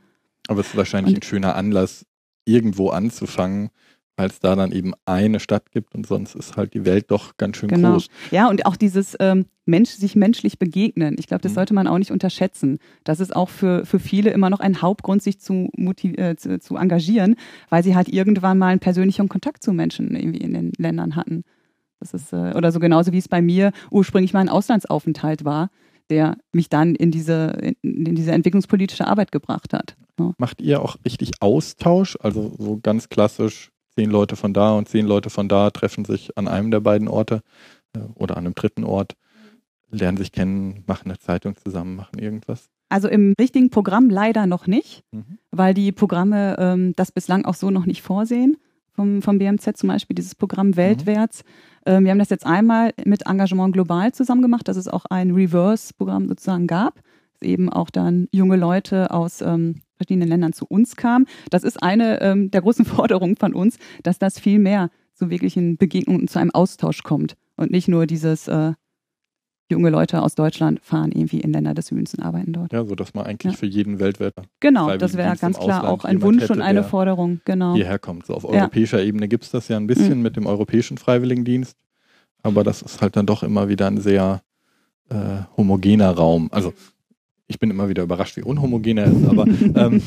Aber 0.47 0.61
es 0.61 0.67
ist 0.67 0.77
wahrscheinlich 0.77 1.15
Und, 1.15 1.23
ein 1.23 1.27
schöner 1.27 1.55
Anlass, 1.55 2.05
irgendwo 2.45 2.89
anzufangen, 2.89 3.71
weil 4.17 4.29
es 4.29 4.39
da 4.39 4.55
dann 4.55 4.71
eben 4.71 4.93
eine 5.05 5.39
Stadt 5.39 5.71
gibt 5.71 5.93
und 5.95 6.07
sonst 6.07 6.35
ist 6.35 6.55
halt 6.55 6.73
die 6.73 6.85
Welt 6.85 7.11
doch 7.11 7.37
ganz 7.37 7.57
schön 7.57 7.69
genau. 7.69 7.93
groß. 7.93 8.07
Ja, 8.31 8.49
und 8.49 8.65
auch 8.65 8.75
dieses 8.75 9.15
ähm, 9.19 9.45
Mensch, 9.65 9.91
sich 9.91 10.15
menschlich 10.15 10.59
begegnen. 10.59 11.15
Ich 11.19 11.27
glaube, 11.27 11.41
das 11.41 11.51
mhm. 11.51 11.55
sollte 11.55 11.73
man 11.73 11.87
auch 11.87 11.97
nicht 11.97 12.11
unterschätzen. 12.11 12.79
Das 13.03 13.19
ist 13.19 13.35
auch 13.35 13.49
für, 13.49 13.85
für 13.85 13.99
viele 13.99 14.29
immer 14.29 14.49
noch 14.49 14.59
ein 14.59 14.81
Hauptgrund, 14.81 15.21
sich 15.21 15.39
zu, 15.39 15.69
äh, 15.75 16.35
zu, 16.35 16.59
zu 16.59 16.77
engagieren, 16.77 17.35
weil 17.69 17.83
sie 17.83 17.95
halt 17.95 18.07
irgendwann 18.07 18.57
mal 18.57 18.67
einen 18.67 18.79
persönlichen 18.79 19.27
Kontakt 19.27 19.63
zu 19.63 19.73
Menschen 19.73 20.15
irgendwie 20.15 20.39
in 20.39 20.53
den 20.53 20.71
Ländern 20.77 21.15
hatten. 21.15 21.43
Das 21.99 22.13
ist, 22.13 22.33
äh, 22.33 22.53
oder 22.55 22.71
so 22.71 22.79
genauso 22.79 23.11
wie 23.11 23.17
es 23.17 23.27
bei 23.27 23.41
mir 23.41 23.71
ursprünglich 23.91 24.33
mal 24.33 24.41
ein 24.41 24.49
Auslandsaufenthalt 24.49 25.43
war, 25.43 25.69
der 26.09 26.37
mich 26.53 26.69
dann 26.69 26.95
in 26.95 27.11
diese, 27.11 27.75
in, 27.81 28.05
in 28.05 28.15
diese 28.15 28.31
entwicklungspolitische 28.31 29.07
Arbeit 29.07 29.31
gebracht 29.31 29.73
hat. 29.73 29.95
Ja. 30.19 30.33
Macht 30.37 30.61
ihr 30.61 30.81
auch 30.81 30.97
richtig 31.03 31.31
Austausch? 31.41 32.17
Also 32.21 32.53
so 32.57 32.79
ganz 32.81 33.09
klassisch 33.09 33.71
zehn 33.97 34.09
Leute 34.09 34.35
von 34.35 34.53
da 34.53 34.73
und 34.73 34.89
zehn 34.89 35.05
Leute 35.05 35.29
von 35.29 35.47
da 35.47 35.69
treffen 35.69 36.05
sich 36.05 36.37
an 36.37 36.47
einem 36.47 36.71
der 36.71 36.81
beiden 36.81 37.07
Orte 37.07 37.41
äh, 37.95 37.99
oder 38.15 38.37
an 38.37 38.45
einem 38.45 38.55
dritten 38.55 38.83
Ort, 38.83 39.13
lernen 39.89 40.17
sich 40.17 40.31
kennen, 40.31 40.83
machen 40.85 41.09
eine 41.09 41.19
Zeitung 41.19 41.55
zusammen, 41.55 41.95
machen 41.95 42.19
irgendwas. 42.19 42.69
Also 42.89 43.07
im 43.07 43.33
richtigen 43.39 43.69
Programm 43.69 44.09
leider 44.09 44.45
noch 44.45 44.67
nicht, 44.67 45.03
mhm. 45.11 45.39
weil 45.51 45.73
die 45.73 45.91
Programme 45.91 46.55
ähm, 46.59 46.93
das 46.95 47.11
bislang 47.11 47.45
auch 47.45 47.55
so 47.55 47.71
noch 47.71 47.85
nicht 47.85 48.01
vorsehen. 48.01 48.57
Vom, 48.91 49.21
vom 49.21 49.39
BMZ 49.39 49.75
zum 49.75 49.89
Beispiel 49.89 50.15
dieses 50.15 50.35
Programm. 50.35 50.77
Weltwärts. 50.77 51.43
Mhm. 51.43 51.91
Ähm, 51.91 52.03
wir 52.05 52.11
haben 52.11 52.19
das 52.19 52.29
jetzt 52.29 52.45
einmal 52.45 52.93
mit 53.03 53.25
Engagement 53.25 53.73
Global 53.73 54.13
zusammen 54.13 54.41
gemacht, 54.41 54.69
dass 54.69 54.77
es 54.77 54.87
auch 54.87 55.03
ein 55.09 55.31
Reverse-Programm 55.31 56.29
sozusagen 56.29 56.65
gab. 56.65 57.01
Eben 57.45 57.69
auch 57.69 57.89
dann 57.89 58.27
junge 58.31 58.57
Leute 58.57 59.11
aus 59.11 59.41
ähm, 59.41 59.81
verschiedenen 59.95 60.27
Ländern 60.27 60.53
zu 60.53 60.65
uns 60.65 60.95
kam. 60.95 61.25
Das 61.49 61.63
ist 61.63 61.81
eine 61.81 62.21
ähm, 62.21 62.51
der 62.51 62.61
großen 62.61 62.85
Forderungen 62.85 63.37
von 63.37 63.53
uns, 63.53 63.77
dass 64.03 64.19
das 64.19 64.39
viel 64.39 64.59
mehr 64.59 64.89
zu 65.13 65.29
wirklichen 65.29 65.77
Begegnungen 65.77 66.21
und 66.21 66.29
zu 66.29 66.39
einem 66.39 66.51
Austausch 66.51 67.03
kommt 67.03 67.35
und 67.55 67.71
nicht 67.71 67.87
nur 67.87 68.05
dieses 68.05 68.47
äh, 68.47 68.73
junge 69.71 69.89
Leute 69.89 70.21
aus 70.21 70.35
Deutschland 70.35 70.79
fahren 70.83 71.11
irgendwie 71.11 71.39
in 71.39 71.51
Länder 71.51 71.73
des 71.73 71.87
Südens 71.87 72.13
und 72.13 72.23
arbeiten 72.23 72.53
dort. 72.53 72.71
Ja, 72.71 72.85
so 72.85 72.93
dass 72.95 73.13
man 73.13 73.25
eigentlich 73.25 73.53
ja. 73.53 73.57
für 73.57 73.65
jeden 73.65 73.99
Weltwetter. 73.99 74.43
Genau, 74.59 74.95
das 74.97 75.17
wäre 75.17 75.35
ganz 75.37 75.57
klar 75.57 75.89
auch 75.89 76.05
ein 76.05 76.21
Wunsch 76.21 76.43
hätte, 76.43 76.53
und 76.53 76.61
eine 76.61 76.83
Forderung, 76.83 77.41
genau. 77.45 77.73
Hierher 77.73 77.97
kommt. 77.97 78.27
So 78.27 78.35
auf 78.35 78.45
europäischer 78.45 78.99
ja. 78.99 79.05
Ebene 79.05 79.27
gibt 79.27 79.45
es 79.45 79.51
das 79.51 79.67
ja 79.67 79.77
ein 79.77 79.87
bisschen 79.87 80.17
mhm. 80.17 80.23
mit 80.23 80.35
dem 80.35 80.45
europäischen 80.45 80.97
Freiwilligendienst, 80.97 81.75
aber 82.43 82.63
das 82.63 82.81
ist 82.83 83.01
halt 83.01 83.15
dann 83.15 83.25
doch 83.25 83.41
immer 83.41 83.67
wieder 83.67 83.87
ein 83.87 83.99
sehr 83.99 84.41
äh, 85.09 85.15
homogener 85.57 86.11
Raum. 86.11 86.49
Also 86.51 86.73
ich 87.47 87.59
bin 87.59 87.69
immer 87.69 87.89
wieder 87.89 88.03
überrascht, 88.03 88.37
wie 88.37 88.43
unhomogen 88.43 88.97
er 88.97 89.05
ist, 89.05 89.25
aber 89.25 89.45
ähm, 89.75 90.01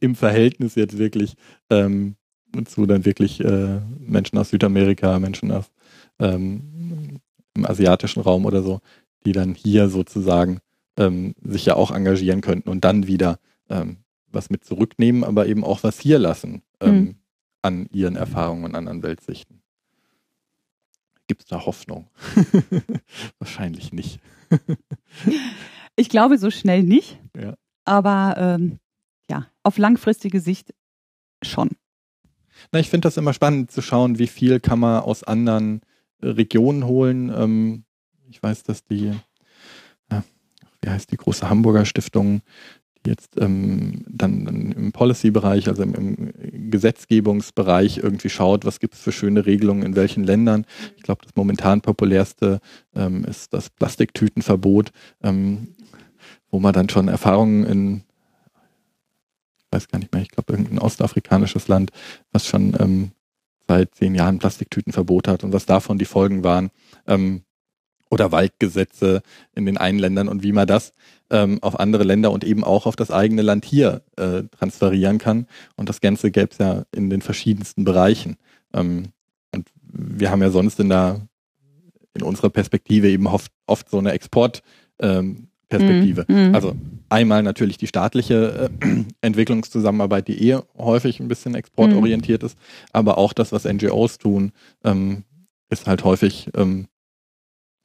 im 0.00 0.14
Verhältnis 0.14 0.74
jetzt 0.74 0.98
wirklich 0.98 1.34
ähm, 1.70 2.16
zu 2.64 2.86
dann 2.86 3.04
wirklich 3.04 3.40
äh, 3.40 3.80
Menschen 4.00 4.38
aus 4.38 4.50
Südamerika, 4.50 5.18
Menschen 5.18 5.50
aus 5.50 5.70
ähm, 6.18 7.20
im 7.54 7.66
asiatischen 7.66 8.20
Raum 8.20 8.46
oder 8.46 8.62
so, 8.62 8.80
die 9.26 9.32
dann 9.32 9.54
hier 9.54 9.88
sozusagen 9.88 10.60
ähm, 10.96 11.34
sich 11.42 11.66
ja 11.66 11.74
auch 11.74 11.90
engagieren 11.90 12.40
könnten 12.40 12.68
und 12.68 12.84
dann 12.84 13.06
wieder 13.06 13.38
ähm, 13.68 13.98
was 14.30 14.50
mit 14.50 14.64
zurücknehmen, 14.64 15.24
aber 15.24 15.46
eben 15.46 15.64
auch 15.64 15.82
was 15.82 16.00
hier 16.00 16.18
lassen 16.18 16.62
mhm. 16.82 17.16
an 17.62 17.88
ihren 17.92 18.16
Erfahrungen 18.16 18.64
und 18.64 18.74
anderen 18.74 19.02
Weltsichten. 19.02 19.62
Gibt 21.26 21.42
es 21.42 21.48
da 21.48 21.66
Hoffnung? 21.66 22.08
Wahrscheinlich 23.38 23.92
nicht. 23.92 24.20
Ich 25.98 26.08
glaube 26.08 26.38
so 26.38 26.50
schnell 26.50 26.84
nicht. 26.84 27.18
Ja. 27.36 27.54
Aber 27.84 28.36
ähm, 28.38 28.78
ja, 29.28 29.46
auf 29.64 29.78
langfristige 29.78 30.40
Sicht 30.40 30.72
schon. 31.42 31.70
Na, 32.70 32.78
ich 32.78 32.88
finde 32.88 33.06
das 33.06 33.16
immer 33.16 33.32
spannend 33.32 33.72
zu 33.72 33.82
schauen, 33.82 34.18
wie 34.18 34.28
viel 34.28 34.60
kann 34.60 34.78
man 34.78 35.02
aus 35.02 35.24
anderen 35.24 35.80
äh, 36.22 36.28
Regionen 36.28 36.86
holen. 36.86 37.32
Ähm, 37.34 37.84
ich 38.30 38.40
weiß, 38.40 38.62
dass 38.62 38.84
die, 38.84 39.12
ja, 40.10 40.24
wie 40.82 40.88
heißt 40.88 41.10
die 41.10 41.16
große 41.16 41.50
Hamburger 41.50 41.84
Stiftung, 41.84 42.42
die 43.04 43.10
jetzt 43.10 43.36
ähm, 43.40 44.04
dann, 44.08 44.44
dann, 44.44 44.72
im 44.72 44.92
Policy-Bereich, 44.92 45.68
also 45.68 45.82
im, 45.82 45.94
im, 45.94 46.70
Gesetzgebungsbereich 46.70 47.98
irgendwie 47.98 48.28
schaut, 48.28 48.64
was 48.64 48.78
gibt 48.78 48.94
es 48.94 49.00
für 49.00 49.12
schöne 49.12 49.46
Regelungen 49.46 49.82
in 49.82 49.96
welchen 49.96 50.22
Ländern. 50.22 50.64
Ich 50.96 51.02
glaube, 51.02 51.22
das 51.24 51.34
momentan 51.34 51.80
populärste 51.80 52.60
ähm, 52.94 53.24
ist 53.24 53.52
das 53.52 53.70
Plastiktütenverbot. 53.70 54.92
Ähm, 55.22 55.74
wo 56.50 56.58
man 56.58 56.72
dann 56.72 56.88
schon 56.88 57.08
Erfahrungen 57.08 57.64
in, 57.64 58.02
ich 59.58 59.64
weiß 59.70 59.88
gar 59.88 59.98
nicht 59.98 60.12
mehr, 60.12 60.22
ich 60.22 60.30
glaube 60.30 60.52
irgendein 60.52 60.78
ostafrikanisches 60.78 61.68
Land, 61.68 61.90
was 62.32 62.46
schon 62.46 62.76
ähm, 62.78 63.12
seit 63.66 63.94
zehn 63.94 64.14
Jahren 64.14 64.38
Plastiktütenverbot 64.38 65.28
hat 65.28 65.44
und 65.44 65.52
was 65.52 65.66
davon 65.66 65.98
die 65.98 66.04
Folgen 66.04 66.42
waren. 66.42 66.70
Ähm, 67.06 67.42
oder 68.10 68.32
Waldgesetze 68.32 69.22
in 69.54 69.66
den 69.66 69.76
einen 69.76 69.98
Ländern 69.98 70.28
und 70.28 70.42
wie 70.42 70.52
man 70.52 70.66
das 70.66 70.94
ähm, 71.30 71.58
auf 71.62 71.78
andere 71.78 72.04
Länder 72.04 72.30
und 72.30 72.44
eben 72.44 72.64
auch 72.64 72.86
auf 72.86 72.96
das 72.96 73.10
eigene 73.10 73.42
Land 73.42 73.64
hier 73.64 74.02
äh, 74.16 74.44
transferieren 74.44 75.18
kann. 75.18 75.46
Und 75.76 75.88
das 75.90 76.00
Ganze 76.00 76.30
gäbe 76.30 76.48
es 76.50 76.58
ja 76.58 76.84
in 76.90 77.10
den 77.10 77.20
verschiedensten 77.20 77.84
Bereichen. 77.84 78.36
Ähm, 78.72 79.12
und 79.54 79.68
wir 79.82 80.30
haben 80.30 80.42
ja 80.42 80.50
sonst 80.50 80.80
in 80.80 80.88
der 80.88 81.28
in 82.14 82.22
unserer 82.22 82.50
Perspektive 82.50 83.08
eben 83.08 83.26
oft, 83.26 83.52
oft 83.66 83.88
so 83.90 83.98
eine 83.98 84.12
Export 84.12 84.62
ähm, 84.98 85.47
Perspektive. 85.68 86.24
Mhm. 86.28 86.54
Also 86.54 86.74
einmal 87.08 87.42
natürlich 87.42 87.76
die 87.76 87.86
staatliche 87.86 88.70
äh, 88.80 89.04
Entwicklungszusammenarbeit, 89.20 90.28
die 90.28 90.50
eh 90.50 90.58
häufig 90.78 91.20
ein 91.20 91.28
bisschen 91.28 91.54
exportorientiert 91.54 92.42
mhm. 92.42 92.46
ist, 92.46 92.58
aber 92.92 93.18
auch 93.18 93.32
das, 93.32 93.52
was 93.52 93.64
NGOs 93.64 94.18
tun, 94.18 94.52
ähm, 94.84 95.24
ist 95.70 95.86
halt 95.86 96.04
häufig 96.04 96.48
ähm, 96.54 96.86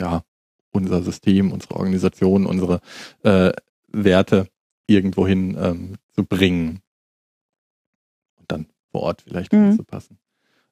ja 0.02 0.24
unser 0.72 1.04
System, 1.04 1.52
unsere 1.52 1.76
Organisation, 1.76 2.46
unsere 2.46 2.80
äh, 3.24 3.52
Werte 3.92 4.48
irgendwohin 4.88 5.58
ähm, 5.60 5.96
zu 6.12 6.24
bringen 6.24 6.80
und 8.40 8.52
dann 8.52 8.68
vor 8.92 9.02
Ort 9.02 9.22
vielleicht 9.22 9.54
mhm. 9.54 9.72
anzupassen. 9.72 10.18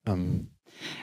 Ähm, 0.05 0.47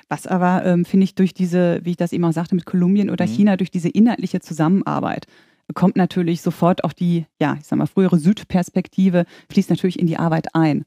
was 0.08 0.26
aber, 0.26 0.64
ähm, 0.64 0.84
finde 0.84 1.04
ich, 1.04 1.14
durch 1.14 1.34
diese, 1.34 1.80
wie 1.84 1.90
ich 1.90 1.96
das 1.96 2.12
eben 2.12 2.24
auch 2.24 2.32
sagte, 2.32 2.54
mit 2.54 2.66
Kolumbien 2.66 3.10
oder 3.10 3.26
mhm. 3.26 3.30
China, 3.30 3.56
durch 3.56 3.70
diese 3.70 3.88
inhaltliche 3.88 4.40
Zusammenarbeit 4.40 5.26
kommt 5.74 5.96
natürlich 5.96 6.42
sofort 6.42 6.84
auch 6.84 6.92
die, 6.92 7.26
ja, 7.40 7.56
ich 7.60 7.66
sag 7.66 7.78
mal, 7.78 7.86
frühere 7.86 8.18
Südperspektive, 8.18 9.24
fließt 9.50 9.70
natürlich 9.70 9.98
in 9.98 10.06
die 10.06 10.16
Arbeit 10.16 10.54
ein. 10.54 10.84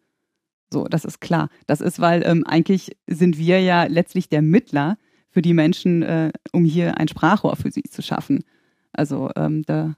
So, 0.72 0.86
das 0.86 1.06
ist 1.06 1.20
klar. 1.22 1.50
Das 1.68 1.82
ist, 1.82 2.00
weil 2.00 2.24
ähm, 2.26 2.46
eigentlich 2.46 2.96
sind 3.08 3.38
wir 3.38 3.62
ja 3.62 3.84
letztlich 3.84 4.30
der 4.30 4.42
Mittler 4.42 4.98
für 5.30 5.42
die 5.42 5.54
Menschen, 5.54 6.02
äh, 6.02 6.32
um 6.52 6.66
hier 6.66 6.98
ein 6.98 7.08
Sprachrohr 7.08 7.56
für 7.56 7.72
sie 7.72 7.84
zu 7.84 8.02
schaffen. 8.02 8.44
Also 8.94 9.30
ähm, 9.36 9.64
da 9.64 9.96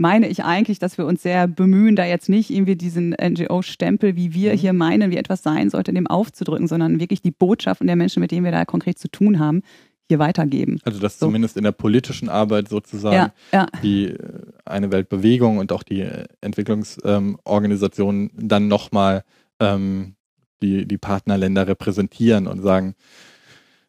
meine 0.00 0.28
ich 0.28 0.44
eigentlich, 0.44 0.78
dass 0.78 0.96
wir 0.96 1.04
uns 1.04 1.22
sehr 1.22 1.46
bemühen, 1.46 1.94
da 1.94 2.06
jetzt 2.06 2.30
nicht 2.30 2.50
irgendwie 2.50 2.74
diesen 2.74 3.10
NGO-Stempel, 3.10 4.16
wie 4.16 4.32
wir 4.32 4.52
mhm. 4.52 4.56
hier 4.56 4.72
meinen, 4.72 5.10
wie 5.10 5.18
etwas 5.18 5.42
sein 5.42 5.68
sollte, 5.68 5.92
dem 5.92 6.06
aufzudrücken, 6.06 6.68
sondern 6.68 7.00
wirklich 7.00 7.20
die 7.20 7.30
Botschaften 7.30 7.86
der 7.86 7.96
Menschen, 7.96 8.20
mit 8.20 8.30
denen 8.30 8.44
wir 8.44 8.52
da 8.52 8.64
konkret 8.64 8.98
zu 8.98 9.08
tun 9.08 9.38
haben, 9.38 9.62
hier 10.10 10.18
weitergeben. 10.18 10.80
Also 10.84 10.98
dass 10.98 11.18
so. 11.18 11.26
zumindest 11.26 11.56
in 11.56 11.64
der 11.64 11.72
politischen 11.72 12.28
Arbeit 12.28 12.68
sozusagen 12.68 13.14
ja, 13.14 13.32
ja. 13.52 13.66
die 13.82 14.08
äh, 14.08 14.16
eine 14.64 14.90
Weltbewegung 14.92 15.58
und 15.58 15.72
auch 15.72 15.82
die 15.82 16.00
äh, 16.00 16.24
Entwicklungsorganisationen 16.40 18.30
ähm, 18.36 18.48
dann 18.48 18.68
nochmal 18.68 19.24
ähm, 19.60 20.16
die, 20.62 20.86
die 20.86 20.98
Partnerländer 20.98 21.66
repräsentieren 21.68 22.46
und 22.46 22.60
sagen, 22.60 22.94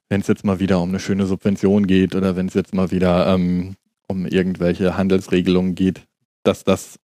wenn 0.10 0.22
es 0.22 0.28
jetzt 0.28 0.46
mal 0.46 0.60
wieder 0.60 0.80
um 0.80 0.90
eine 0.90 1.00
schöne 1.00 1.26
Subvention 1.26 1.88
geht 1.88 2.16
oder 2.16 2.36
wenn 2.36 2.48
es 2.48 2.54
jetzt 2.54 2.76
mal 2.76 2.92
wieder 2.92 3.28
ähm, 3.28 3.76
um 4.08 4.26
irgendwelche 4.26 4.96
Handelsregelungen 4.98 5.74
geht, 5.74 6.04
dass 6.44 6.64
das 6.64 7.00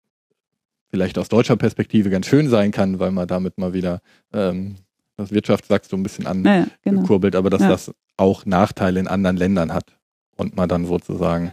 vielleicht 0.91 1.19
aus 1.19 1.29
deutscher 1.29 1.57
Perspektive 1.57 2.11
ganz 2.11 2.27
schön 2.27 2.49
sein 2.49 2.73
kann, 2.73 2.99
weil 2.99 3.11
man 3.11 3.29
damit 3.29 3.59
mal 3.59 3.75
wieder 3.75 4.01
ähm, 4.33 4.77
das 5.17 5.31
Wirtschaftswachstum 5.31 6.01
ein 6.01 6.03
bisschen 6.03 6.27
ankurbelt, 6.27 6.73
ja, 6.85 6.97
genau. 7.01 7.39
aber 7.39 7.51
dass 7.51 7.63
ja. 7.63 7.69
das 7.69 7.95
auch 8.17 8.47
Nachteile 8.47 9.01
in 9.01 9.09
anderen 9.09 9.37
Ländern 9.37 9.73
hat 9.73 9.97
und 10.37 10.57
man 10.57 10.69
dann 10.69 10.87
sozusagen 10.87 11.53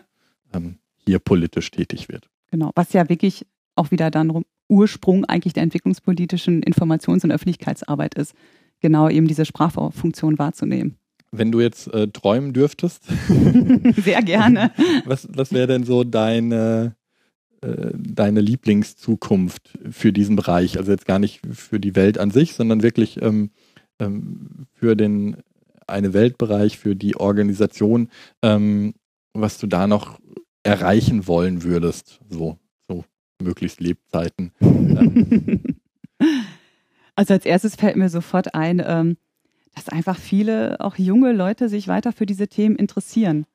ähm, 0.54 0.78
hier 0.98 1.20
politisch 1.20 1.72
tätig 1.72 2.10
wird. 2.10 2.30
Genau, 2.50 2.72
was 2.76 2.94
ja 2.94 3.08
wirklich 3.10 3.46
auch 3.76 3.92
wieder 3.92 4.12
dann 4.12 4.44
Ursprung 4.68 5.26
eigentlich 5.26 5.54
der 5.54 5.64
entwicklungspolitischen 5.64 6.64
Informations- 6.64 7.24
und 7.24 7.32
Öffentlichkeitsarbeit 7.32 8.16
ist, 8.16 8.34
genau 8.80 9.10
eben 9.10 9.28
diese 9.28 9.46
Sprachfunktion 9.46 10.40
wahrzunehmen. 10.40 10.98
Wenn 11.32 11.52
du 11.52 11.62
jetzt 11.62 11.88
äh, 11.94 12.08
träumen 12.08 12.52
dürftest. 12.52 13.04
Sehr 13.96 14.22
gerne. 14.22 14.72
Was, 15.06 15.28
was 15.32 15.54
wäre 15.54 15.68
denn 15.68 15.86
so 15.86 16.04
deine, 16.04 16.96
deine 17.62 18.42
Lieblingszukunft 18.42 19.78
für 19.90 20.12
diesen 20.12 20.36
Bereich? 20.36 20.78
Also 20.78 20.92
jetzt 20.92 21.06
gar 21.06 21.20
nicht 21.20 21.42
für 21.52 21.80
die 21.80 21.96
Welt 21.96 22.18
an 22.18 22.32
sich, 22.32 22.54
sondern 22.54 22.84
wirklich 22.84 23.22
ähm, 23.22 23.52
ähm, 24.00 24.68
für 24.74 24.96
den 24.96 25.38
eine 25.88 26.14
Weltbereich, 26.14 26.78
für 26.78 26.96
die 26.96 27.16
Organisation, 27.18 28.10
ähm, 28.42 28.94
was 29.34 29.58
du 29.60 29.68
da 29.68 29.88
noch 29.88 30.20
erreichen 30.64 31.28
wollen 31.28 31.64
würdest, 31.64 32.20
so, 32.30 32.58
so 32.88 33.04
möglichst 33.42 33.80
Lebzeiten. 33.80 34.52
also 37.16 37.34
als 37.34 37.46
erstes 37.46 37.76
fällt 37.76 37.96
mir 37.96 38.10
sofort 38.10 38.56
ein, 38.56 38.82
ähm, 38.86 39.18
dass 39.76 39.90
einfach 39.90 40.18
viele, 40.18 40.80
auch 40.80 40.98
junge 40.98 41.32
Leute, 41.34 41.70
sich 41.70 41.88
weiter 41.88 42.12
für 42.12 42.26
diese 42.26 42.48
Themen 42.48 42.76
interessieren 42.76 43.46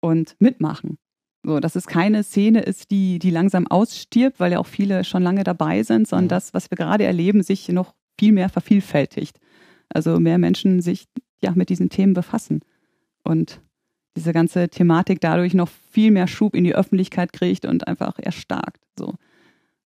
und 0.00 0.36
mitmachen. 0.38 0.98
So, 1.42 1.58
dass 1.58 1.74
es 1.74 1.86
keine 1.86 2.22
Szene 2.22 2.60
ist, 2.60 2.90
die, 2.90 3.18
die 3.18 3.30
langsam 3.30 3.66
ausstirbt, 3.66 4.40
weil 4.40 4.52
ja 4.52 4.58
auch 4.58 4.66
viele 4.66 5.04
schon 5.04 5.22
lange 5.22 5.42
dabei 5.42 5.82
sind, 5.82 6.06
sondern 6.06 6.28
das, 6.28 6.52
was 6.52 6.70
wir 6.70 6.76
gerade 6.76 7.04
erleben, 7.04 7.42
sich 7.42 7.68
noch 7.68 7.94
viel 8.18 8.32
mehr 8.32 8.50
vervielfältigt. 8.50 9.38
Also 9.88 10.20
mehr 10.20 10.38
Menschen 10.38 10.82
sich 10.82 11.06
ja 11.42 11.52
mit 11.54 11.70
diesen 11.70 11.88
Themen 11.88 12.12
befassen 12.12 12.60
und 13.24 13.60
diese 14.16 14.32
ganze 14.32 14.68
Thematik 14.68 15.20
dadurch 15.20 15.54
noch 15.54 15.70
viel 15.90 16.10
mehr 16.10 16.26
Schub 16.26 16.54
in 16.54 16.64
die 16.64 16.74
Öffentlichkeit 16.74 17.32
kriegt 17.32 17.64
und 17.64 17.88
einfach 17.88 18.18
erstarkt. 18.18 18.82
So. 18.98 19.14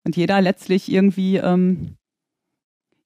Und 0.05 0.15
jeder 0.15 0.39
letztlich 0.41 0.89
irgendwie 0.91 1.37
ähm, 1.37 1.97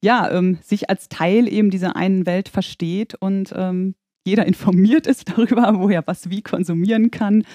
ja, 0.02 0.30
ähm, 0.32 0.60
sich 0.62 0.90
als 0.90 1.10
Teil 1.10 1.52
eben 1.52 1.72
dieser 1.72 1.96
einen 1.96 2.26
Welt 2.28 2.48
versteht 2.48 3.16
und 3.16 3.54
ähm, 3.56 3.96
jeder 4.26 4.46
informiert 4.46 5.08
ist 5.08 5.30
darüber, 5.38 5.80
wo 5.80 5.90
er 5.90 6.06
was 6.06 6.30
wie 6.30 6.42
konsumieren 6.42 7.12
kann 7.12 7.46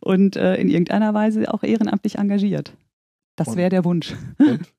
und 0.00 0.36
äh, 0.36 0.56
in 0.56 0.68
irgendeiner 0.68 1.12
Weise 1.12 1.52
auch 1.52 1.62
ehrenamtlich 1.62 2.16
engagiert. 2.16 2.72
Das 3.36 3.56
wäre 3.56 3.70
der 3.70 3.84
Wunsch. 3.86 4.14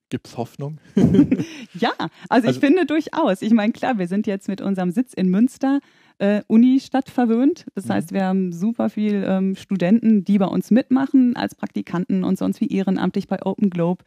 Gibt 0.10 0.28
es 0.28 0.38
Hoffnung? 0.38 0.78
ja, 1.74 1.94
also, 1.98 2.10
also, 2.30 2.50
ich 2.50 2.60
finde 2.60 2.86
durchaus. 2.86 3.42
Ich 3.42 3.54
meine, 3.54 3.74
klar, 3.74 3.98
wir 3.98 4.08
sind 4.08 4.28
jetzt 4.28 4.48
mit 4.48 4.62
unserem 4.62 4.92
Sitz 4.92 5.14
in 5.14 5.30
Münster 5.30 5.80
äh, 6.20 6.44
Uni-Stadt 6.48 7.10
verwöhnt. 7.10 7.66
Das 7.74 7.86
mhm. 7.86 7.94
heißt, 7.94 8.14
wir 8.14 8.26
haben 8.26 8.52
super 8.52 8.90
viel 8.90 9.24
ähm, 9.26 9.56
Studenten, 9.56 10.24
die 10.24 10.38
bei 10.38 10.46
uns 10.46 10.70
mitmachen 10.70 11.36
als 11.36 11.56
Praktikanten 11.56 12.24
und 12.24 12.38
sonst 12.38 12.62
wie 12.62 12.68
ehrenamtlich 12.68 13.28
bei 13.28 13.44
Open 13.44 13.72
Globe. 13.72 14.04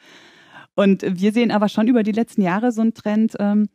Und 0.77 1.03
wir 1.03 1.33
sehen 1.33 1.51
aber 1.51 1.69
schon 1.69 1.89
über 1.89 2.03
die 2.03 2.13
letzten 2.13 2.43
Jahre 2.43 2.71
so 2.71 2.83
einen 2.83 2.95
Trend, 2.95 3.35
ähm, 3.41 3.69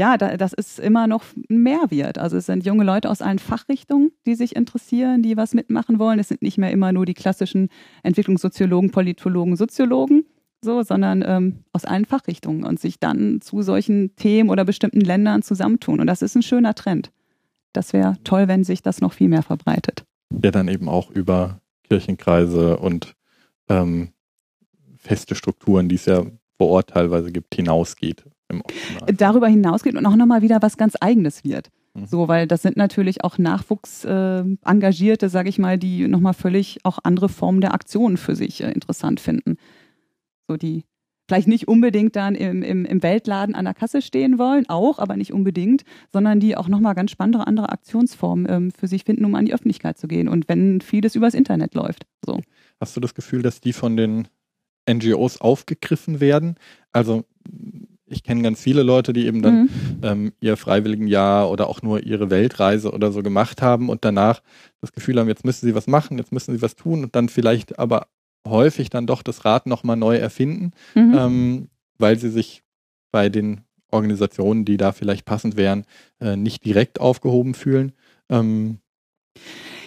ja, 0.00 0.16
da, 0.16 0.38
das 0.38 0.54
ist 0.54 0.78
immer 0.78 1.06
noch 1.06 1.24
mehr 1.48 1.90
wird. 1.90 2.16
Also 2.16 2.38
es 2.38 2.46
sind 2.46 2.64
junge 2.64 2.84
Leute 2.84 3.10
aus 3.10 3.20
allen 3.20 3.38
Fachrichtungen, 3.38 4.12
die 4.24 4.34
sich 4.34 4.56
interessieren, 4.56 5.22
die 5.22 5.36
was 5.36 5.52
mitmachen 5.52 5.98
wollen. 5.98 6.18
Es 6.18 6.28
sind 6.28 6.40
nicht 6.40 6.56
mehr 6.56 6.70
immer 6.70 6.90
nur 6.90 7.04
die 7.04 7.12
klassischen 7.12 7.68
Entwicklungssoziologen, 8.02 8.92
Politologen, 8.92 9.56
Soziologen, 9.56 10.24
so, 10.64 10.82
sondern 10.82 11.22
ähm, 11.26 11.64
aus 11.74 11.84
allen 11.84 12.06
Fachrichtungen 12.06 12.64
und 12.64 12.80
sich 12.80 12.98
dann 12.98 13.42
zu 13.42 13.60
solchen 13.60 14.16
Themen 14.16 14.48
oder 14.48 14.64
bestimmten 14.64 15.02
Ländern 15.02 15.42
zusammentun. 15.42 16.00
Und 16.00 16.06
das 16.06 16.22
ist 16.22 16.34
ein 16.34 16.42
schöner 16.42 16.74
Trend. 16.74 17.12
Das 17.74 17.92
wäre 17.92 18.16
toll, 18.24 18.48
wenn 18.48 18.64
sich 18.64 18.80
das 18.80 19.02
noch 19.02 19.12
viel 19.12 19.28
mehr 19.28 19.42
verbreitet. 19.42 20.04
Der 20.30 20.50
dann 20.50 20.68
eben 20.68 20.88
auch 20.88 21.10
über 21.10 21.60
Kirchenkreise 21.90 22.78
und 22.78 23.16
ähm, 23.68 24.12
feste 24.96 25.34
Strukturen, 25.34 25.90
die 25.90 25.96
es 25.96 26.06
ja 26.06 26.24
vor 26.56 26.68
Ort 26.68 26.90
teilweise 26.90 27.32
gibt, 27.32 27.54
hinausgeht. 27.54 28.24
Darüber 29.16 29.48
hinausgeht 29.48 29.96
und 29.96 30.06
auch 30.06 30.16
nochmal 30.16 30.42
wieder 30.42 30.62
was 30.62 30.76
ganz 30.76 30.94
Eigenes 31.00 31.44
wird. 31.44 31.68
Mhm. 31.94 32.06
So, 32.06 32.28
weil 32.28 32.46
das 32.46 32.62
sind 32.62 32.76
natürlich 32.76 33.24
auch 33.24 33.38
Nachwuchsengagierte, 33.38 35.26
äh, 35.26 35.28
sage 35.28 35.48
ich 35.48 35.58
mal, 35.58 35.78
die 35.78 36.06
nochmal 36.08 36.34
völlig 36.34 36.78
auch 36.84 36.98
andere 37.02 37.28
Formen 37.28 37.60
der 37.60 37.74
Aktionen 37.74 38.16
für 38.16 38.36
sich 38.36 38.62
äh, 38.62 38.70
interessant 38.70 39.20
finden. 39.20 39.56
So, 40.48 40.56
die 40.56 40.84
vielleicht 41.28 41.48
nicht 41.48 41.68
unbedingt 41.68 42.16
dann 42.16 42.34
im, 42.34 42.62
im, 42.62 42.84
im 42.84 43.02
Weltladen 43.04 43.54
an 43.54 43.64
der 43.64 43.74
Kasse 43.74 44.02
stehen 44.02 44.38
wollen, 44.38 44.68
auch, 44.68 44.98
aber 44.98 45.16
nicht 45.16 45.32
unbedingt, 45.32 45.84
sondern 46.12 46.40
die 46.40 46.56
auch 46.56 46.66
nochmal 46.66 46.96
ganz 46.96 47.12
spannende 47.12 47.46
andere 47.46 47.68
Aktionsformen 47.68 48.46
ähm, 48.48 48.70
für 48.72 48.88
sich 48.88 49.04
finden, 49.04 49.24
um 49.24 49.36
an 49.36 49.44
die 49.44 49.54
Öffentlichkeit 49.54 49.96
zu 49.96 50.08
gehen. 50.08 50.28
Und 50.28 50.48
wenn 50.48 50.80
vieles 50.80 51.14
übers 51.14 51.34
Internet 51.34 51.74
läuft. 51.74 52.06
So. 52.26 52.40
Hast 52.80 52.96
du 52.96 53.00
das 53.00 53.14
Gefühl, 53.14 53.42
dass 53.42 53.60
die 53.60 53.72
von 53.72 53.96
den 53.96 54.26
NGOs 54.88 55.40
aufgegriffen 55.40 56.20
werden. 56.20 56.56
Also 56.92 57.24
ich 58.10 58.22
kenne 58.22 58.42
ganz 58.42 58.60
viele 58.60 58.82
Leute, 58.82 59.12
die 59.12 59.26
eben 59.26 59.40
dann 59.40 59.62
mhm. 59.62 59.68
ähm, 60.02 60.32
ihr 60.40 60.56
Freiwilligenjahr 60.56 61.50
oder 61.50 61.68
auch 61.68 61.82
nur 61.82 62.02
ihre 62.02 62.28
Weltreise 62.30 62.92
oder 62.92 63.12
so 63.12 63.22
gemacht 63.22 63.62
haben 63.62 63.88
und 63.88 64.04
danach 64.04 64.42
das 64.80 64.92
Gefühl 64.92 65.18
haben, 65.18 65.28
jetzt 65.28 65.44
müssen 65.44 65.66
sie 65.66 65.74
was 65.74 65.86
machen, 65.86 66.18
jetzt 66.18 66.32
müssen 66.32 66.54
sie 66.54 66.62
was 66.62 66.76
tun 66.76 67.04
und 67.04 67.14
dann 67.14 67.28
vielleicht 67.28 67.78
aber 67.78 68.08
häufig 68.46 68.90
dann 68.90 69.06
doch 69.06 69.22
das 69.22 69.44
Rad 69.44 69.66
nochmal 69.66 69.96
neu 69.96 70.16
erfinden, 70.16 70.72
mhm. 70.94 71.14
ähm, 71.16 71.68
weil 71.98 72.18
sie 72.18 72.30
sich 72.30 72.62
bei 73.12 73.28
den 73.28 73.62
Organisationen, 73.90 74.64
die 74.64 74.76
da 74.76 74.92
vielleicht 74.92 75.24
passend 75.24 75.56
wären, 75.56 75.84
äh, 76.20 76.36
nicht 76.36 76.64
direkt 76.64 77.00
aufgehoben 77.00 77.54
fühlen. 77.54 77.92
Ähm, 78.28 78.78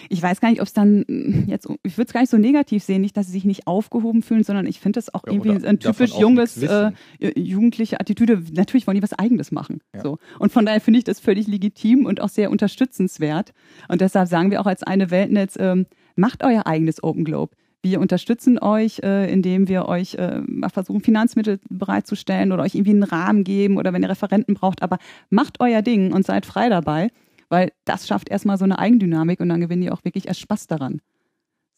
ich 0.08 0.22
weiß 0.22 0.40
gar 0.40 0.50
nicht, 0.50 0.60
ob 0.60 0.66
es 0.66 0.72
dann 0.72 1.04
hm, 1.06 1.44
jetzt, 1.48 1.68
ich 1.82 1.96
würde 1.96 2.06
es 2.08 2.12
gar 2.12 2.20
nicht 2.20 2.30
so 2.30 2.38
negativ 2.38 2.82
sehen, 2.82 3.00
nicht, 3.00 3.16
dass 3.16 3.26
sie 3.26 3.32
sich 3.32 3.44
nicht 3.44 3.66
aufgehoben 3.66 4.22
fühlen, 4.22 4.44
sondern 4.44 4.66
ich 4.66 4.80
finde 4.80 5.00
es 5.00 5.12
auch 5.12 5.24
ja, 5.26 5.32
irgendwie 5.32 5.66
ein 5.66 5.78
typisch 5.78 6.14
junges, 6.18 6.62
äh, 6.62 6.92
jugendliche 7.36 8.00
Attitüde. 8.00 8.42
Natürlich 8.52 8.86
wollen 8.86 8.96
die 8.96 9.02
was 9.02 9.12
Eigenes 9.12 9.52
machen. 9.52 9.80
Ja. 9.94 10.02
So. 10.02 10.18
Und 10.38 10.52
von 10.52 10.66
daher 10.66 10.80
finde 10.80 10.98
ich 10.98 11.04
das 11.04 11.20
völlig 11.20 11.46
legitim 11.46 12.06
und 12.06 12.20
auch 12.20 12.28
sehr 12.28 12.50
unterstützenswert. 12.50 13.52
Und 13.88 14.00
deshalb 14.00 14.28
sagen 14.28 14.50
wir 14.50 14.60
auch 14.60 14.66
als 14.66 14.82
eine 14.82 15.10
Weltnetz, 15.10 15.56
ähm, 15.58 15.86
macht 16.16 16.44
euer 16.44 16.66
eigenes 16.66 17.02
Open 17.02 17.24
Globe. 17.24 17.56
Wir 17.82 18.00
unterstützen 18.00 18.58
euch, 18.58 19.00
äh, 19.02 19.30
indem 19.30 19.68
wir 19.68 19.86
euch 19.86 20.14
äh, 20.14 20.40
versuchen, 20.72 21.02
Finanzmittel 21.02 21.60
bereitzustellen 21.68 22.50
oder 22.50 22.62
euch 22.62 22.74
irgendwie 22.74 22.92
einen 22.92 23.02
Rahmen 23.02 23.44
geben 23.44 23.76
oder 23.76 23.92
wenn 23.92 24.02
ihr 24.02 24.08
Referenten 24.08 24.54
braucht. 24.54 24.82
Aber 24.82 24.98
macht 25.28 25.60
euer 25.60 25.82
Ding 25.82 26.12
und 26.12 26.24
seid 26.24 26.46
frei 26.46 26.70
dabei 26.70 27.10
weil 27.54 27.70
das 27.84 28.08
schafft 28.08 28.30
erstmal 28.30 28.58
so 28.58 28.64
eine 28.64 28.80
Eigendynamik 28.80 29.38
und 29.38 29.48
dann 29.48 29.60
gewinnen 29.60 29.82
die 29.82 29.92
auch 29.92 30.04
wirklich 30.04 30.26
erst 30.26 30.40
Spaß 30.40 30.66
daran. 30.66 31.00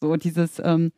So 0.00 0.16
dieses 0.16 0.58
ähm, 0.64 0.90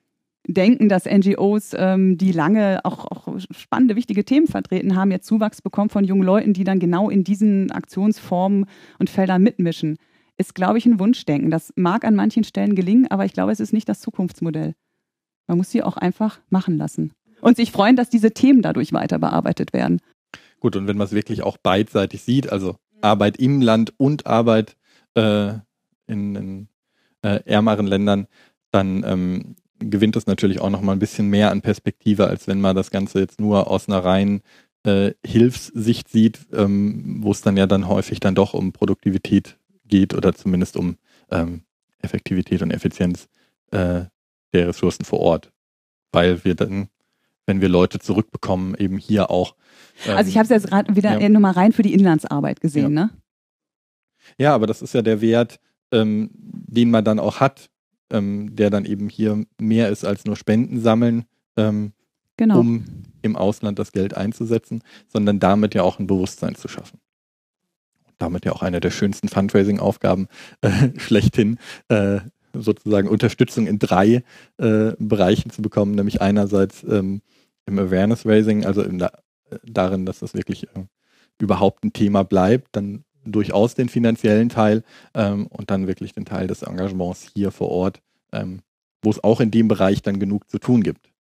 Denken, 0.47 0.89
dass 0.89 1.05
NGOs, 1.05 1.75
ähm, 1.77 2.17
die 2.17 2.31
lange 2.31 2.79
auch, 2.85 3.05
auch 3.07 3.41
spannende, 3.51 3.97
wichtige 3.97 4.25
Themen 4.25 4.47
vertreten 4.47 4.95
haben, 4.95 5.11
jetzt 5.11 5.27
Zuwachs 5.27 5.63
bekommen 5.63 5.91
von 5.91 6.05
jungen 6.05 6.23
Leuten, 6.23 6.53
die 6.53 6.63
dann 6.63 6.79
genau 6.79 7.11
in 7.11 7.25
diesen 7.25 7.73
Aktionsformen 7.73 8.67
und 9.01 9.11
Feldern 9.11 9.43
mitmischen, 9.43 9.99
ist, 10.37 10.55
glaube 10.55 10.79
ich, 10.79 10.87
ein 10.87 11.01
Wunschdenken. 11.01 11.51
Das 11.51 11.73
mag 11.75 12.05
an 12.05 12.15
manchen 12.15 12.45
Stellen 12.45 12.77
gelingen, 12.77 13.09
aber 13.11 13.25
ich 13.25 13.33
glaube, 13.33 13.51
es 13.51 13.59
ist 13.59 13.73
nicht 13.73 13.89
das 13.89 13.99
Zukunftsmodell. 13.99 14.77
Man 15.49 15.59
muss 15.59 15.73
sie 15.73 15.83
auch 15.83 15.97
einfach 15.97 16.39
machen 16.51 16.79
lassen. 16.79 17.13
Und 17.41 17.57
sich 17.57 17.73
freuen, 17.73 17.97
dass 17.97 18.11
diese 18.11 18.31
Themen 18.31 18.63
dadurch 18.63 18.93
weiter 18.93 19.19
bearbeitet 19.19 19.73
werden. 19.73 20.01
Gut, 20.61 20.77
und 20.77 20.87
wenn 20.87 20.97
man 20.97 21.07
es 21.07 21.13
wirklich 21.13 21.43
auch 21.43 21.57
beidseitig 21.57 22.23
sieht, 22.23 22.53
also 22.53 22.77
Arbeit 23.01 23.37
im 23.39 23.61
Land 23.61 23.93
und 23.97 24.27
Arbeit 24.27 24.77
äh, 25.15 25.55
in, 26.07 26.35
in 26.35 26.69
äh, 27.23 27.41
ärmeren 27.45 27.87
Ländern, 27.87 28.27
dann 28.71 29.05
ähm, 29.05 29.57
gewinnt 29.79 30.17
es 30.17 30.27
natürlich 30.27 30.61
auch 30.61 30.71
nochmal 30.71 30.97
ein 30.97 31.01
bisschen 31.01 31.29
mehr 31.29 31.51
an 31.51 31.63
Perspektive, 31.63 32.27
als 32.27 32.47
wenn 32.47 32.61
man 32.61 32.77
das 32.77 32.91
Ganze 32.91 33.21
jetzt 33.21 33.41
nur 33.41 33.71
aus 33.71 33.89
einer 33.89 34.05
reinen 34.05 34.43
äh, 34.85 35.13
Hilfssicht 35.25 36.09
sieht, 36.09 36.47
ähm, 36.53 37.19
wo 37.21 37.31
es 37.31 37.41
dann 37.41 37.57
ja 37.57 37.67
dann 37.67 37.89
häufig 37.89 38.21
dann 38.21 38.35
doch 38.35 38.55
um 38.55 38.73
Produktivität 38.73 39.59
geht 39.85 40.15
oder 40.15 40.35
zumindest 40.35 40.77
um 40.77 40.97
ähm, 41.31 41.63
Effektivität 42.01 42.63
und 42.63 42.71
Effizienz 42.71 43.29
äh, 43.71 44.05
der 44.53 44.69
Ressourcen 44.69 45.05
vor 45.05 45.21
Ort. 45.21 45.53
Weil 46.13 46.45
wir 46.45 46.55
dann, 46.55 46.89
wenn 47.49 47.63
wir 47.63 47.71
Leute 47.71 47.99
zurückbekommen, 47.99 48.77
eben 48.77 48.99
hier 48.99 49.31
auch. 49.31 49.57
Ähm, 50.07 50.17
also 50.17 50.29
ich 50.29 50.37
habe 50.37 50.45
es 50.45 50.51
jetzt 50.51 50.69
gerade 50.69 50.95
wieder 50.95 51.19
ja. 51.19 51.29
nochmal 51.31 51.53
rein 51.53 51.73
für 51.73 51.83
die 51.83 51.95
Inlandsarbeit 51.95 52.61
gesehen, 52.61 52.95
ja. 52.95 53.07
ne? 53.07 53.11
Ja, 54.37 54.55
aber 54.55 54.67
das 54.67 54.83
ist 54.83 54.93
ja 54.93 55.01
der 55.01 55.23
Wert, 55.23 55.59
ähm, 55.91 56.31
den 56.35 56.91
man 56.91 57.03
dann 57.03 57.19
auch 57.19 57.41
hat, 57.41 57.71
ähm, 58.13 58.55
der 58.55 58.69
dann 58.69 58.85
eben 58.85 59.09
hier 59.09 59.45
mehr 59.59 59.89
ist 59.89 60.05
als 60.05 60.27
nur 60.27 60.37
Spenden 60.37 60.83
sammeln, 60.83 61.25
ähm, 61.57 61.93
genau. 62.37 62.61
um 62.61 62.85
im 63.23 63.35
Ausland 63.35 63.79
das 63.79 63.93
Geld 63.93 64.15
einzusetzen, 64.15 64.83
sondern 65.09 65.41
damit 65.41 65.75
ja 65.75 65.83
auch 65.83 65.99
ein 65.99 66.07
Bewusstsein 66.07 66.55
zu 66.55 66.69
schaffen. 66.69 67.01
damit 68.19 68.45
ja 68.45 68.53
auch 68.53 68.63
eine 68.63 68.81
der 68.81 68.91
schönsten 68.91 69.29
Fundraising-Aufgaben 69.29 70.29
äh, 70.61 70.91
schlechthin, 70.99 71.59
äh, 71.89 72.21
sozusagen 72.53 73.09
Unterstützung 73.09 73.67
in 73.67 73.79
drei 73.79 74.23
äh, 74.59 74.93
Bereichen 74.99 75.51
zu 75.51 75.63
bekommen, 75.63 75.95
nämlich 75.95 76.21
einerseits 76.21 76.85
ähm, 76.85 77.23
im 77.69 77.79
Awareness 77.79 78.27
Raising, 78.27 78.65
also 78.65 78.83
der, 78.83 79.13
darin, 79.65 80.07
dass 80.07 80.21
das 80.21 80.35
wirklich 80.35 80.65
äh, 80.65 80.85
überhaupt 81.39 81.85
ein 81.85 81.93
Thema 81.93 82.25
bleibt, 82.25 82.69
dann 82.73 83.05
durchaus 83.25 83.75
den 83.75 83.89
finanziellen 83.89 84.49
Teil 84.49 84.83
ähm, 85.15 85.47
und 85.49 85.71
dann 85.71 85.87
wirklich 85.87 86.13
den 86.13 86.25
Teil 86.25 86.47
des 86.47 86.63
Engagements 86.63 87.31
hier 87.35 87.51
vor 87.51 87.69
Ort, 87.69 88.01
ähm, 88.33 88.61
wo 89.03 89.11
es 89.11 89.23
auch 89.23 89.41
in 89.41 89.51
dem 89.51 89.69
Bereich 89.69 90.03
dann 90.03 90.19
genug 90.19 90.49
zu 90.51 90.59
tun 90.59 90.83
gibt. 90.83 91.11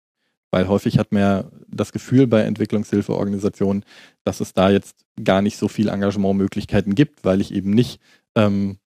Weil 0.50 0.68
häufig 0.68 0.98
hat 0.98 1.12
man 1.12 1.20
ja 1.20 1.44
das 1.68 1.92
Gefühl 1.92 2.26
bei 2.26 2.40
Entwicklungshilfeorganisationen, 2.40 3.84
dass 4.24 4.40
es 4.40 4.54
da 4.54 4.70
jetzt 4.70 5.04
gar 5.22 5.42
nicht 5.42 5.58
so 5.58 5.68
viel 5.68 5.88
Engagementmöglichkeiten 5.88 6.94
gibt, 6.94 7.24
weil 7.24 7.42
ich 7.42 7.52
eben 7.52 7.70
nicht 7.70 8.00
ähm, 8.34 8.78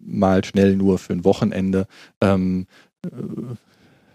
mal 0.00 0.42
schnell 0.44 0.76
nur 0.76 0.98
für 0.98 1.12
ein 1.12 1.24
Wochenende 1.24 1.86
ähm, 2.22 2.66
äh, 3.04 3.08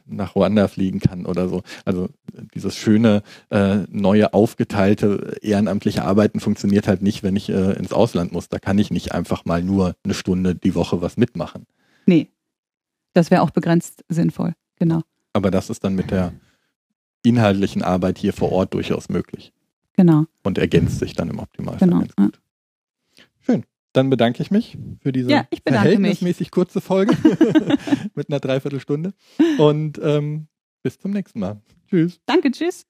nach 0.07 0.35
Ruanda 0.35 0.67
fliegen 0.67 0.99
kann 0.99 1.25
oder 1.25 1.49
so. 1.49 1.63
Also 1.85 2.09
dieses 2.53 2.75
schöne, 2.75 3.23
äh, 3.49 3.79
neue, 3.89 4.33
aufgeteilte 4.33 5.37
ehrenamtliche 5.41 6.03
Arbeiten 6.03 6.39
funktioniert 6.39 6.87
halt 6.87 7.01
nicht, 7.01 7.23
wenn 7.23 7.35
ich 7.35 7.49
äh, 7.49 7.73
ins 7.73 7.93
Ausland 7.93 8.31
muss. 8.31 8.49
Da 8.49 8.59
kann 8.59 8.77
ich 8.77 8.91
nicht 8.91 9.13
einfach 9.13 9.45
mal 9.45 9.63
nur 9.63 9.95
eine 10.03 10.13
Stunde 10.13 10.55
die 10.55 10.75
Woche 10.75 11.01
was 11.01 11.17
mitmachen. 11.17 11.65
Nee, 12.05 12.29
das 13.13 13.31
wäre 13.31 13.41
auch 13.41 13.51
begrenzt 13.51 14.03
sinnvoll, 14.09 14.53
genau. 14.77 15.01
Aber 15.33 15.51
das 15.51 15.69
ist 15.69 15.83
dann 15.83 15.95
mit 15.95 16.11
der 16.11 16.33
inhaltlichen 17.23 17.83
Arbeit 17.83 18.17
hier 18.17 18.33
vor 18.33 18.51
Ort 18.51 18.73
durchaus 18.73 19.09
möglich. 19.09 19.53
Genau. 19.93 20.25
Und 20.43 20.57
ergänzt 20.57 20.99
sich 20.99 21.13
dann 21.13 21.29
im 21.29 21.39
Optimalfall 21.39 21.87
genau. 21.87 21.99
ganz 21.99 22.15
gut. 22.15 22.39
Dann 23.97 24.11
bedanke 24.11 24.43
ich 24.43 24.51
mich 24.51 24.77
für 25.01 25.11
diese 25.11 25.31
ja, 25.31 25.47
verhältnismäßig 25.67 26.39
mich. 26.39 26.51
kurze 26.51 26.81
Folge 26.81 27.17
mit 28.13 28.29
einer 28.29 28.39
Dreiviertelstunde. 28.39 29.15
Und 29.57 29.99
ähm, 30.03 30.49
bis 30.83 30.99
zum 30.99 31.09
nächsten 31.09 31.39
Mal. 31.39 31.63
Tschüss. 31.89 32.21
Danke, 32.27 32.51
tschüss. 32.51 32.85